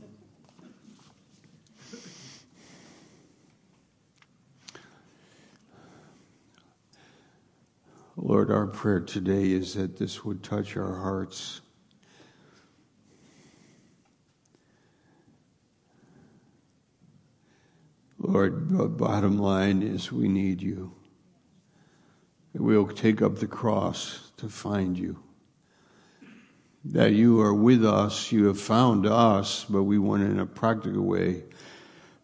Lord, 8.21 8.51
our 8.51 8.67
prayer 8.67 8.99
today 8.99 9.53
is 9.53 9.75
that 9.75 9.97
this 9.97 10.25
would 10.25 10.43
touch 10.43 10.77
our 10.77 10.97
hearts. 10.97 11.61
Lord, 18.19 18.71
the 18.71 18.89
bottom 18.89 19.39
line 19.39 19.85
is 19.85 20.11
we 20.11 20.29
need 20.29 20.61
you. 20.61 20.93
We'll 22.55 22.89
take 22.89 23.23
up 23.23 23.37
the 23.37 23.47
cross 23.47 24.33
to 24.39 24.49
find 24.49 24.99
you 24.99 25.23
that 26.87 27.13
you 27.13 27.41
are 27.41 27.55
with 27.55 27.85
us, 27.85 28.33
you 28.33 28.47
have 28.47 28.61
found 28.61 29.07
us, 29.07 29.65
but 29.69 29.85
we 29.85 29.99
want 29.99 30.23
in 30.23 30.41
a 30.41 30.47
practical 30.47 31.03
way, 31.03 31.45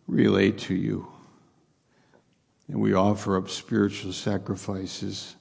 relate 0.09 0.59
to 0.59 0.75
you. 0.75 1.07
And 2.67 2.81
we 2.81 2.95
offer 2.95 3.37
up 3.37 3.49
spiritual 3.49 4.13
sacrifices 4.13 5.37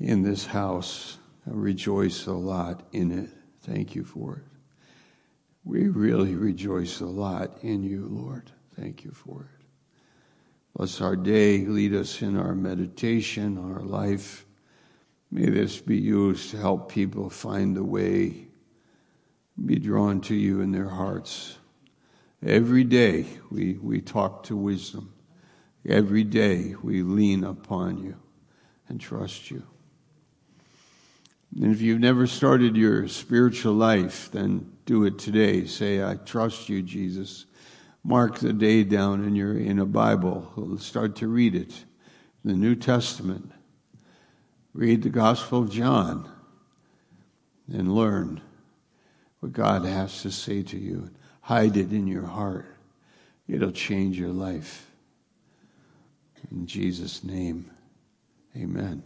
in 0.00 0.22
this 0.22 0.46
house. 0.46 1.18
I 1.46 1.50
rejoice 1.52 2.26
a 2.26 2.32
lot 2.32 2.82
in 2.92 3.16
it. 3.16 3.30
Thank 3.62 3.94
you 3.94 4.04
for 4.04 4.36
it. 4.36 4.44
We 5.64 5.88
really 5.88 6.34
rejoice 6.34 7.00
a 7.00 7.06
lot 7.06 7.58
in 7.62 7.82
you, 7.82 8.08
Lord. 8.10 8.50
Thank 8.78 9.04
you 9.04 9.10
for 9.10 9.42
it. 9.42 9.66
Bless 10.74 11.00
our 11.00 11.16
day. 11.16 11.66
Lead 11.66 11.94
us 11.94 12.22
in 12.22 12.36
our 12.36 12.54
meditation, 12.54 13.58
our 13.58 13.82
life. 13.82 14.46
May 15.30 15.50
this 15.50 15.80
be 15.80 15.98
used 15.98 16.50
to 16.50 16.56
help 16.56 16.90
people 16.90 17.28
find 17.28 17.76
the 17.76 17.84
way, 17.84 18.48
be 19.64 19.78
drawn 19.78 20.20
to 20.22 20.34
you 20.34 20.60
in 20.60 20.72
their 20.72 20.88
hearts. 20.88 21.58
Every 22.44 22.84
day 22.84 23.26
we, 23.50 23.74
we 23.74 24.00
talk 24.00 24.44
to 24.44 24.56
wisdom. 24.56 25.12
Every 25.86 26.24
day 26.24 26.74
we 26.82 27.02
lean 27.02 27.44
upon 27.44 27.98
you 27.98 28.16
and 28.88 29.00
trust 29.00 29.50
you. 29.50 29.62
And 31.56 31.72
if 31.72 31.80
you've 31.80 32.00
never 32.00 32.26
started 32.26 32.76
your 32.76 33.08
spiritual 33.08 33.74
life, 33.74 34.30
then 34.30 34.70
do 34.86 35.04
it 35.04 35.18
today. 35.18 35.66
Say, 35.66 36.02
I 36.02 36.14
trust 36.14 36.68
you, 36.68 36.82
Jesus. 36.82 37.46
Mark 38.04 38.38
the 38.38 38.52
day 38.52 38.84
down 38.84 39.24
in 39.24 39.34
your 39.34 39.58
in 39.58 39.78
a 39.78 39.86
Bible. 39.86 40.78
Start 40.78 41.16
to 41.16 41.28
read 41.28 41.54
it. 41.54 41.84
The 42.44 42.54
New 42.54 42.74
Testament. 42.74 43.50
Read 44.72 45.02
the 45.02 45.10
Gospel 45.10 45.62
of 45.62 45.70
John 45.70 46.30
and 47.68 47.94
learn 47.94 48.40
what 49.40 49.52
God 49.52 49.84
has 49.84 50.22
to 50.22 50.30
say 50.30 50.62
to 50.62 50.78
you. 50.78 51.10
Hide 51.40 51.76
it 51.76 51.92
in 51.92 52.06
your 52.06 52.26
heart. 52.26 52.66
It'll 53.48 53.72
change 53.72 54.18
your 54.18 54.30
life. 54.30 54.88
In 56.50 56.66
Jesus' 56.66 57.24
name, 57.24 57.70
amen. 58.56 59.02